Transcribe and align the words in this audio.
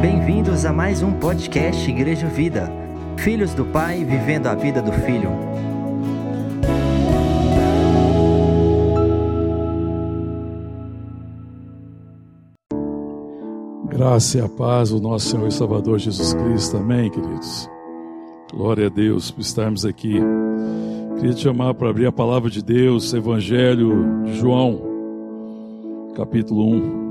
Bem-vindos 0.00 0.64
a 0.64 0.72
mais 0.72 1.02
um 1.02 1.12
podcast 1.18 1.90
Igreja 1.90 2.28
Vida. 2.28 2.70
Filhos 3.16 3.52
do 3.52 3.64
Pai 3.64 4.04
vivendo 4.04 4.46
a 4.46 4.54
vida 4.54 4.80
do 4.80 4.92
Filho. 4.92 5.28
Graça 13.88 14.38
e 14.38 14.40
a 14.40 14.48
paz 14.48 14.90
do 14.90 15.00
nosso 15.00 15.30
Senhor 15.30 15.48
e 15.48 15.52
Salvador 15.52 15.98
Jesus 15.98 16.32
Cristo. 16.32 16.76
Amém, 16.76 17.10
queridos. 17.10 17.68
Glória 18.52 18.86
a 18.86 18.90
Deus 18.90 19.32
por 19.32 19.40
estarmos 19.40 19.84
aqui. 19.84 20.20
Queria 21.16 21.34
te 21.34 21.42
chamar 21.42 21.74
para 21.74 21.90
abrir 21.90 22.06
a 22.06 22.12
palavra 22.12 22.48
de 22.48 22.62
Deus, 22.62 23.12
Evangelho 23.12 24.22
de 24.22 24.34
João, 24.38 24.80
capítulo 26.14 26.70
1. 26.70 27.07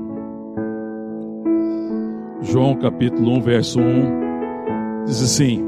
João 2.50 2.74
capítulo 2.74 3.32
1, 3.36 3.40
verso 3.42 3.78
1, 3.78 5.04
diz 5.04 5.22
assim: 5.22 5.62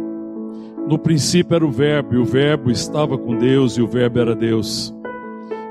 No 0.88 0.98
princípio 0.98 1.54
era 1.54 1.66
o 1.66 1.70
Verbo, 1.70 2.14
e 2.14 2.18
o 2.18 2.24
Verbo 2.24 2.70
estava 2.70 3.18
com 3.18 3.36
Deus, 3.36 3.76
e 3.76 3.82
o 3.82 3.86
Verbo 3.86 4.18
era 4.18 4.34
Deus. 4.34 4.94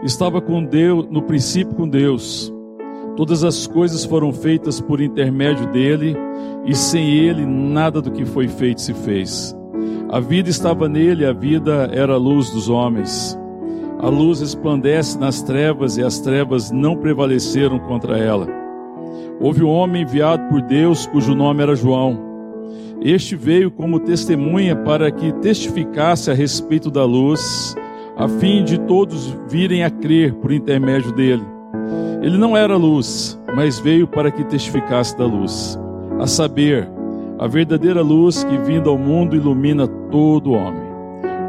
Estava 0.04 0.40
com 0.40 0.64
Deus, 0.64 1.08
no 1.10 1.24
princípio 1.24 1.76
com 1.76 1.90
Deus. 1.90 2.54
Todas 3.18 3.44
as 3.44 3.66
coisas 3.66 4.06
foram 4.06 4.32
feitas 4.32 4.80
por 4.80 5.02
intermédio 5.02 5.66
dele, 5.72 6.16
e 6.64 6.76
sem 6.76 7.12
ele 7.12 7.44
nada 7.44 8.00
do 8.04 8.12
que 8.12 8.24
foi 8.24 8.48
feito 8.48 8.80
se 8.80 8.94
fez. 8.94 9.58
A 10.12 10.20
vida 10.20 10.50
estava 10.52 10.88
nele, 10.88 11.26
a 11.26 11.34
vida 11.34 11.90
era 11.92 12.14
a 12.14 12.18
luz 12.18 12.52
dos 12.52 12.70
homens. 12.70 13.36
A 13.98 14.10
luz 14.10 14.42
resplandece 14.42 15.18
nas 15.18 15.42
trevas, 15.42 15.98
e 15.98 16.04
as 16.04 16.20
trevas 16.20 16.70
não 16.70 16.96
prevaleceram 16.96 17.80
contra 17.80 18.16
ela. 18.16 18.69
Houve 19.42 19.64
um 19.64 19.70
homem 19.70 20.02
enviado 20.02 20.50
por 20.50 20.62
Deus, 20.62 21.08
cujo 21.08 21.34
nome 21.34 21.64
era 21.64 21.74
João. 21.74 22.20
Este 23.02 23.38
veio 23.38 23.72
como 23.72 24.02
testemunha 24.02 24.76
para 24.76 25.10
que 25.10 25.32
testificasse 25.32 26.30
a 26.30 26.34
respeito 26.34 26.92
da 26.92 27.06
luz, 27.06 27.74
a 28.18 28.28
fim 28.28 28.66
de 28.66 28.78
todos 28.82 29.34
virem 29.48 29.86
a 29.86 29.90
crer 29.90 30.34
por 30.34 30.52
intermédio 30.52 31.14
dele. 31.14 31.44
Ele 32.22 32.38
não 32.38 32.58
era 32.58 32.76
luz, 32.76 33.40
mas 33.56 33.80
veio 33.80 34.06
para 34.06 34.30
que 34.30 34.44
testificasse 34.44 35.18
da 35.18 35.26
luz, 35.26 35.80
a 36.20 36.28
saber, 36.28 36.90
a 37.38 37.48
verdadeira 37.48 38.02
luz 38.02 38.44
que 38.44 38.58
vindo 38.58 38.90
ao 38.90 38.98
mundo 38.98 39.38
ilumina 39.38 39.88
todo 39.88 40.52
homem. 40.52 40.84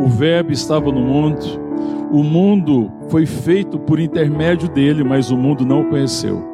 O 0.01 0.07
Verbo 0.07 0.53
estava 0.53 0.93
no 0.93 1.01
mundo, 1.01 1.45
o 2.13 2.23
mundo 2.23 2.89
foi 3.09 3.27
feito 3.27 3.81
por 3.81 3.99
intermédio 3.99 4.69
dele, 4.69 5.03
mas 5.03 5.33
o 5.33 5.37
mundo 5.37 5.67
não 5.67 5.81
o 5.81 5.87
conheceu 5.87 6.50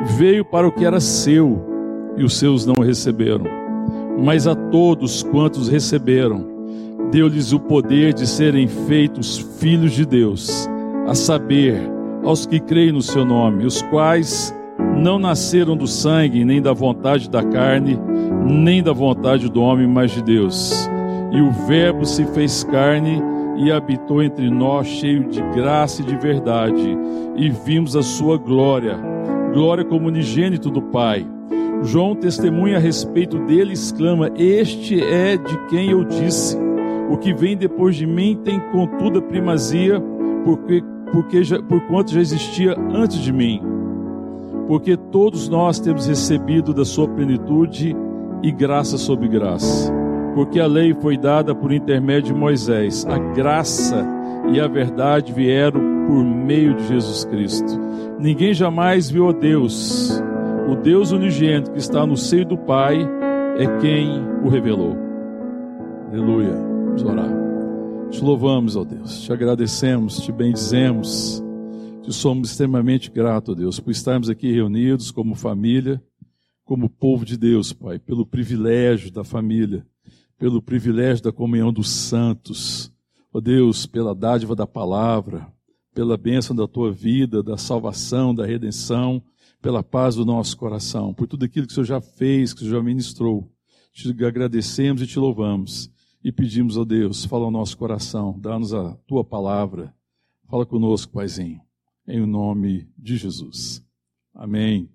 veio 0.00 0.44
para 0.44 0.66
o 0.66 0.72
que 0.72 0.84
era 0.84 1.00
seu 1.00 1.60
e 2.16 2.24
os 2.24 2.38
seus 2.38 2.64
não 2.64 2.82
receberam. 2.82 3.44
Mas 4.18 4.46
a 4.46 4.54
todos 4.54 5.22
quantos 5.22 5.68
receberam, 5.68 6.44
deu-lhes 7.10 7.52
o 7.52 7.60
poder 7.60 8.12
de 8.12 8.26
serem 8.26 8.66
feitos 8.66 9.38
filhos 9.58 9.92
de 9.92 10.04
Deus, 10.04 10.68
a 11.06 11.14
saber, 11.14 11.80
aos 12.22 12.46
que 12.46 12.60
creem 12.60 12.92
no 12.92 13.02
seu 13.02 13.24
nome, 13.24 13.64
os 13.64 13.82
quais 13.82 14.54
não 14.96 15.18
nasceram 15.18 15.76
do 15.76 15.86
sangue, 15.86 16.44
nem 16.44 16.60
da 16.60 16.72
vontade 16.72 17.28
da 17.28 17.42
carne, 17.42 17.98
nem 18.44 18.82
da 18.82 18.92
vontade 18.92 19.48
do 19.48 19.62
homem, 19.62 19.86
mas 19.86 20.10
de 20.10 20.22
Deus. 20.22 20.88
E 21.32 21.40
o 21.40 21.50
Verbo 21.66 22.04
se 22.04 22.24
fez 22.26 22.64
carne 22.64 23.22
e 23.56 23.72
habitou 23.72 24.22
entre 24.22 24.50
nós, 24.50 24.86
cheio 24.86 25.28
de 25.28 25.40
graça 25.54 26.02
e 26.02 26.04
de 26.04 26.16
verdade, 26.16 26.98
e 27.36 27.48
vimos 27.48 27.96
a 27.96 28.02
sua 28.02 28.36
glória 28.36 28.98
glória 29.52 29.84
como 29.84 30.08
unigênito 30.08 30.70
do 30.70 30.82
Pai. 30.82 31.26
João 31.82 32.14
testemunha 32.14 32.76
a 32.76 32.80
respeito 32.80 33.38
dele 33.46 33.70
e 33.70 33.74
exclama: 33.74 34.30
Este 34.36 35.02
é 35.02 35.36
de 35.36 35.56
quem 35.68 35.90
eu 35.90 36.04
disse. 36.04 36.56
O 37.10 37.16
que 37.16 37.32
vem 37.34 37.56
depois 37.56 37.96
de 37.96 38.06
mim 38.06 38.38
tem 38.44 38.60
contudo 38.70 39.18
a 39.18 39.22
primazia, 39.22 40.00
porque, 40.44 40.82
porque 41.12 41.42
já, 41.42 41.60
por 41.60 41.80
quanto 41.88 42.12
já 42.12 42.20
existia 42.20 42.76
antes 42.94 43.18
de 43.18 43.32
mim. 43.32 43.60
Porque 44.68 44.96
todos 44.96 45.48
nós 45.48 45.80
temos 45.80 46.06
recebido 46.06 46.72
da 46.72 46.84
sua 46.84 47.08
plenitude 47.08 47.96
e 48.42 48.52
graça 48.52 48.96
sobre 48.96 49.26
graça. 49.26 49.92
Porque 50.34 50.60
a 50.60 50.66
lei 50.66 50.94
foi 50.94 51.16
dada 51.16 51.52
por 51.54 51.72
intermédio 51.72 52.32
de 52.32 52.38
Moisés, 52.38 53.04
a 53.06 53.18
graça 53.18 54.06
e 54.52 54.60
a 54.60 54.68
verdade 54.68 55.32
vieram 55.32 55.89
por 56.10 56.24
meio 56.24 56.74
de 56.74 56.88
Jesus 56.88 57.24
Cristo. 57.24 57.78
Ninguém 58.18 58.52
jamais 58.52 59.08
viu 59.08 59.28
a 59.28 59.32
Deus. 59.32 60.10
O 60.68 60.74
Deus 60.74 61.12
unigênito 61.12 61.70
que 61.70 61.78
está 61.78 62.04
no 62.04 62.16
seio 62.16 62.44
do 62.44 62.58
Pai 62.58 62.98
é 63.56 63.78
quem 63.78 64.20
o 64.44 64.48
revelou. 64.48 64.96
Aleluia. 66.08 66.50
Vamos 66.50 67.04
orar. 67.04 67.30
Te 68.10 68.24
louvamos, 68.24 68.74
ó 68.74 68.82
Deus. 68.82 69.22
Te 69.22 69.32
agradecemos, 69.32 70.18
te 70.18 70.32
bendizemos. 70.32 71.40
Te 72.02 72.12
somos 72.12 72.50
extremamente 72.50 73.08
gratos, 73.08 73.54
ó 73.54 73.56
Deus, 73.56 73.78
por 73.78 73.92
estarmos 73.92 74.28
aqui 74.28 74.50
reunidos 74.50 75.12
como 75.12 75.36
família, 75.36 76.02
como 76.64 76.90
povo 76.90 77.24
de 77.24 77.36
Deus, 77.36 77.72
Pai, 77.72 78.00
pelo 78.00 78.26
privilégio 78.26 79.12
da 79.12 79.22
família, 79.22 79.86
pelo 80.36 80.60
privilégio 80.60 81.22
da 81.22 81.30
comunhão 81.30 81.72
dos 81.72 81.88
santos. 81.88 82.92
Ó 83.32 83.40
Deus, 83.40 83.86
pela 83.86 84.12
dádiva 84.12 84.56
da 84.56 84.66
palavra, 84.66 85.46
pela 85.94 86.16
bênção 86.16 86.54
da 86.54 86.66
tua 86.68 86.92
vida, 86.92 87.42
da 87.42 87.56
salvação, 87.56 88.34
da 88.34 88.46
redenção, 88.46 89.22
pela 89.60 89.82
paz 89.82 90.14
do 90.14 90.24
nosso 90.24 90.56
coração, 90.56 91.12
por 91.12 91.26
tudo 91.26 91.44
aquilo 91.44 91.66
que 91.66 91.72
o 91.72 91.74
Senhor 91.74 91.84
já 91.84 92.00
fez, 92.00 92.52
que 92.52 92.60
o 92.60 92.64
Senhor 92.64 92.78
já 92.78 92.82
ministrou. 92.82 93.50
Te 93.92 94.08
agradecemos 94.24 95.02
e 95.02 95.06
te 95.06 95.18
louvamos 95.18 95.90
e 96.22 96.30
pedimos 96.30 96.78
a 96.78 96.84
Deus, 96.84 97.24
fala 97.24 97.44
ao 97.44 97.50
nosso 97.50 97.76
coração, 97.76 98.38
dá-nos 98.38 98.72
a 98.72 98.94
tua 99.06 99.24
palavra. 99.24 99.94
Fala 100.48 100.66
conosco, 100.66 101.12
Paizinho, 101.12 101.60
em 102.06 102.24
nome 102.26 102.88
de 102.96 103.16
Jesus. 103.16 103.84
Amém. 104.34 104.88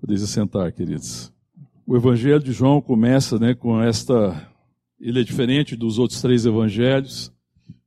Podeis 0.00 0.22
assentar, 0.22 0.72
queridos. 0.72 1.32
O 1.86 1.96
Evangelho 1.96 2.42
de 2.42 2.52
João 2.52 2.80
começa 2.80 3.38
né, 3.38 3.54
com 3.54 3.80
esta. 3.80 4.50
Ele 4.98 5.20
é 5.20 5.24
diferente 5.24 5.76
dos 5.76 5.98
outros 5.98 6.20
três 6.20 6.46
evangelhos, 6.46 7.32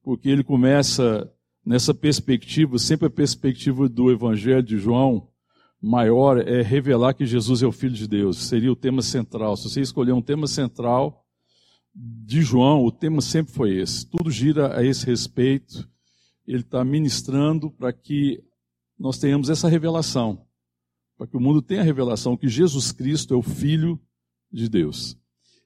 porque 0.04 0.30
ele 0.30 0.44
começa 0.44 1.30
nessa 1.70 1.94
perspectiva, 1.94 2.80
sempre 2.80 3.06
a 3.06 3.12
perspectiva 3.12 3.88
do 3.88 4.12
Evangelho 4.12 4.64
de 4.64 4.80
João 4.80 5.30
maior 5.80 6.40
é 6.40 6.64
revelar 6.64 7.14
que 7.14 7.28
Jesus 7.28 7.62
é 7.62 7.68
o 7.68 7.72
Filho 7.72 7.94
de 7.94 8.08
Deus. 8.08 8.40
Seria 8.40 8.72
o 8.72 8.76
tema 8.76 9.04
central. 9.04 9.56
Se 9.56 9.70
você 9.70 9.80
escolher 9.80 10.12
um 10.14 10.22
tema 10.22 10.48
central 10.48 11.24
de 11.94 12.42
João, 12.42 12.84
o 12.84 12.92
tema 12.92 13.22
sempre 13.22 13.54
foi 13.54 13.78
esse. 13.78 14.04
Tudo 14.10 14.32
gira 14.32 14.76
a 14.76 14.84
esse 14.84 15.06
respeito. 15.06 15.88
Ele 16.48 16.62
está 16.62 16.84
ministrando 16.84 17.70
para 17.70 17.94
que 17.94 18.44
nós 18.98 19.20
tenhamos 19.20 19.48
essa 19.48 19.70
revelação, 19.70 20.44
para 21.20 21.28
que 21.28 21.38
o 21.38 21.40
mundo 21.40 21.62
tenha 21.62 21.82
a 21.82 21.86
revelação 21.86 22.36
que 22.36 22.48
Jesus 22.48 22.92
Cristo 22.92 23.36
é 23.36 23.38
o 23.38 23.44
Filho 23.44 24.02
de 24.52 24.68
Deus. 24.68 25.19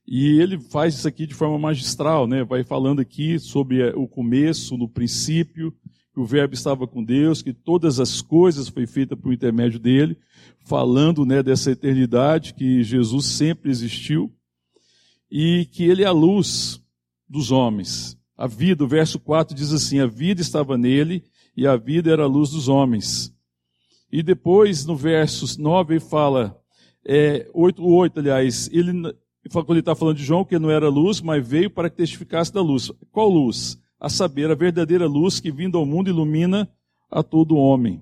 E 0.05 0.39
ele 0.39 0.59
faz 0.59 0.95
isso 0.95 1.07
aqui 1.07 1.25
de 1.25 1.33
forma 1.33 1.57
magistral, 1.57 2.27
né? 2.27 2.43
Vai 2.43 2.63
falando 2.63 2.99
aqui 2.99 3.39
sobre 3.39 3.81
eh, 3.81 3.93
o 3.95 4.07
começo, 4.07 4.77
no 4.77 4.87
princípio, 4.87 5.73
que 6.13 6.19
o 6.19 6.25
Verbo 6.25 6.53
estava 6.53 6.85
com 6.85 7.03
Deus, 7.03 7.41
que 7.41 7.53
todas 7.53 7.99
as 7.99 8.21
coisas 8.21 8.67
foi 8.67 8.85
feita 8.85 9.15
por 9.15 9.33
intermédio 9.33 9.79
dele, 9.79 10.17
falando, 10.65 11.25
né, 11.25 11.41
dessa 11.41 11.71
eternidade 11.71 12.53
que 12.53 12.83
Jesus 12.83 13.25
sempre 13.25 13.71
existiu 13.71 14.31
e 15.31 15.65
que 15.71 15.83
ele 15.83 16.03
é 16.03 16.05
a 16.05 16.11
luz 16.11 16.79
dos 17.27 17.49
homens. 17.49 18.17
A 18.37 18.45
vida, 18.45 18.83
o 18.83 18.87
verso 18.87 19.19
4 19.19 19.55
diz 19.55 19.71
assim: 19.71 19.99
a 19.99 20.05
vida 20.05 20.41
estava 20.41 20.77
nele 20.77 21.23
e 21.55 21.65
a 21.65 21.75
vida 21.75 22.11
era 22.11 22.23
a 22.23 22.27
luz 22.27 22.51
dos 22.51 22.67
homens. 22.67 23.33
E 24.11 24.21
depois, 24.21 24.85
no 24.85 24.95
verso 24.95 25.59
9, 25.59 25.95
ele 25.95 25.99
fala, 25.99 26.55
é, 27.03 27.49
8, 27.53 27.83
8, 27.83 28.19
aliás, 28.19 28.69
ele 28.71 28.91
quando 29.49 29.71
ele 29.71 29.79
está 29.79 29.95
falando 29.95 30.17
de 30.17 30.23
João, 30.23 30.45
que 30.45 30.57
não 30.57 30.69
era 30.69 30.87
luz, 30.89 31.21
mas 31.21 31.45
veio 31.45 31.69
para 31.69 31.89
que 31.89 31.97
testificasse 31.97 32.53
da 32.53 32.61
luz. 32.61 32.91
Qual 33.11 33.29
luz? 33.29 33.77
A 33.99 34.09
saber, 34.09 34.49
a 34.49 34.55
verdadeira 34.55 35.05
luz 35.05 35.39
que 35.39 35.51
vindo 35.51 35.77
ao 35.77 35.85
mundo 35.85 36.09
ilumina 36.09 36.69
a 37.11 37.21
todo 37.21 37.57
homem. 37.57 38.01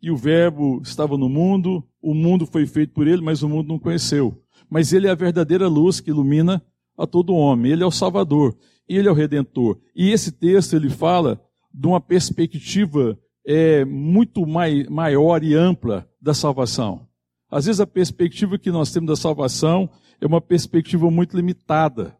E 0.00 0.10
o 0.10 0.16
Verbo 0.16 0.80
estava 0.82 1.16
no 1.18 1.28
mundo, 1.28 1.82
o 2.00 2.14
mundo 2.14 2.46
foi 2.46 2.66
feito 2.66 2.92
por 2.92 3.06
ele, 3.06 3.20
mas 3.20 3.42
o 3.42 3.48
mundo 3.48 3.68
não 3.68 3.78
conheceu. 3.78 4.40
Mas 4.70 4.92
ele 4.92 5.06
é 5.06 5.10
a 5.10 5.14
verdadeira 5.14 5.66
luz 5.66 6.00
que 6.00 6.10
ilumina 6.10 6.62
a 6.96 7.06
todo 7.06 7.34
homem. 7.34 7.72
Ele 7.72 7.82
é 7.82 7.86
o 7.86 7.90
Salvador, 7.90 8.56
ele 8.88 9.08
é 9.08 9.10
o 9.10 9.14
Redentor. 9.14 9.78
E 9.94 10.10
esse 10.10 10.30
texto 10.30 10.74
ele 10.74 10.90
fala 10.90 11.40
de 11.72 11.86
uma 11.86 12.00
perspectiva 12.00 13.18
é, 13.46 13.84
muito 13.84 14.46
mai, 14.46 14.84
maior 14.88 15.42
e 15.42 15.54
ampla 15.54 16.08
da 16.20 16.34
salvação. 16.34 17.06
Às 17.50 17.64
vezes 17.64 17.80
a 17.80 17.86
perspectiva 17.86 18.58
que 18.58 18.70
nós 18.70 18.92
temos 18.92 19.08
da 19.08 19.16
salvação 19.16 19.88
é 20.20 20.26
uma 20.26 20.40
perspectiva 20.40 21.10
muito 21.10 21.36
limitada. 21.36 22.16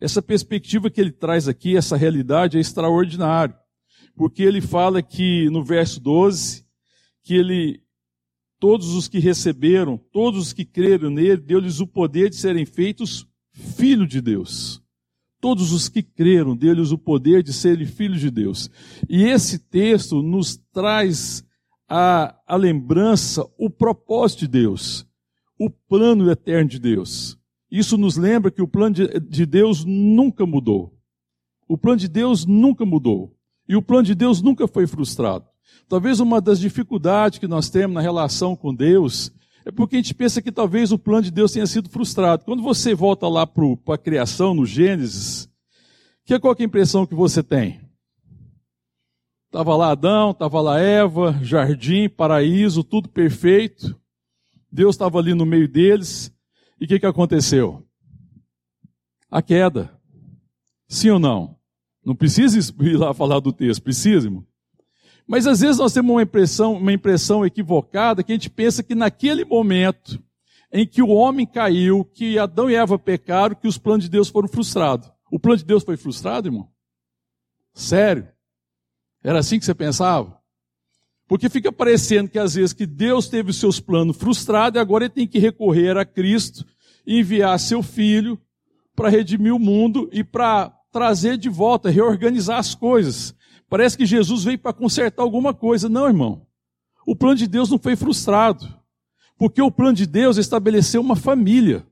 Essa 0.00 0.20
perspectiva 0.20 0.90
que 0.90 1.00
ele 1.00 1.12
traz 1.12 1.46
aqui, 1.46 1.76
essa 1.76 1.96
realidade 1.96 2.58
é 2.58 2.60
extraordinária, 2.60 3.56
porque 4.16 4.42
ele 4.42 4.60
fala 4.60 5.02
que 5.02 5.48
no 5.50 5.64
verso 5.64 6.00
12 6.00 6.64
que 7.22 7.34
ele 7.34 7.80
todos 8.58 8.94
os 8.94 9.08
que 9.08 9.18
receberam, 9.18 9.96
todos 9.96 10.46
os 10.46 10.52
que 10.52 10.64
creram 10.64 11.10
nele, 11.10 11.36
deu-lhes 11.36 11.80
o 11.80 11.86
poder 11.86 12.30
de 12.30 12.36
serem 12.36 12.64
feitos 12.64 13.26
filho 13.52 14.06
de 14.06 14.20
Deus. 14.20 14.80
Todos 15.40 15.72
os 15.72 15.88
que 15.88 16.00
creram, 16.00 16.56
deu-lhes 16.56 16.92
o 16.92 16.98
poder 16.98 17.42
de 17.42 17.52
serem 17.52 17.86
filhos 17.86 18.20
de 18.20 18.30
Deus. 18.30 18.70
E 19.08 19.24
esse 19.24 19.58
texto 19.58 20.22
nos 20.22 20.56
traz 20.72 21.44
a, 21.88 22.36
a 22.46 22.54
lembrança, 22.54 23.44
o 23.58 23.68
propósito 23.68 24.40
de 24.40 24.48
Deus, 24.48 25.04
o 25.64 25.70
plano 25.70 26.28
eterno 26.30 26.68
de 26.68 26.78
Deus. 26.78 27.38
Isso 27.70 27.96
nos 27.96 28.16
lembra 28.16 28.50
que 28.50 28.60
o 28.60 28.66
plano 28.66 28.94
de, 28.94 29.20
de 29.20 29.46
Deus 29.46 29.84
nunca 29.84 30.44
mudou. 30.44 30.92
O 31.68 31.78
plano 31.78 31.98
de 31.98 32.08
Deus 32.08 32.44
nunca 32.44 32.84
mudou. 32.84 33.36
E 33.68 33.76
o 33.76 33.82
plano 33.82 34.02
de 34.02 34.14
Deus 34.14 34.42
nunca 34.42 34.66
foi 34.66 34.86
frustrado. 34.86 35.46
Talvez 35.88 36.18
uma 36.18 36.40
das 36.40 36.58
dificuldades 36.58 37.38
que 37.38 37.46
nós 37.46 37.70
temos 37.70 37.94
na 37.94 38.00
relação 38.00 38.56
com 38.56 38.74
Deus 38.74 39.32
é 39.64 39.70
porque 39.70 39.94
a 39.94 39.98
gente 40.00 40.14
pensa 40.14 40.42
que 40.42 40.50
talvez 40.50 40.90
o 40.90 40.98
plano 40.98 41.22
de 41.22 41.30
Deus 41.30 41.52
tenha 41.52 41.66
sido 41.66 41.88
frustrado. 41.88 42.44
Quando 42.44 42.62
você 42.62 42.92
volta 42.92 43.28
lá 43.28 43.46
para 43.46 43.94
a 43.94 43.98
criação, 43.98 44.54
no 44.54 44.66
Gênesis, 44.66 45.48
que, 46.24 46.38
qual 46.40 46.56
que 46.56 46.62
é 46.62 46.64
a 46.64 46.66
impressão 46.66 47.06
que 47.06 47.14
você 47.14 47.42
tem? 47.42 47.80
Estava 49.46 49.76
lá 49.76 49.92
Adão, 49.92 50.32
estava 50.32 50.60
lá 50.60 50.80
Eva, 50.80 51.38
jardim, 51.40 52.08
paraíso, 52.08 52.82
tudo 52.82 53.08
perfeito. 53.08 53.96
Deus 54.72 54.94
estava 54.94 55.18
ali 55.18 55.34
no 55.34 55.44
meio 55.44 55.68
deles. 55.68 56.32
E 56.80 56.86
o 56.86 56.88
que, 56.88 56.98
que 56.98 57.06
aconteceu? 57.06 57.86
A 59.30 59.42
queda. 59.42 59.96
Sim 60.88 61.10
ou 61.10 61.18
não? 61.18 61.56
Não 62.04 62.16
precisa 62.16 62.58
ir 62.80 62.96
lá 62.96 63.12
falar 63.12 63.40
do 63.40 63.52
texto, 63.52 63.82
precisa, 63.82 64.26
irmão? 64.26 64.46
Mas 65.26 65.46
às 65.46 65.60
vezes 65.60 65.78
nós 65.78 65.92
temos 65.92 66.10
uma 66.10 66.22
impressão, 66.22 66.72
uma 66.74 66.92
impressão 66.92 67.46
equivocada 67.46 68.24
que 68.24 68.32
a 68.32 68.34
gente 68.34 68.50
pensa 68.50 68.82
que 68.82 68.94
naquele 68.94 69.44
momento 69.44 70.22
em 70.72 70.86
que 70.86 71.02
o 71.02 71.08
homem 71.08 71.46
caiu, 71.46 72.04
que 72.04 72.38
Adão 72.38 72.68
e 72.68 72.74
Eva 72.74 72.98
pecaram, 72.98 73.54
que 73.54 73.68
os 73.68 73.78
planos 73.78 74.04
de 74.04 74.10
Deus 74.10 74.28
foram 74.28 74.48
frustrados. 74.48 75.10
O 75.30 75.38
plano 75.38 75.58
de 75.58 75.64
Deus 75.64 75.84
foi 75.84 75.96
frustrado, 75.96 76.48
irmão? 76.48 76.68
Sério? 77.74 78.28
Era 79.22 79.38
assim 79.38 79.58
que 79.58 79.64
você 79.64 79.74
pensava? 79.74 80.41
Porque 81.32 81.48
fica 81.48 81.72
parecendo 81.72 82.28
que 82.28 82.38
às 82.38 82.56
vezes 82.56 82.74
que 82.74 82.84
Deus 82.84 83.26
teve 83.26 83.52
os 83.52 83.56
seus 83.56 83.80
planos 83.80 84.18
frustrados 84.18 84.76
e 84.76 84.78
agora 84.78 85.04
ele 85.04 85.14
tem 85.14 85.26
que 85.26 85.38
recorrer 85.38 85.96
a 85.96 86.04
Cristo 86.04 86.62
e 87.06 87.20
enviar 87.20 87.58
seu 87.58 87.82
filho 87.82 88.38
para 88.94 89.08
redimir 89.08 89.54
o 89.54 89.58
mundo 89.58 90.10
e 90.12 90.22
para 90.22 90.70
trazer 90.92 91.38
de 91.38 91.48
volta, 91.48 91.88
reorganizar 91.88 92.58
as 92.58 92.74
coisas. 92.74 93.34
Parece 93.66 93.96
que 93.96 94.04
Jesus 94.04 94.44
veio 94.44 94.58
para 94.58 94.74
consertar 94.74 95.22
alguma 95.22 95.54
coisa. 95.54 95.88
Não, 95.88 96.06
irmão. 96.06 96.46
O 97.06 97.16
plano 97.16 97.36
de 97.36 97.46
Deus 97.46 97.70
não 97.70 97.78
foi 97.78 97.96
frustrado. 97.96 98.68
Porque 99.38 99.62
o 99.62 99.70
plano 99.70 99.94
de 99.94 100.06
Deus 100.06 100.36
estabeleceu 100.36 101.00
uma 101.00 101.16
família. 101.16 101.86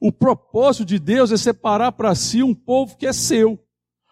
O 0.00 0.12
propósito 0.12 0.84
de 0.84 1.00
Deus 1.00 1.32
é 1.32 1.36
separar 1.36 1.90
para 1.90 2.14
si 2.14 2.40
um 2.40 2.54
povo 2.54 2.96
que 2.96 3.08
é 3.08 3.12
seu. 3.12 3.58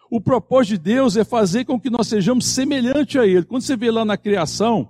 O 0.09 0.19
propósito 0.19 0.71
de 0.71 0.77
Deus 0.79 1.15
é 1.15 1.23
fazer 1.23 1.65
com 1.65 1.79
que 1.79 1.89
nós 1.89 2.07
sejamos 2.07 2.45
semelhantes 2.45 3.15
a 3.15 3.27
Ele. 3.27 3.45
Quando 3.45 3.61
você 3.61 3.77
vê 3.77 3.91
lá 3.91 4.03
na 4.03 4.17
criação, 4.17 4.89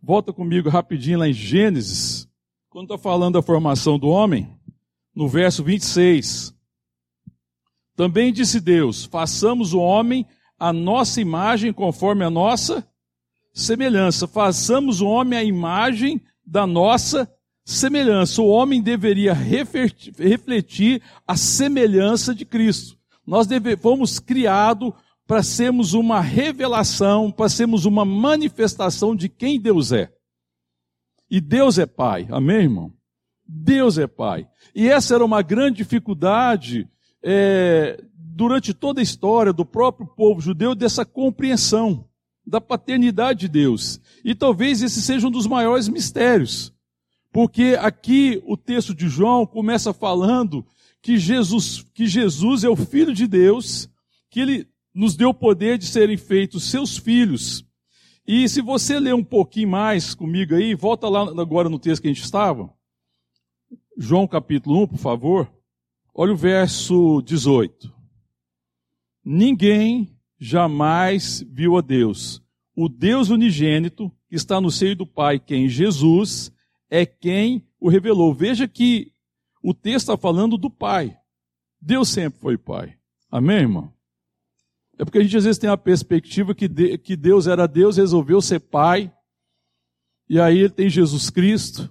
volta 0.00 0.32
comigo 0.32 0.68
rapidinho 0.68 1.18
lá 1.18 1.28
em 1.28 1.32
Gênesis, 1.32 2.28
quando 2.68 2.84
está 2.84 2.96
falando 2.96 3.34
da 3.34 3.42
formação 3.42 3.98
do 3.98 4.08
homem, 4.08 4.48
no 5.12 5.26
verso 5.28 5.64
26. 5.64 6.54
Também 7.96 8.32
disse 8.32 8.60
Deus: 8.60 9.06
façamos 9.06 9.74
o 9.74 9.80
homem 9.80 10.24
a 10.56 10.72
nossa 10.72 11.20
imagem 11.20 11.72
conforme 11.72 12.24
a 12.24 12.30
nossa 12.30 12.86
semelhança. 13.52 14.28
Façamos 14.28 15.00
o 15.00 15.06
homem 15.08 15.36
a 15.36 15.42
imagem 15.42 16.20
da 16.46 16.64
nossa 16.64 17.28
semelhança. 17.64 18.40
O 18.40 18.46
homem 18.46 18.80
deveria 18.80 19.32
refletir 19.32 21.02
a 21.26 21.36
semelhança 21.36 22.32
de 22.32 22.44
Cristo. 22.44 22.99
Nós 23.26 23.46
deve, 23.46 23.76
fomos 23.76 24.18
criados 24.18 24.92
para 25.26 25.42
sermos 25.42 25.94
uma 25.94 26.20
revelação, 26.20 27.30
para 27.30 27.48
sermos 27.48 27.84
uma 27.84 28.04
manifestação 28.04 29.14
de 29.14 29.28
quem 29.28 29.60
Deus 29.60 29.92
é. 29.92 30.12
E 31.30 31.40
Deus 31.40 31.78
é 31.78 31.86
Pai, 31.86 32.26
amém, 32.30 32.62
irmão? 32.62 32.92
Deus 33.46 33.98
é 33.98 34.06
Pai. 34.06 34.48
E 34.74 34.88
essa 34.88 35.14
era 35.14 35.24
uma 35.24 35.42
grande 35.42 35.78
dificuldade 35.78 36.88
é, 37.22 38.02
durante 38.16 38.74
toda 38.74 39.00
a 39.00 39.02
história 39.02 39.52
do 39.52 39.64
próprio 39.64 40.06
povo 40.06 40.40
judeu, 40.40 40.74
dessa 40.74 41.04
compreensão 41.04 42.08
da 42.44 42.60
paternidade 42.60 43.40
de 43.40 43.48
Deus. 43.48 44.00
E 44.24 44.34
talvez 44.34 44.82
esse 44.82 45.00
seja 45.00 45.28
um 45.28 45.30
dos 45.30 45.46
maiores 45.46 45.88
mistérios. 45.88 46.72
Porque 47.32 47.76
aqui 47.80 48.42
o 48.44 48.56
texto 48.56 48.92
de 48.92 49.08
João 49.08 49.46
começa 49.46 49.92
falando 49.92 50.66
que 51.02 51.18
Jesus, 51.18 51.84
que 51.94 52.06
Jesus 52.06 52.64
é 52.64 52.68
o 52.68 52.76
Filho 52.76 53.14
de 53.14 53.26
Deus, 53.26 53.88
que 54.30 54.40
ele 54.40 54.68
nos 54.94 55.16
deu 55.16 55.30
o 55.30 55.34
poder 55.34 55.78
de 55.78 55.86
serem 55.86 56.16
feitos 56.16 56.70
seus 56.70 56.96
filhos. 56.96 57.64
E 58.26 58.48
se 58.48 58.60
você 58.60 59.00
ler 59.00 59.14
um 59.14 59.24
pouquinho 59.24 59.68
mais 59.68 60.14
comigo 60.14 60.54
aí, 60.54 60.74
volta 60.74 61.08
lá 61.08 61.22
agora 61.40 61.68
no 61.68 61.78
texto 61.78 62.02
que 62.02 62.08
a 62.08 62.12
gente 62.12 62.22
estava. 62.22 62.72
João 63.96 64.26
capítulo 64.26 64.82
1, 64.82 64.86
por 64.88 64.98
favor. 64.98 65.52
Olha 66.14 66.32
o 66.32 66.36
verso 66.36 67.22
18. 67.22 67.92
Ninguém 69.24 70.08
jamais 70.38 71.44
viu 71.48 71.76
a 71.76 71.80
Deus. 71.80 72.42
O 72.74 72.88
Deus 72.88 73.30
unigênito, 73.30 74.10
que 74.28 74.36
está 74.36 74.60
no 74.60 74.70
seio 74.70 74.96
do 74.96 75.06
Pai, 75.06 75.38
quem 75.38 75.68
Jesus, 75.68 76.52
é 76.88 77.04
quem 77.04 77.66
o 77.78 77.88
revelou. 77.88 78.34
Veja 78.34 78.66
que 78.66 79.12
o 79.62 79.74
texto 79.74 80.10
está 80.10 80.16
falando 80.16 80.56
do 80.56 80.70
Pai. 80.70 81.16
Deus 81.80 82.08
sempre 82.08 82.40
foi 82.40 82.56
Pai. 82.58 82.94
Amém, 83.30 83.58
irmão? 83.58 83.92
É 84.98 85.04
porque 85.04 85.18
a 85.18 85.22
gente 85.22 85.36
às 85.36 85.44
vezes 85.44 85.58
tem 85.58 85.70
a 85.70 85.78
perspectiva 85.78 86.54
que, 86.54 86.68
de, 86.68 86.98
que 86.98 87.16
Deus 87.16 87.46
era 87.46 87.66
Deus, 87.66 87.96
resolveu 87.96 88.42
ser 88.42 88.60
Pai, 88.60 89.10
e 90.28 90.38
aí 90.38 90.58
ele 90.58 90.70
tem 90.70 90.90
Jesus 90.90 91.30
Cristo, 91.30 91.90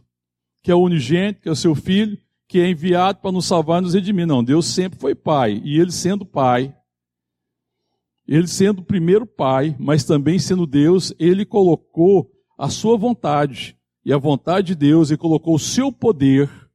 que 0.62 0.72
é 0.72 0.76
o 0.76 0.84
unigênito, 0.84 1.42
que 1.42 1.50
é 1.50 1.52
o 1.52 1.56
seu 1.56 1.74
Filho, 1.74 2.18
que 2.48 2.60
é 2.60 2.70
enviado 2.70 3.20
para 3.20 3.32
nos 3.32 3.46
salvar 3.46 3.82
e 3.82 3.86
nos 3.86 3.94
redimir. 3.94 4.28
Não, 4.28 4.44
Deus 4.44 4.68
sempre 4.68 5.00
foi 5.00 5.16
Pai, 5.16 5.60
e 5.66 5.80
ele 5.80 5.92
sendo 5.92 6.26
Pai, 6.26 6.76
ele 8.28 8.48
sendo 8.48 8.80
o 8.80 8.86
primeiro 8.86 9.26
Pai, 9.26 9.76
mas 9.80 10.04
também 10.04 10.38
sendo 10.38 10.68
Deus, 10.68 11.12
ele 11.18 11.46
colocou 11.46 12.32
a 12.58 12.70
sua 12.70 12.96
vontade, 12.96 13.76
e 14.06 14.14
a 14.14 14.18
vontade 14.18 14.68
de 14.68 14.76
Deus, 14.76 15.10
e 15.10 15.18
colocou 15.18 15.56
o 15.56 15.60
seu 15.60 15.92
poder 15.92 16.69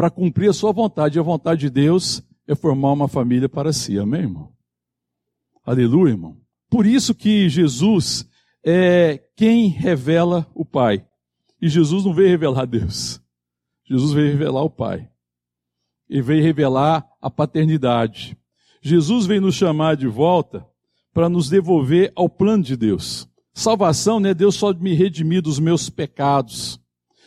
para 0.00 0.08
cumprir 0.08 0.48
a 0.48 0.54
sua 0.54 0.72
vontade. 0.72 1.18
E 1.18 1.20
a 1.20 1.22
vontade 1.22 1.60
de 1.60 1.68
Deus 1.68 2.22
é 2.48 2.54
formar 2.54 2.90
uma 2.92 3.06
família 3.06 3.50
para 3.50 3.70
si. 3.70 3.98
Amém, 3.98 4.22
irmão? 4.22 4.50
Aleluia, 5.62 6.12
irmão. 6.12 6.38
Por 6.70 6.86
isso 6.86 7.14
que 7.14 7.50
Jesus 7.50 8.26
é 8.64 9.22
quem 9.36 9.66
revela 9.66 10.50
o 10.54 10.64
Pai. 10.64 11.06
E 11.60 11.68
Jesus 11.68 12.02
não 12.02 12.14
veio 12.14 12.30
revelar 12.30 12.64
Deus. 12.64 13.20
Jesus 13.84 14.14
veio 14.14 14.28
revelar 14.28 14.62
o 14.62 14.70
Pai. 14.70 15.06
Ele 16.08 16.22
veio 16.22 16.42
revelar 16.42 17.06
a 17.20 17.30
paternidade. 17.30 18.38
Jesus 18.80 19.26
veio 19.26 19.42
nos 19.42 19.54
chamar 19.54 19.98
de 19.98 20.08
volta 20.08 20.66
para 21.12 21.28
nos 21.28 21.50
devolver 21.50 22.10
ao 22.16 22.26
plano 22.26 22.62
de 22.62 22.74
Deus. 22.74 23.28
Salvação 23.52 24.18
não 24.18 24.30
é 24.30 24.32
Deus 24.32 24.54
só 24.54 24.72
me 24.72 24.94
redimir 24.94 25.42
dos 25.42 25.58
meus 25.58 25.90
pecados. 25.90 26.79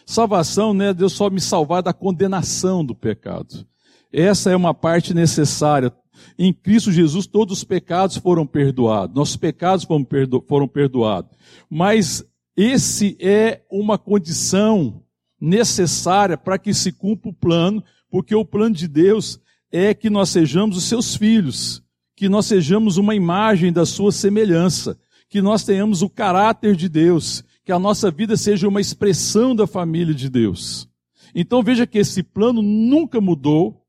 Salvação 0.06 0.74
não 0.74 0.86
é 0.86 0.94
Deus 0.94 1.14
só 1.14 1.30
me 1.30 1.40
salvar 1.40 1.82
da 1.82 1.94
condenação 1.94 2.84
do 2.84 2.96
pecado. 2.96 3.66
Essa 4.12 4.52
é 4.52 4.56
uma 4.56 4.74
parte 4.74 5.14
necessária. 5.14 5.92
Em 6.38 6.54
Cristo 6.54 6.92
Jesus, 6.92 7.26
todos 7.26 7.58
os 7.58 7.64
pecados 7.64 8.18
foram 8.18 8.46
perdoados. 8.46 9.16
Nossos 9.16 9.36
pecados 9.36 9.86
foram, 9.86 10.04
perdo 10.04 10.44
foram 10.48 10.68
perdoados. 10.68 11.32
Mas 11.70 12.24
esse 12.56 13.18
é 13.20 13.62
uma 13.72 13.98
condição 13.98 15.02
necessária 15.42 16.38
para 16.38 16.58
que 16.60 16.74
se 16.74 16.92
cumpra 16.92 17.30
o 17.30 17.34
plano, 17.34 17.84
porque 18.10 18.36
o 18.36 18.46
plano 18.46 18.76
de 18.76 18.88
Deus 18.88 19.40
é 19.72 19.94
que 19.94 20.10
nós 20.10 20.30
sejamos 20.30 20.78
os 20.78 20.84
seus 20.84 21.16
filhos, 21.16 21.82
que 22.16 22.30
nós 22.30 22.46
sejamos 22.46 22.98
uma 22.98 23.16
imagem 23.16 23.74
da 23.74 23.86
sua 23.86 24.12
semelhança, 24.12 24.98
que 25.28 25.42
nós 25.42 25.64
tenhamos 25.64 26.04
o 26.04 26.10
caráter 26.10 26.76
de 26.76 26.88
Deus, 26.88 27.44
que 27.64 27.72
a 27.72 27.80
nossa 27.80 28.12
vida 28.12 28.36
seja 28.36 28.68
uma 28.68 28.82
expressão 28.82 29.56
da 29.56 29.66
família 29.66 30.14
de 30.14 30.30
Deus. 30.30 30.90
Então 31.34 31.64
veja 31.64 31.88
que 31.88 31.98
esse 31.98 32.22
plano 32.22 32.62
nunca 32.62 33.22
mudou 33.22 33.82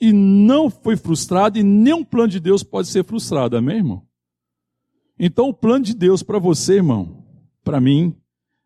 e 0.00 0.12
não 0.12 0.68
foi 0.68 0.96
frustrado 0.96 1.58
e 1.58 1.62
nenhum 1.62 2.04
plano 2.04 2.28
de 2.28 2.40
Deus 2.40 2.62
pode 2.62 2.88
ser 2.88 3.04
frustrado, 3.04 3.56
amém, 3.56 3.78
irmão? 3.78 4.06
Então 5.18 5.48
o 5.48 5.54
plano 5.54 5.84
de 5.84 5.94
Deus 5.94 6.22
para 6.22 6.38
você, 6.38 6.74
irmão, 6.74 7.24
para 7.64 7.80
mim, 7.80 8.14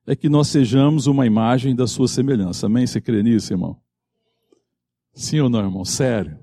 é 0.07 0.17
que 0.17 0.29
nós 0.29 0.49
sejamos 0.49 1.07
uma 1.07 1.27
imagem 1.27 1.75
da 1.75 1.87
sua 1.87 2.09
semelhança. 2.09 2.67
Amém? 2.67 2.87
Você 2.87 3.01
crê 3.01 3.23
nisso, 3.23 3.53
irmão? 3.53 3.81
Sim 5.13 5.41
ou 5.41 5.51
não, 5.51 5.61
irmão? 5.61 5.85
Sério. 5.85 6.39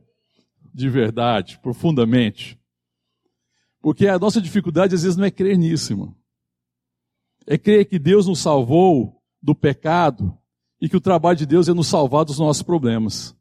De 0.74 0.90
verdade, 0.90 1.60
profundamente. 1.62 2.60
Porque 3.82 4.08
a 4.08 4.20
nossa 4.20 4.42
dificuldade 4.42 4.96
às 4.96 5.04
vezes 5.04 5.18
não 5.18 5.26
é 5.26 5.32
crer 5.32 5.58
nisso, 5.58 5.94
irmão 5.94 6.16
é 7.48 7.58
crer 7.58 7.86
que 7.86 8.00
Deus 8.00 8.28
nos 8.28 8.40
salvou 8.40 9.22
do 9.42 9.54
pecado 9.54 10.38
e 10.82 10.90
que 10.90 10.98
o 10.98 11.02
trabalho 11.02 11.38
de 11.38 11.46
Deus 11.46 11.68
é 11.68 11.74
nos 11.74 11.88
salvar 11.88 12.26
dos 12.26 12.40
nossos 12.40 12.64
problemas. 12.64 13.36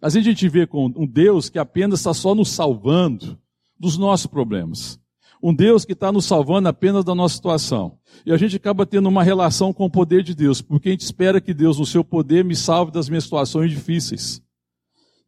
Às 0.00 0.14
vezes 0.14 0.26
a 0.26 0.30
gente 0.30 0.48
vê 0.48 0.66
com 0.66 0.86
um 0.96 1.06
Deus 1.06 1.48
que 1.48 1.58
apenas 1.58 2.00
está 2.00 2.12
só 2.12 2.34
nos 2.34 2.50
salvando 2.50 3.38
dos 3.78 3.96
nossos 3.96 4.26
problemas. 4.26 5.00
Um 5.42 5.54
Deus 5.54 5.84
que 5.84 5.92
está 5.92 6.10
nos 6.10 6.24
salvando 6.24 6.68
apenas 6.68 7.04
da 7.04 7.14
nossa 7.14 7.34
situação. 7.34 7.98
E 8.24 8.32
a 8.32 8.36
gente 8.36 8.56
acaba 8.56 8.86
tendo 8.86 9.08
uma 9.08 9.22
relação 9.22 9.72
com 9.72 9.84
o 9.84 9.90
poder 9.90 10.22
de 10.22 10.34
Deus, 10.34 10.62
porque 10.62 10.88
a 10.88 10.92
gente 10.92 11.02
espera 11.02 11.40
que 11.40 11.52
Deus, 11.52 11.78
no 11.78 11.86
seu 11.86 12.02
poder, 12.02 12.44
me 12.44 12.56
salve 12.56 12.90
das 12.90 13.08
minhas 13.08 13.24
situações 13.24 13.70
difíceis. 13.70 14.42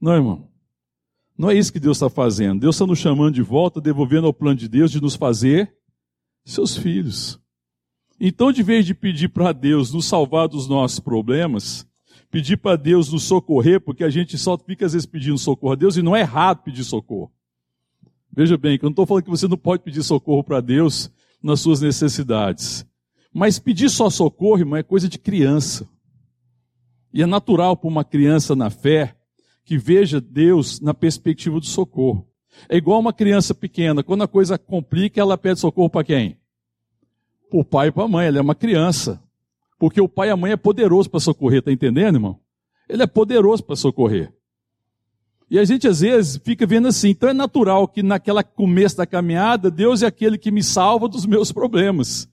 Não, 0.01 0.15
irmão. 0.15 0.49
Não 1.37 1.51
é 1.51 1.55
isso 1.55 1.73
que 1.73 1.79
Deus 1.79 1.99
está 1.99 2.11
fazendo. 2.11 2.61
Deus 2.61 2.75
está 2.75 2.87
nos 2.87 2.99
chamando 2.99 3.35
de 3.35 3.43
volta, 3.43 3.81
devolvendo 3.81 4.27
ao 4.27 4.35
plano 4.35 4.57
de 4.57 4.69
Deus 4.69 4.91
de 4.91 5.01
nos 5.01 5.15
fazer 5.15 5.73
seus 6.45 6.77
filhos. 6.77 7.39
Então, 8.21 8.51
de 8.51 8.63
vez 8.63 8.85
de 8.85 8.95
pedir 8.95 9.29
para 9.29 9.53
Deus 9.53 9.93
nos 9.93 10.07
salvar 10.07 10.49
dos 10.49 10.69
nossos 10.69 10.99
problemas, 10.99 11.87
pedir 12.31 12.57
para 12.57 12.77
Deus 12.77 13.13
nos 13.13 13.23
socorrer, 13.23 13.81
porque 13.81 14.03
a 14.03 14.11
gente 14.11 14.37
só 14.37 14.59
fica 14.59 14.87
às 14.87 14.93
vezes 14.93 15.07
pedindo 15.07 15.39
socorro 15.39 15.73
a 15.73 15.77
Deus 15.77 15.97
e 15.97 16.03
não 16.03 16.17
é 16.17 16.21
errado 16.21 16.63
pedir 16.63 16.85
socorro. 16.85 17.31
Veja 18.33 18.57
bem, 18.57 18.79
que 18.79 18.85
eu 18.85 18.89
não 18.89 18.93
estou 18.93 19.07
falando 19.07 19.25
que 19.25 19.31
você 19.31 19.47
não 19.49 19.57
pode 19.57 19.83
pedir 19.83 20.03
socorro 20.03 20.43
para 20.43 20.61
Deus 20.61 21.11
nas 21.43 21.61
suas 21.61 21.81
necessidades. 21.81 22.85
Mas 23.33 23.59
pedir 23.59 23.89
só 23.89 24.11
socorro, 24.11 24.59
irmão, 24.59 24.79
é 24.79 24.83
coisa 24.83 25.09
de 25.09 25.19
criança. 25.19 25.89
E 27.13 27.23
é 27.23 27.27
natural 27.27 27.77
para 27.77 27.89
uma 27.89 28.05
criança 28.05 28.55
na 28.55 28.69
fé 28.69 29.17
que 29.65 29.79
veja 29.79 30.21
Deus 30.21 30.81
na 30.81 30.95
perspectiva 30.95 31.61
do 31.61 31.67
socorro. 31.67 32.27
É 32.69 32.77
igual 32.77 32.99
uma 32.99 33.13
criança 33.13 33.55
pequena, 33.55 34.03
quando 34.03 34.23
a 34.23 34.29
coisa 34.29 34.59
complica, 34.59 35.21
ela 35.21 35.39
pede 35.39 35.61
socorro 35.61 35.91
para 35.91 36.05
quem? 36.05 36.38
Para 37.51 37.61
o 37.61 37.65
pai 37.65 37.89
e 37.89 37.93
para 37.93 38.05
a 38.05 38.09
mãe, 38.09 38.27
ela 38.27 38.39
é 38.39 38.41
uma 38.41 38.55
criança. 38.55 39.23
Porque 39.79 40.01
o 40.01 40.09
pai 40.09 40.29
e 40.29 40.31
a 40.31 40.37
mãe 40.37 40.53
é 40.53 40.57
poderoso 40.57 41.09
para 41.09 41.21
socorrer, 41.21 41.63
tá 41.63 41.73
entendendo, 41.73 42.17
irmão? 42.17 42.41
Ele 42.89 43.03
é 43.03 43.07
poderoso 43.07 43.63
para 43.63 43.77
socorrer. 43.77 44.33
E 45.51 45.59
a 45.59 45.65
gente 45.65 45.89
às 45.89 46.01
vezes 46.01 46.41
fica 46.45 46.67
vendo 46.67 46.89
assim, 46.89 47.11
então 47.11 47.29
é 47.31 47.33
natural 47.33 47.89
que 47.89 48.03
naquela 48.03 48.43
começo 48.43 48.99
da 48.99 49.07
caminhada, 49.07 49.71
Deus 49.71 50.03
é 50.03 50.07
aquele 50.07 50.37
que 50.37 50.51
me 50.51 50.63
salva 50.63 51.09
dos 51.09 51.25
meus 51.25 51.53
problemas. 51.53 52.29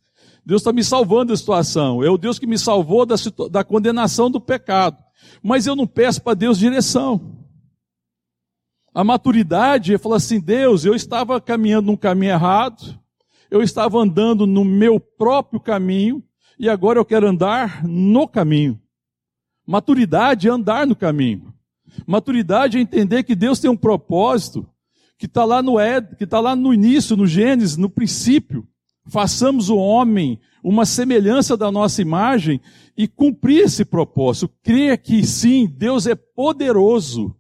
Deus 0.45 0.61
está 0.61 0.71
me 0.71 0.83
salvando 0.83 1.31
da 1.31 1.37
situação. 1.37 2.03
É 2.03 2.09
o 2.09 2.17
Deus 2.17 2.37
que 2.37 2.45
me 2.45 2.57
salvou 2.57 3.05
da, 3.05 3.15
da 3.49 3.63
condenação 3.63 4.29
do 4.29 4.39
pecado. 4.39 4.97
Mas 5.41 5.65
eu 5.65 5.75
não 5.75 5.87
peço 5.87 6.21
para 6.21 6.35
Deus 6.35 6.59
direção. 6.59 7.35
A 8.93 9.03
maturidade 9.03 9.93
é 9.93 9.97
falar 9.97 10.17
assim: 10.17 10.39
Deus, 10.39 10.85
eu 10.85 10.93
estava 10.93 11.41
caminhando 11.41 11.87
num 11.87 11.97
caminho 11.97 12.31
errado, 12.31 12.99
eu 13.55 13.63
estava 13.63 13.97
andando 13.97 14.45
no 14.45 14.65
meu 14.65 14.99
próprio 14.99 15.59
caminho, 15.59 16.21
e 16.59 16.69
agora 16.69 16.99
eu 16.99 17.05
quero 17.05 17.27
andar 17.27 17.85
no 17.85 18.27
caminho. 18.27 18.79
Maturidade 19.65 20.47
é 20.47 20.51
andar 20.51 20.85
no 20.85 20.95
caminho. 20.95 21.53
Maturidade 22.05 22.77
é 22.77 22.81
entender 22.81 23.23
que 23.23 23.35
Deus 23.35 23.59
tem 23.59 23.69
um 23.69 23.77
propósito 23.77 24.67
que 25.17 25.25
está 25.25 25.45
lá 25.45 25.61
no 25.63 25.79
Ed, 25.79 26.15
que 26.17 26.25
está 26.25 26.39
lá 26.39 26.55
no 26.55 26.73
início, 26.73 27.15
no 27.15 27.25
Gênesis, 27.25 27.77
no 27.77 27.89
princípio. 27.89 28.67
Façamos 29.07 29.69
o 29.69 29.77
homem 29.77 30.39
uma 30.61 30.85
semelhança 30.85 31.55
da 31.55 31.71
nossa 31.71 32.01
imagem 32.01 32.59
e 32.97 33.07
cumprir 33.07 33.65
esse 33.65 33.85
propósito. 33.85 34.51
Crer 34.63 34.97
que 34.97 35.25
sim, 35.25 35.65
Deus 35.65 36.07
é 36.07 36.15
poderoso 36.15 37.35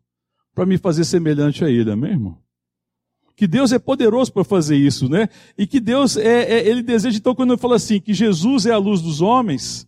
para 0.53 0.65
me 0.65 0.77
fazer 0.77 1.03
semelhante 1.03 1.65
a 1.65 1.69
Ele, 1.69 1.91
amém, 1.91 2.11
irmão? 2.11 2.44
Que 3.35 3.47
Deus 3.47 3.71
é 3.71 3.79
poderoso 3.79 4.31
para 4.31 4.43
fazer 4.43 4.77
isso, 4.77 5.09
né? 5.09 5.27
E 5.57 5.67
que 5.67 5.79
Deus 5.79 6.15
é, 6.15 6.43
é, 6.43 6.67
ele 6.67 6.81
deseja, 6.81 7.17
então, 7.17 7.35
quando 7.35 7.51
eu 7.51 7.57
falo 7.57 7.73
assim, 7.73 7.99
que 7.99 8.13
Jesus 8.13 8.65
é 8.65 8.71
a 8.71 8.77
luz 8.77 9.01
dos 9.01 9.21
homens, 9.21 9.87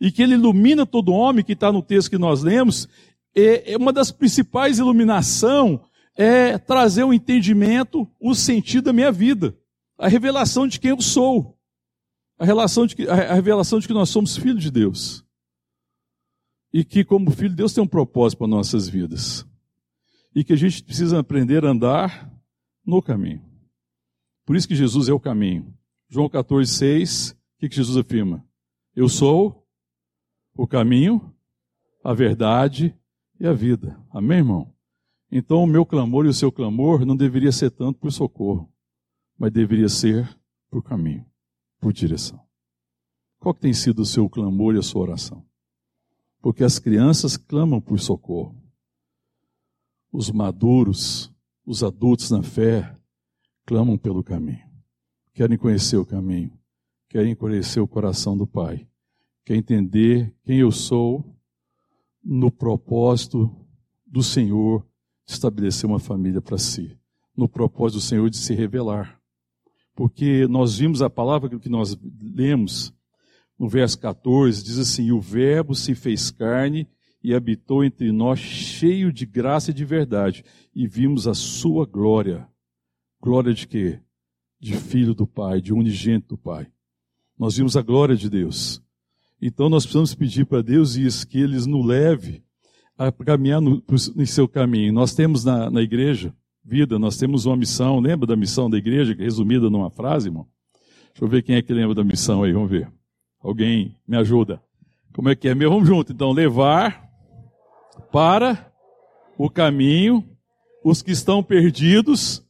e 0.00 0.10
que 0.12 0.22
ele 0.22 0.34
ilumina 0.34 0.84
todo 0.84 1.12
homem, 1.12 1.44
que 1.44 1.52
está 1.52 1.72
no 1.72 1.82
texto 1.82 2.10
que 2.10 2.18
nós 2.18 2.42
lemos, 2.42 2.88
é, 3.34 3.72
é 3.72 3.76
uma 3.76 3.92
das 3.92 4.10
principais 4.10 4.78
iluminação 4.78 5.80
é 6.14 6.58
trazer 6.58 7.04
o 7.04 7.08
um 7.08 7.12
entendimento, 7.12 8.06
o 8.20 8.34
sentido 8.34 8.84
da 8.84 8.92
minha 8.92 9.10
vida, 9.10 9.56
a 9.98 10.08
revelação 10.08 10.66
de 10.66 10.78
quem 10.78 10.90
eu 10.90 11.00
sou, 11.00 11.56
a, 12.38 12.44
relação 12.44 12.86
de 12.86 12.94
que, 12.94 13.08
a 13.08 13.32
revelação 13.32 13.78
de 13.78 13.86
que 13.86 13.94
nós 13.94 14.10
somos 14.10 14.36
filhos 14.36 14.62
de 14.62 14.70
Deus. 14.70 15.24
E 16.70 16.84
que, 16.84 17.04
como 17.04 17.30
filho 17.30 17.50
de 17.50 17.56
Deus, 17.56 17.72
tem 17.72 17.82
um 17.82 17.88
propósito 17.88 18.38
para 18.38 18.46
nossas 18.46 18.88
vidas. 18.88 19.46
E 20.34 20.42
que 20.42 20.52
a 20.52 20.56
gente 20.56 20.82
precisa 20.82 21.18
aprender 21.18 21.64
a 21.64 21.70
andar 21.70 22.30
no 22.84 23.02
caminho. 23.02 23.42
Por 24.44 24.56
isso 24.56 24.68
que 24.68 24.74
Jesus 24.74 25.08
é 25.08 25.12
o 25.12 25.20
caminho. 25.20 25.72
João 26.08 26.28
14, 26.28 26.70
6, 26.70 27.30
o 27.30 27.36
que, 27.58 27.68
que 27.68 27.76
Jesus 27.76 27.96
afirma? 27.96 28.44
Eu 28.94 29.08
sou 29.08 29.66
o 30.54 30.66
caminho, 30.66 31.34
a 32.04 32.12
verdade 32.12 32.94
e 33.40 33.46
a 33.46 33.52
vida. 33.52 33.98
Amém, 34.10 34.38
irmão? 34.38 34.74
Então 35.30 35.62
o 35.62 35.66
meu 35.66 35.86
clamor 35.86 36.26
e 36.26 36.28
o 36.28 36.34
seu 36.34 36.52
clamor 36.52 37.06
não 37.06 37.16
deveria 37.16 37.50
ser 37.50 37.70
tanto 37.70 37.98
por 37.98 38.12
socorro, 38.12 38.70
mas 39.38 39.50
deveria 39.50 39.88
ser 39.88 40.28
por 40.68 40.82
caminho, 40.82 41.24
por 41.80 41.92
direção. 41.92 42.38
Qual 43.38 43.54
tem 43.54 43.72
sido 43.72 44.02
o 44.02 44.06
seu 44.06 44.28
clamor 44.28 44.74
e 44.74 44.78
a 44.78 44.82
sua 44.82 45.02
oração? 45.02 45.44
Porque 46.42 46.62
as 46.62 46.78
crianças 46.78 47.36
clamam 47.36 47.80
por 47.80 47.98
socorro. 47.98 48.54
Os 50.12 50.30
maduros 50.30 51.31
os 51.64 51.82
adultos 51.82 52.30
na 52.30 52.42
fé 52.42 52.96
clamam 53.64 53.96
pelo 53.96 54.22
caminho. 54.22 54.66
Querem 55.32 55.56
conhecer 55.56 55.96
o 55.96 56.04
caminho. 56.04 56.52
Querem 57.08 57.34
conhecer 57.34 57.80
o 57.80 57.88
coração 57.88 58.36
do 58.36 58.46
Pai. 58.46 58.86
Querem 59.44 59.60
entender 59.60 60.34
quem 60.44 60.58
eu 60.58 60.70
sou 60.70 61.24
no 62.22 62.50
propósito 62.50 63.50
do 64.06 64.22
Senhor 64.22 64.86
de 65.26 65.32
estabelecer 65.32 65.88
uma 65.88 65.98
família 65.98 66.40
para 66.40 66.58
si. 66.58 66.98
No 67.36 67.48
propósito 67.48 67.98
do 67.98 68.04
Senhor 68.04 68.30
de 68.30 68.36
se 68.36 68.54
revelar. 68.54 69.20
Porque 69.94 70.46
nós 70.48 70.78
vimos 70.78 71.02
a 71.02 71.10
palavra 71.10 71.58
que 71.58 71.68
nós 71.68 71.96
lemos 72.20 72.94
no 73.58 73.68
verso 73.68 73.98
14, 73.98 74.62
diz 74.62 74.78
assim: 74.78 75.12
O 75.12 75.20
Verbo 75.20 75.74
se 75.74 75.94
fez 75.94 76.30
carne 76.30 76.88
e 77.22 77.34
habitou 77.34 77.84
entre 77.84 78.10
nós 78.10 78.38
cheio 78.38 79.12
de 79.12 79.24
graça 79.24 79.70
e 79.70 79.74
de 79.74 79.84
verdade, 79.84 80.44
e 80.74 80.86
vimos 80.86 81.28
a 81.28 81.34
sua 81.34 81.86
glória. 81.86 82.48
Glória 83.20 83.54
de 83.54 83.66
quê? 83.66 84.00
De 84.58 84.74
filho 84.74 85.14
do 85.14 85.26
Pai, 85.26 85.60
de 85.60 85.72
unigênito 85.72 86.30
do 86.30 86.38
Pai. 86.38 86.66
Nós 87.38 87.56
vimos 87.56 87.76
a 87.76 87.82
glória 87.82 88.16
de 88.16 88.28
Deus. 88.28 88.82
Então 89.40 89.68
nós 89.68 89.84
precisamos 89.84 90.14
pedir 90.14 90.46
para 90.46 90.62
Deus 90.62 90.96
isso, 90.96 91.26
que 91.26 91.38
Ele 91.38 91.54
nos 91.66 91.86
leve 91.86 92.42
a 92.98 93.10
caminhar 93.10 93.60
no, 93.60 93.82
no 93.88 94.26
seu 94.26 94.48
caminho. 94.48 94.92
Nós 94.92 95.14
temos 95.14 95.44
na, 95.44 95.70
na 95.70 95.82
igreja, 95.82 96.34
vida, 96.64 96.98
nós 96.98 97.16
temos 97.16 97.46
uma 97.46 97.56
missão, 97.56 97.98
lembra 98.00 98.26
da 98.26 98.36
missão 98.36 98.70
da 98.70 98.78
igreja, 98.78 99.14
resumida 99.14 99.68
numa 99.68 99.90
frase, 99.90 100.28
irmão? 100.28 100.46
Deixa 101.12 101.24
eu 101.24 101.28
ver 101.28 101.42
quem 101.42 101.56
é 101.56 101.62
que 101.62 101.72
lembra 101.72 101.94
da 101.94 102.04
missão 102.04 102.42
aí, 102.42 102.52
vamos 102.52 102.70
ver. 102.70 102.90
Alguém 103.40 103.96
me 104.06 104.16
ajuda. 104.16 104.62
Como 105.12 105.28
é 105.28 105.34
que 105.34 105.48
é? 105.48 105.54
Meu, 105.54 105.70
vamos 105.70 105.86
junto. 105.86 106.12
Então, 106.12 106.32
levar 106.32 107.11
para 108.10 108.72
o 109.38 109.50
caminho 109.50 110.28
os 110.84 111.02
que 111.02 111.12
estão 111.12 111.42
perdidos 111.42 112.44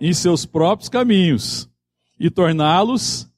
em 0.00 0.12
seus 0.12 0.44
próprios 0.44 0.88
caminhos 0.88 1.70
e 2.18 2.30
torná-los 2.30 3.30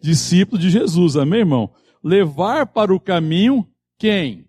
discípulos 0.00 0.60
de 0.60 0.70
Jesus. 0.70 1.16
Amém, 1.16 1.40
irmão? 1.40 1.70
Levar 2.02 2.66
para 2.66 2.94
o 2.94 3.00
caminho 3.00 3.66
quem? 3.98 4.46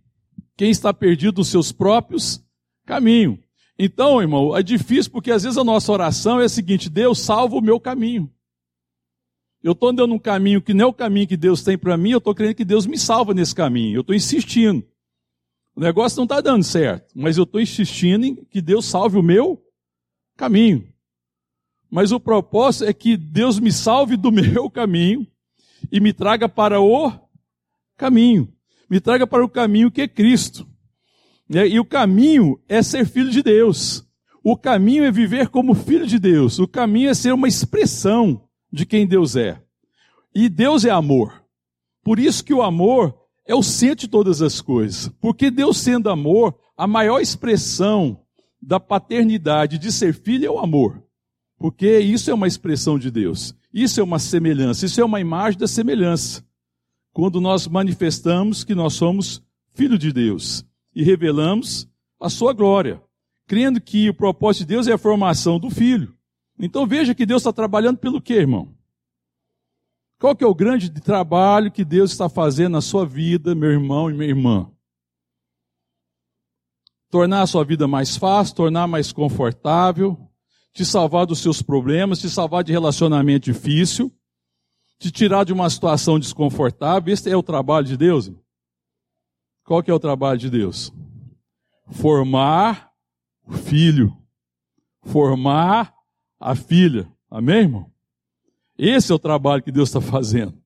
Quem 0.57 0.71
está 0.71 0.93
perdido 0.93 1.39
nos 1.39 1.50
seus 1.50 1.71
próprios 1.71 2.43
caminhos. 2.86 3.39
Então, 3.77 4.21
irmão, 4.21 4.55
é 4.55 4.62
difícil 4.62 5.12
porque 5.12 5.31
às 5.31 5.43
vezes 5.43 5.57
a 5.57 5.63
nossa 5.63 5.91
oração 5.91 6.39
é 6.39 6.45
a 6.45 6.50
seguinte: 6.50 6.89
Deus 6.89 7.19
salva 7.19 7.55
o 7.55 7.62
meu 7.62 7.79
caminho. 7.79 8.31
Eu 9.63 9.74
estou 9.74 9.89
andando 9.89 10.13
um 10.13 10.19
caminho 10.19 10.62
que 10.62 10.74
não 10.74 10.86
é 10.86 10.88
o 10.88 10.93
caminho 10.93 11.27
que 11.27 11.38
Deus 11.38 11.63
tem 11.63 11.77
para 11.77 11.98
mim, 11.98 12.12
eu 12.12 12.17
estou 12.17 12.33
crendo 12.33 12.55
que 12.55 12.65
Deus 12.65 12.88
me 12.88 12.98
salva 12.98 13.33
nesse 13.33 13.53
caminho. 13.53 13.95
Eu 13.95 14.01
estou 14.01 14.15
insistindo. 14.15 14.83
O 15.81 15.83
negócio 15.83 16.17
não 16.17 16.25
está 16.25 16.39
dando 16.39 16.63
certo, 16.63 17.11
mas 17.15 17.38
eu 17.38 17.43
estou 17.43 17.59
insistindo 17.59 18.23
em 18.23 18.35
que 18.35 18.61
Deus 18.61 18.85
salve 18.85 19.17
o 19.17 19.23
meu 19.23 19.59
caminho. 20.38 20.88
Mas 21.89 22.11
o 22.11 22.19
propósito 22.19 22.85
é 22.85 22.93
que 22.93 23.17
Deus 23.17 23.57
me 23.57 23.71
salve 23.71 24.15
do 24.15 24.29
meu 24.31 24.69
caminho 24.69 25.25
e 25.91 26.00
me 26.00 26.13
traga 26.13 26.47
para 26.47 26.79
o 26.79 27.11
caminho. 27.97 28.53
Me 28.88 29.01
traga 29.01 29.25
para 29.25 29.43
o 29.43 29.50
caminho 29.50 29.89
que 29.89 30.03
é 30.03 30.07
Cristo. 30.07 30.69
E 31.50 31.79
o 31.79 31.85
caminho 31.85 32.61
é 32.69 32.83
ser 32.83 33.03
filho 33.03 33.31
de 33.31 33.41
Deus. 33.41 34.07
O 34.43 34.55
caminho 34.55 35.03
é 35.03 35.11
viver 35.11 35.50
como 35.50 35.73
filho 35.73 36.05
de 36.05 36.19
Deus. 36.19 36.59
O 36.59 36.67
caminho 36.67 37.09
é 37.09 37.15
ser 37.15 37.33
uma 37.33 37.47
expressão 37.47 38.47
de 38.71 38.85
quem 38.85 39.07
Deus 39.07 39.35
é. 39.35 39.59
E 40.31 40.47
Deus 40.47 40.85
é 40.85 40.91
amor. 40.91 41.43
Por 42.03 42.19
isso 42.19 42.45
que 42.45 42.53
o 42.53 42.61
amor 42.61 43.21
é 43.48 43.55
o 43.55 43.63
centro 43.63 44.01
de 44.01 44.07
todas 44.07 44.41
as 44.41 44.62
coisas. 44.62 45.10
Porque 45.19 45.50
Deus 45.51 45.77
sendo 45.77 46.10
amor, 46.10 46.55
a 46.77 46.88
maior 46.88 47.19
expressão 47.19 48.19
da 48.62 48.79
paternidade 48.79 49.77
de 49.77 49.91
ser 49.91 50.13
filho 50.13 50.45
é 50.45 50.50
o 50.50 50.60
amor. 50.60 51.03
Porque 51.57 52.00
isso 52.00 52.29
é 52.29 52.33
uma 52.33 52.48
expressão 52.48 52.98
de 52.98 53.12
Deus. 53.12 53.55
Isso 53.74 54.00
é 54.00 54.03
uma 54.03 54.19
semelhança, 54.19 54.86
isso 54.86 55.00
é 55.00 55.05
uma 55.05 55.19
imagem 55.19 55.60
da 55.60 55.67
semelhança. 55.67 56.43
quando 57.13 57.41
nós 57.41 57.67
manifestamos 57.67 58.63
que 58.63 58.74
nós 58.74 58.93
somos 58.93 59.43
filho 59.74 59.98
de 59.98 60.13
Deus 60.13 60.65
e 60.95 61.03
revelamos 61.03 61.88
a 62.19 62.29
sua 62.29 62.53
glória, 62.53 63.01
crendo 63.48 63.81
que 63.81 64.10
o 64.10 64.13
propósito 64.13 64.62
de 64.62 64.75
Deus 64.75 64.88
é 64.88 64.93
a 64.93 64.98
formação 64.98 65.60
do 65.60 65.69
filho. 65.69 66.15
Então 66.57 66.88
veja 66.88 67.13
que 67.13 67.25
Deus 67.25 67.41
está 67.41 67.51
trabalhando 67.51 67.98
pelo 67.98 68.21
quê, 68.21 68.36
irmão? 68.36 68.74
Qual 70.22 70.36
que 70.36 70.44
é 70.44 70.48
o 70.48 70.54
grande 70.54 70.92
trabalho 70.92 71.72
que 71.72 71.84
Deus 71.84 72.12
está 72.12 72.30
fazendo 72.30 72.74
na 72.74 72.82
sua 72.82 73.04
vida, 73.08 73.56
meu 73.56 73.72
irmão 73.72 74.08
e 74.08 74.13
minha 74.13 74.30
irmã? 74.30 74.72
Tornar 77.10 77.42
a 77.42 77.48
sua 77.48 77.66
vida 77.66 77.88
mais 77.88 78.18
fácil, 78.18 78.56
tornar 78.56 78.86
mais 78.86 79.12
confortável, 79.12 80.16
te 80.74 80.86
salvar 80.86 81.25
dos 81.25 81.40
seus 81.40 81.63
problemas, 81.63 82.20
te 82.20 82.30
salvar 82.30 82.63
de 82.63 82.72
relacionamento 82.72 83.46
difícil, 83.46 84.16
te 85.00 85.10
tirar 85.10 85.44
de 85.44 85.54
uma 85.54 85.68
situação 85.68 86.20
desconfortável. 86.20 87.12
Esse 87.12 87.28
é 87.28 87.36
o 87.36 87.42
trabalho 87.42 87.88
de 87.88 87.98
Deus. 87.98 88.32
Qual 89.63 89.82
que 89.82 89.90
é 89.90 89.94
o 89.94 90.00
trabalho 90.00 90.38
de 90.38 90.51
Deus? 90.51 90.94
Formar 91.90 92.92
o 93.44 93.54
filho, 93.54 94.16
formar 95.01 95.92
a 96.40 96.54
filha. 96.54 97.12
Amém, 97.28 97.62
irmão? 97.62 97.90
Esse 98.83 99.11
é 99.11 99.15
o 99.15 99.19
trabalho 99.19 99.61
que 99.61 99.71
Deus 99.71 99.89
está 99.89 100.01
fazendo. 100.01 100.57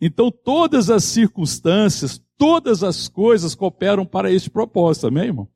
Então, 0.00 0.28
todas 0.28 0.90
as 0.90 1.04
circunstâncias, 1.04 2.20
todas 2.36 2.82
as 2.82 3.06
coisas 3.06 3.54
cooperam 3.54 4.04
para 4.04 4.32
este 4.32 4.50
propósito, 4.50 5.06
amém, 5.06 5.26
irmão? 5.26 5.48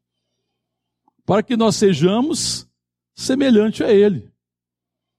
Para 1.26 1.42
que 1.42 1.56
nós 1.56 1.74
sejamos 1.74 2.68
semelhante 3.16 3.82
a 3.82 3.90
Ele. 3.90 4.30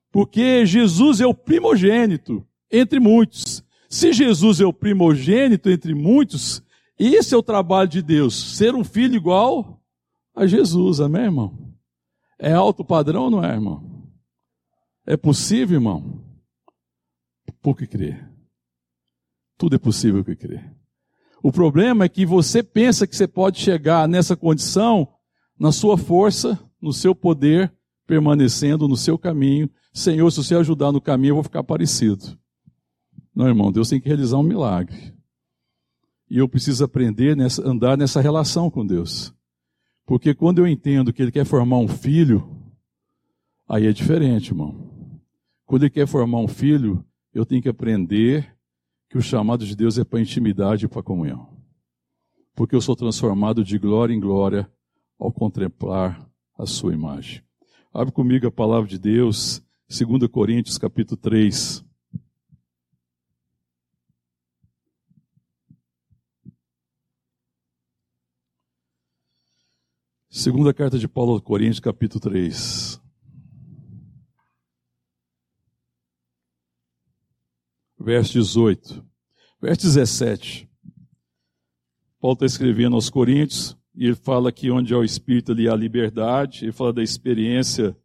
Porque 0.10 0.66
Jesus 0.66 1.20
é 1.20 1.28
o 1.28 1.34
primogênito 1.34 2.48
entre 2.72 2.98
muitos. 2.98 3.62
Se 3.90 4.14
Jesus 4.14 4.62
é 4.62 4.66
o 4.66 4.72
primogênito 4.72 5.70
entre 5.70 5.94
muitos, 5.94 6.64
esse 6.98 7.36
é 7.36 7.38
o 7.38 7.44
trabalho 7.44 7.90
de 7.90 8.02
Deus, 8.02 8.56
ser 8.56 8.74
um 8.74 8.86
filho 8.86 9.16
igual 9.16 9.82
a 10.34 10.48
Jesus, 10.48 11.02
amém, 11.02 11.24
irmão? 11.24 11.58
É 12.40 12.54
alto 12.54 12.86
padrão, 12.86 13.30
não 13.30 13.44
é, 13.44 13.52
irmão? 13.52 13.84
É 15.06 15.18
possível, 15.18 15.76
irmão? 15.76 16.29
Por 17.62 17.78
que 17.78 17.86
crer. 17.88 18.30
Tudo 19.58 19.76
é 19.76 19.80
possível 19.80 20.24
que 20.24 20.36
crer. 20.36 20.74
O 21.42 21.52
problema 21.52 22.06
é 22.06 22.10
que 22.10 22.26
você 22.26 22.62
pensa 22.62 23.08
que 23.08 23.16
você 23.16 23.28
pode 23.28 23.60
chegar 23.60 24.08
nessa 24.08 24.36
condição 24.36 25.08
na 25.58 25.72
sua 25.72 25.98
força, 25.98 26.58
no 26.82 26.94
seu 26.94 27.14
poder, 27.14 27.74
permanecendo 28.08 28.88
no 28.88 28.96
seu 28.96 29.18
caminho. 29.18 29.70
Senhor, 29.94 30.30
se 30.32 30.38
você 30.38 30.56
ajudar 30.56 30.92
no 30.92 31.02
caminho, 31.02 31.32
eu 31.32 31.36
vou 31.36 31.44
ficar 31.44 31.64
parecido. 31.64 32.38
Não, 33.36 33.48
irmão, 33.48 33.72
Deus 33.72 33.90
tem 33.90 34.00
que 34.00 34.08
realizar 34.08 34.38
um 34.38 34.44
milagre. 34.44 35.14
E 36.30 36.38
eu 36.38 36.48
preciso 36.48 36.84
aprender 36.84 37.38
a 37.40 37.70
andar 37.70 37.98
nessa 37.98 38.22
relação 38.22 38.70
com 38.70 38.86
Deus. 38.86 39.34
Porque 40.06 40.34
quando 40.34 40.60
eu 40.60 40.68
entendo 40.68 41.14
que 41.14 41.22
Ele 41.22 41.32
quer 41.32 41.46
formar 41.46 41.78
um 41.78 41.88
filho, 41.88 42.58
aí 43.68 43.86
é 43.86 43.94
diferente, 43.94 44.50
irmão. 44.50 44.90
Quando 45.66 45.84
Ele 45.84 45.92
quer 45.92 46.08
formar 46.08 46.40
um 46.40 46.48
filho, 46.48 47.06
eu 47.34 47.46
tenho 47.46 47.62
que 47.62 47.70
aprender 47.70 48.56
que 49.10 49.18
o 49.18 49.22
chamado 49.22 49.66
de 49.66 49.76
Deus 49.76 49.98
é 49.98 50.04
para 50.04 50.22
intimidade 50.22 50.86
e 50.86 50.88
para 50.88 51.04
comunhão. 51.04 51.58
Porque 52.56 52.76
eu 52.76 52.82
sou 52.82 52.96
transformado 52.96 53.64
de 53.64 53.78
glória 53.78 54.14
em 54.14 54.20
glória 54.20 54.70
ao 55.18 55.32
contemplar 55.32 56.30
a 56.58 56.66
sua 56.66 56.94
imagem. 56.94 57.44
Abre 57.94 58.14
comigo 58.14 58.48
a 58.48 58.52
palavra 58.52 58.88
de 58.88 59.00
Deus, 59.00 59.62
2 59.90 60.30
Coríntios 60.30 60.78
capítulo 60.78 61.18
3. 61.18 61.84
Segunda 70.30 70.74
carta 70.74 71.00
de 71.00 71.08
Paulo 71.08 71.34
aos 71.34 71.42
Coríntios, 71.42 71.80
capítulo 71.80 72.20
3. 72.22 73.02
Verso 78.10 78.34
18. 78.34 79.06
Verso 79.62 79.84
17. 79.84 80.68
Paulo 82.20 82.34
está 82.34 82.48
escrevendo 82.48 82.96
aos 82.96 83.08
Coríntios, 83.08 83.78
e 83.96 84.06
ele 84.08 84.16
fala 84.16 84.52
que 84.52 84.72
onde 84.72 84.96
há 84.96 84.98
o 84.98 85.04
Espírito 85.04 85.52
ali 85.52 85.70
há 85.70 85.76
liberdade, 85.76 86.66
ele 86.66 86.72
fala 86.72 86.92
da 86.92 87.04
experiência 87.04 87.96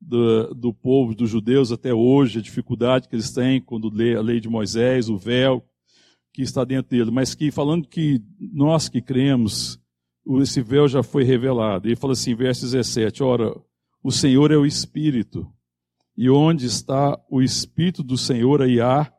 do, 0.00 0.52
do 0.54 0.74
povo, 0.74 1.14
dos 1.14 1.30
judeus 1.30 1.70
até 1.70 1.94
hoje, 1.94 2.40
a 2.40 2.42
dificuldade 2.42 3.08
que 3.08 3.14
eles 3.14 3.30
têm 3.30 3.60
quando 3.60 3.94
lê 3.94 4.16
a 4.16 4.20
lei 4.20 4.40
de 4.40 4.48
Moisés, 4.48 5.08
o 5.08 5.16
véu 5.16 5.64
que 6.32 6.42
está 6.42 6.64
dentro 6.64 6.90
dele, 6.90 7.12
mas 7.12 7.32
que 7.32 7.52
falando 7.52 7.86
que 7.86 8.20
nós 8.40 8.88
que 8.88 9.00
cremos, 9.00 9.78
esse 10.42 10.60
véu 10.62 10.88
já 10.88 11.00
foi 11.00 11.22
revelado. 11.22 11.86
Ele 11.86 11.94
fala 11.94 12.14
assim, 12.14 12.34
verso 12.34 12.62
17, 12.62 13.22
ora, 13.22 13.54
o 14.02 14.10
Senhor 14.10 14.50
é 14.50 14.56
o 14.56 14.66
Espírito, 14.66 15.46
e 16.16 16.28
onde 16.28 16.66
está 16.66 17.16
o 17.30 17.40
Espírito 17.40 18.02
do 18.02 18.18
Senhor, 18.18 18.60
aí 18.60 18.80
há 18.80 19.14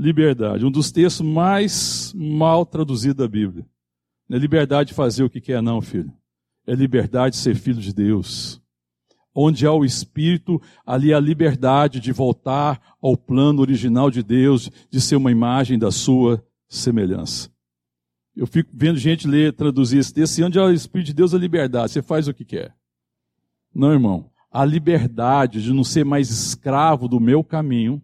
liberdade. 0.00 0.64
Um 0.64 0.70
dos 0.70 0.90
textos 0.90 1.24
mais 1.24 2.12
mal 2.16 2.64
traduzidos 2.64 3.16
da 3.16 3.28
Bíblia. 3.28 3.66
Não 4.28 4.36
é 4.36 4.40
liberdade 4.40 4.88
de 4.88 4.94
fazer 4.94 5.22
o 5.22 5.30
que 5.30 5.40
quer, 5.40 5.62
não, 5.62 5.80
filho. 5.80 6.12
É 6.66 6.74
liberdade 6.74 7.36
de 7.36 7.42
ser 7.42 7.54
filho 7.54 7.80
de 7.80 7.92
Deus. 7.92 8.60
Onde 9.34 9.66
há 9.66 9.72
o 9.72 9.84
Espírito, 9.84 10.60
ali 10.84 11.12
há 11.12 11.18
a 11.18 11.20
liberdade 11.20 12.00
de 12.00 12.12
voltar 12.12 12.80
ao 13.00 13.16
plano 13.16 13.60
original 13.60 14.10
de 14.10 14.22
Deus, 14.22 14.70
de 14.90 15.00
ser 15.00 15.16
uma 15.16 15.30
imagem 15.30 15.78
da 15.78 15.90
sua 15.90 16.44
semelhança. 16.68 17.50
Eu 18.36 18.46
fico 18.46 18.70
vendo 18.72 18.98
gente 18.98 19.26
ler, 19.26 19.52
traduzir 19.52 19.98
esse 19.98 20.14
texto, 20.14 20.42
onde 20.44 20.58
há 20.58 20.64
o 20.64 20.72
Espírito 20.72 21.08
de 21.08 21.14
Deus, 21.14 21.34
a 21.34 21.38
liberdade. 21.38 21.92
Você 21.92 22.02
faz 22.02 22.26
o 22.28 22.34
que 22.34 22.44
quer. 22.44 22.74
Não, 23.74 23.92
irmão. 23.92 24.30
A 24.50 24.64
liberdade 24.64 25.62
de 25.62 25.72
não 25.72 25.84
ser 25.84 26.04
mais 26.04 26.30
escravo 26.30 27.06
do 27.06 27.20
meu 27.20 27.44
caminho, 27.44 28.02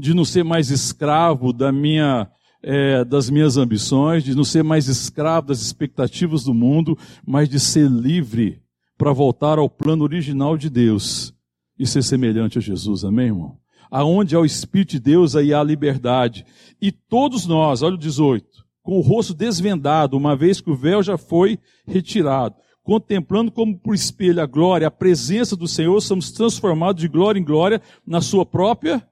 de 0.00 0.14
não 0.14 0.24
ser 0.24 0.42
mais 0.42 0.70
escravo 0.70 1.52
da 1.52 1.70
minha, 1.70 2.26
é, 2.62 3.04
das 3.04 3.28
minhas 3.28 3.58
ambições, 3.58 4.24
de 4.24 4.34
não 4.34 4.44
ser 4.44 4.64
mais 4.64 4.88
escravo 4.88 5.48
das 5.48 5.60
expectativas 5.60 6.42
do 6.42 6.54
mundo, 6.54 6.96
mas 7.24 7.50
de 7.50 7.60
ser 7.60 7.88
livre 7.90 8.62
para 8.96 9.12
voltar 9.12 9.58
ao 9.58 9.68
plano 9.68 10.02
original 10.02 10.56
de 10.56 10.70
Deus 10.70 11.34
e 11.78 11.86
ser 11.86 12.02
semelhante 12.02 12.56
a 12.56 12.62
Jesus. 12.62 13.04
Amém, 13.04 13.26
irmão? 13.26 13.58
Aonde 13.90 14.34
há 14.34 14.40
o 14.40 14.44
Espírito 14.44 14.92
de 14.92 15.00
Deus, 15.00 15.36
aí 15.36 15.52
há 15.52 15.62
liberdade. 15.62 16.46
E 16.80 16.90
todos 16.90 17.46
nós, 17.46 17.82
olha 17.82 17.96
o 17.96 17.98
18, 17.98 18.46
com 18.82 18.96
o 18.96 19.02
rosto 19.02 19.34
desvendado, 19.34 20.16
uma 20.16 20.34
vez 20.34 20.62
que 20.62 20.70
o 20.70 20.76
véu 20.76 21.02
já 21.02 21.18
foi 21.18 21.58
retirado, 21.86 22.54
contemplando 22.82 23.50
como 23.50 23.78
por 23.78 23.94
espelho 23.94 24.40
a 24.40 24.46
glória, 24.46 24.86
a 24.86 24.90
presença 24.90 25.54
do 25.54 25.68
Senhor, 25.68 26.00
somos 26.00 26.32
transformados 26.32 27.02
de 27.02 27.08
glória 27.08 27.38
em 27.38 27.44
glória 27.44 27.82
na 28.06 28.22
sua 28.22 28.46
própria 28.46 29.06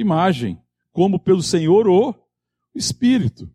imagem, 0.00 0.58
como 0.92 1.18
pelo 1.18 1.42
Senhor 1.42 1.88
o 1.88 2.14
Espírito. 2.74 3.50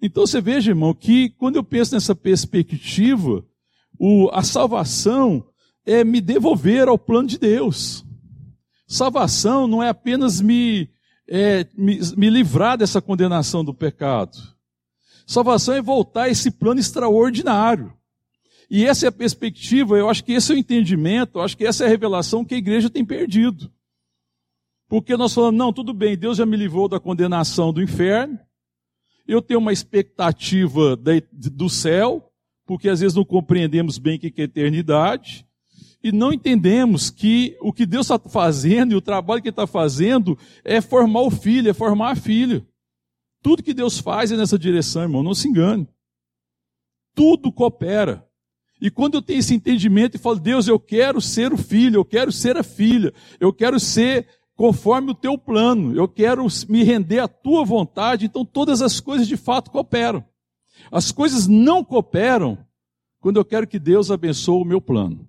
Então 0.00 0.26
você 0.26 0.40
veja, 0.40 0.70
irmão, 0.70 0.92
que 0.92 1.30
quando 1.30 1.56
eu 1.56 1.62
penso 1.62 1.94
nessa 1.94 2.14
perspectiva, 2.14 3.44
o, 3.98 4.28
a 4.32 4.42
salvação 4.42 5.46
é 5.86 6.02
me 6.02 6.20
devolver 6.20 6.88
ao 6.88 6.98
plano 6.98 7.28
de 7.28 7.38
Deus. 7.38 8.04
Salvação 8.86 9.66
não 9.66 9.82
é 9.82 9.88
apenas 9.88 10.40
me, 10.40 10.90
é, 11.28 11.66
me, 11.76 12.00
me 12.16 12.28
livrar 12.28 12.76
dessa 12.76 13.00
condenação 13.00 13.64
do 13.64 13.72
pecado. 13.72 14.36
Salvação 15.26 15.74
é 15.74 15.80
voltar 15.80 16.24
a 16.24 16.28
esse 16.28 16.50
plano 16.50 16.80
extraordinário. 16.80 17.92
E 18.68 18.84
essa 18.86 19.06
é 19.06 19.08
a 19.08 19.12
perspectiva, 19.12 19.98
eu 19.98 20.08
acho 20.08 20.24
que 20.24 20.32
esse 20.32 20.50
é 20.50 20.54
o 20.54 20.58
entendimento, 20.58 21.38
eu 21.38 21.42
acho 21.42 21.56
que 21.56 21.66
essa 21.66 21.84
é 21.84 21.86
a 21.86 21.90
revelação 21.90 22.44
que 22.44 22.54
a 22.54 22.58
igreja 22.58 22.88
tem 22.88 23.04
perdido. 23.04 23.70
Porque 24.92 25.16
nós 25.16 25.32
falamos, 25.32 25.56
não, 25.58 25.72
tudo 25.72 25.94
bem, 25.94 26.18
Deus 26.18 26.36
já 26.36 26.44
me 26.44 26.54
livrou 26.54 26.86
da 26.86 27.00
condenação 27.00 27.72
do 27.72 27.82
inferno, 27.82 28.38
eu 29.26 29.40
tenho 29.40 29.58
uma 29.58 29.72
expectativa 29.72 30.94
do 31.32 31.70
céu, 31.70 32.30
porque 32.66 32.90
às 32.90 33.00
vezes 33.00 33.16
não 33.16 33.24
compreendemos 33.24 33.96
bem 33.96 34.16
o 34.16 34.20
que 34.20 34.34
é 34.36 34.44
eternidade, 34.44 35.46
e 36.04 36.12
não 36.12 36.30
entendemos 36.30 37.08
que 37.08 37.56
o 37.62 37.72
que 37.72 37.86
Deus 37.86 38.04
está 38.10 38.18
fazendo 38.18 38.92
e 38.92 38.94
o 38.94 39.00
trabalho 39.00 39.40
que 39.40 39.48
Ele 39.48 39.52
está 39.54 39.66
fazendo 39.66 40.38
é 40.62 40.78
formar 40.82 41.22
o 41.22 41.30
filho, 41.30 41.70
é 41.70 41.72
formar 41.72 42.10
a 42.10 42.16
filha. 42.16 42.62
Tudo 43.40 43.62
que 43.62 43.72
Deus 43.72 43.98
faz 43.98 44.30
é 44.30 44.36
nessa 44.36 44.58
direção, 44.58 45.00
irmão, 45.00 45.22
não 45.22 45.34
se 45.34 45.48
engane. 45.48 45.88
Tudo 47.14 47.50
coopera. 47.50 48.28
E 48.78 48.90
quando 48.90 49.14
eu 49.14 49.22
tenho 49.22 49.38
esse 49.38 49.54
entendimento 49.54 50.16
e 50.16 50.20
falo, 50.20 50.38
Deus, 50.38 50.68
eu 50.68 50.78
quero 50.78 51.18
ser 51.18 51.50
o 51.50 51.56
filho, 51.56 52.00
eu 52.00 52.04
quero 52.04 52.30
ser 52.30 52.58
a 52.58 52.62
filha, 52.62 53.14
eu 53.40 53.54
quero 53.54 53.80
ser 53.80 54.26
conforme 54.56 55.10
o 55.10 55.14
teu 55.14 55.36
plano. 55.38 55.94
Eu 55.94 56.08
quero 56.08 56.46
me 56.68 56.82
render 56.82 57.18
à 57.18 57.28
tua 57.28 57.64
vontade, 57.64 58.26
então 58.26 58.44
todas 58.44 58.82
as 58.82 59.00
coisas 59.00 59.26
de 59.26 59.36
fato 59.36 59.70
cooperam. 59.70 60.24
As 60.90 61.12
coisas 61.12 61.46
não 61.46 61.84
cooperam 61.84 62.58
quando 63.20 63.36
eu 63.36 63.44
quero 63.44 63.66
que 63.66 63.78
Deus 63.78 64.10
abençoe 64.10 64.62
o 64.62 64.64
meu 64.64 64.80
plano. 64.80 65.28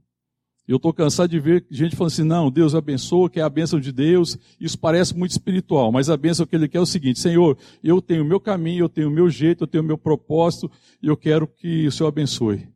Eu 0.65 0.77
estou 0.77 0.93
cansado 0.93 1.29
de 1.29 1.39
ver 1.39 1.65
gente 1.69 1.95
falando 1.95 2.13
assim, 2.13 2.23
não, 2.23 2.49
Deus 2.49 2.73
abençoa, 2.73 3.29
que 3.29 3.39
é 3.39 3.43
a 3.43 3.49
bênção 3.49 3.79
de 3.81 3.91
Deus. 3.91 4.37
Isso 4.59 4.79
parece 4.79 5.15
muito 5.15 5.31
espiritual, 5.31 5.91
mas 5.91 6.09
a 6.09 6.15
bênção 6.15 6.45
que 6.45 6.55
ele 6.55 6.69
quer 6.69 6.77
é 6.77 6.81
o 6.81 6.85
seguinte, 6.85 7.19
Senhor, 7.19 7.57
eu 7.83 8.01
tenho 8.01 8.23
o 8.23 8.27
meu 8.27 8.39
caminho, 8.39 8.85
eu 8.85 8.89
tenho 8.89 9.09
o 9.09 9.11
meu 9.11 9.29
jeito, 9.29 9.63
eu 9.63 9.67
tenho 9.67 9.83
o 9.83 9.87
meu 9.87 9.97
propósito, 9.97 10.71
e 11.01 11.07
eu 11.07 11.17
quero 11.17 11.47
que 11.47 11.85
o 11.87 11.91
Senhor 11.91 12.07
abençoe. 12.07 12.69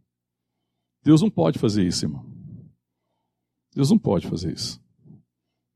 Deus 1.02 1.22
não 1.22 1.30
pode 1.30 1.58
fazer 1.58 1.88
isso, 1.88 2.04
irmão. 2.04 2.26
Deus 3.74 3.90
não 3.90 3.98
pode 3.98 4.28
fazer 4.28 4.54
isso. 4.54 4.82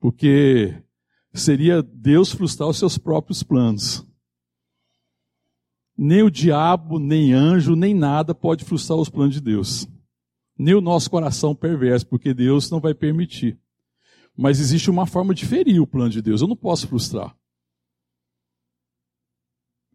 Porque 0.01 0.83
seria 1.33 1.81
Deus 1.81 2.33
frustrar 2.33 2.67
os 2.67 2.77
seus 2.77 2.97
próprios 2.97 3.41
planos. 3.41 4.05
Nem 5.97 6.23
o 6.23 6.29
diabo, 6.29 6.99
nem 6.99 7.31
anjo, 7.31 7.73
nem 7.73 7.93
nada 7.93 8.35
pode 8.35 8.65
frustrar 8.65 8.99
os 8.99 9.07
planos 9.07 9.35
de 9.35 9.39
Deus 9.39 9.87
nem 10.61 10.75
o 10.75 10.81
nosso 10.81 11.09
coração 11.09 11.55
perverso, 11.55 12.05
porque 12.05 12.35
Deus 12.35 12.69
não 12.69 12.79
vai 12.79 12.93
permitir. 12.93 13.59
Mas 14.37 14.59
existe 14.59 14.91
uma 14.91 15.07
forma 15.07 15.33
de 15.33 15.43
ferir 15.43 15.81
o 15.81 15.87
plano 15.87 16.11
de 16.11 16.21
Deus. 16.21 16.39
Eu 16.39 16.47
não 16.47 16.55
posso 16.55 16.87
frustrar. 16.87 17.35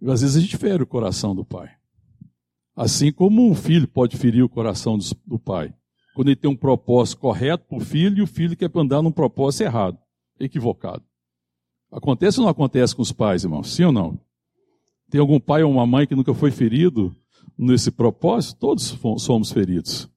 Às 0.03 0.23
vezes 0.23 0.37
a 0.37 0.41
gente 0.41 0.57
fere 0.57 0.83
o 0.83 0.87
coração 0.87 1.37
do 1.37 1.45
pai. 1.45 1.71
Assim 2.75 3.13
como 3.13 3.49
um 3.49 3.55
filho 3.55 3.87
pode 3.87 4.17
ferir 4.17 4.43
o 4.43 4.49
coração 4.49 4.99
do 5.25 5.39
pai. 5.39 5.73
Quando 6.17 6.29
ele 6.29 6.37
tem 6.37 6.51
um 6.51 6.57
propósito 6.57 7.21
correto 7.21 7.65
para 7.69 7.79
o 7.79 7.81
filho 7.81 8.19
e 8.19 8.23
o 8.23 8.27
filho 8.27 8.57
quer 8.57 8.71
andar 8.75 9.03
num 9.03 9.13
propósito 9.13 9.63
errado, 9.63 9.99
equivocado. 10.41 11.05
Acontece 11.93 12.41
ou 12.41 12.45
não 12.45 12.51
acontece 12.51 12.97
com 12.97 13.03
os 13.03 13.13
pais, 13.13 13.45
irmão? 13.45 13.63
Sim 13.63 13.85
ou 13.85 13.93
não? 13.93 14.19
Tem 15.11 15.21
algum 15.21 15.39
pai 15.39 15.63
ou 15.63 15.71
uma 15.71 15.87
mãe 15.87 16.07
que 16.07 16.15
nunca 16.15 16.35
foi 16.35 16.51
ferido 16.51 17.15
nesse 17.57 17.91
propósito? 17.91 18.59
Todos 18.59 18.97
somos 19.19 19.53
feridos 19.53 20.11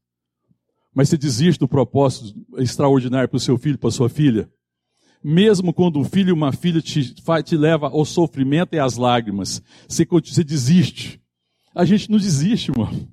mas 0.94 1.10
você 1.10 1.18
desiste 1.18 1.60
do 1.60 1.68
propósito 1.68 2.36
extraordinário 2.58 3.30
para 3.30 3.38
o 3.38 3.40
seu 3.40 3.58
filho, 3.58 3.78
para 3.78 3.90
a 3.90 3.92
sua 3.92 4.10
filha. 4.10 4.52
Mesmo 5.24 5.74
quando 5.74 6.00
um 6.00 6.04
filho 6.04 6.30
e 6.30 6.34
uma 6.34 6.52
filha 6.52 6.82
te, 6.82 7.14
te 7.44 7.58
leva 7.58 7.88
ao 7.88 8.06
sofrimento 8.06 8.74
e 8.74 8.80
às 8.80 8.98
lágrimas, 8.98 9.62
você, 9.88 10.06
você 10.06 10.44
desiste. 10.44 11.22
A 11.76 11.86
gente 11.86 12.10
não 12.10 12.18
desiste, 12.18 12.72
mano. 12.78 13.08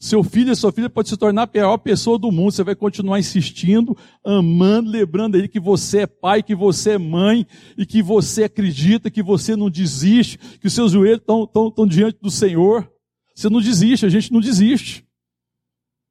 Seu 0.00 0.24
filho 0.24 0.50
e 0.50 0.56
sua 0.56 0.72
filha 0.72 0.88
pode 0.88 1.10
se 1.10 1.16
tornar 1.18 1.42
a 1.42 1.46
pior 1.46 1.76
pessoa 1.76 2.18
do 2.18 2.32
mundo. 2.32 2.52
Você 2.52 2.64
vai 2.64 2.74
continuar 2.74 3.18
insistindo, 3.18 3.94
amando, 4.24 4.90
lembrando 4.90 5.36
ele 5.36 5.46
que 5.46 5.60
você 5.60 6.00
é 6.00 6.06
pai, 6.06 6.42
que 6.42 6.54
você 6.54 6.92
é 6.92 6.98
mãe, 6.98 7.46
e 7.76 7.84
que 7.84 8.02
você 8.02 8.44
acredita, 8.44 9.10
que 9.10 9.22
você 9.22 9.54
não 9.54 9.68
desiste, 9.68 10.38
que 10.58 10.66
os 10.66 10.72
seus 10.72 10.92
joelhos 10.92 11.20
estão, 11.20 11.44
estão, 11.44 11.68
estão 11.68 11.86
diante 11.86 12.18
do 12.18 12.30
Senhor. 12.30 12.90
Você 13.34 13.50
não 13.50 13.60
desiste, 13.60 14.06
a 14.06 14.08
gente 14.08 14.32
não 14.32 14.40
desiste. 14.40 15.06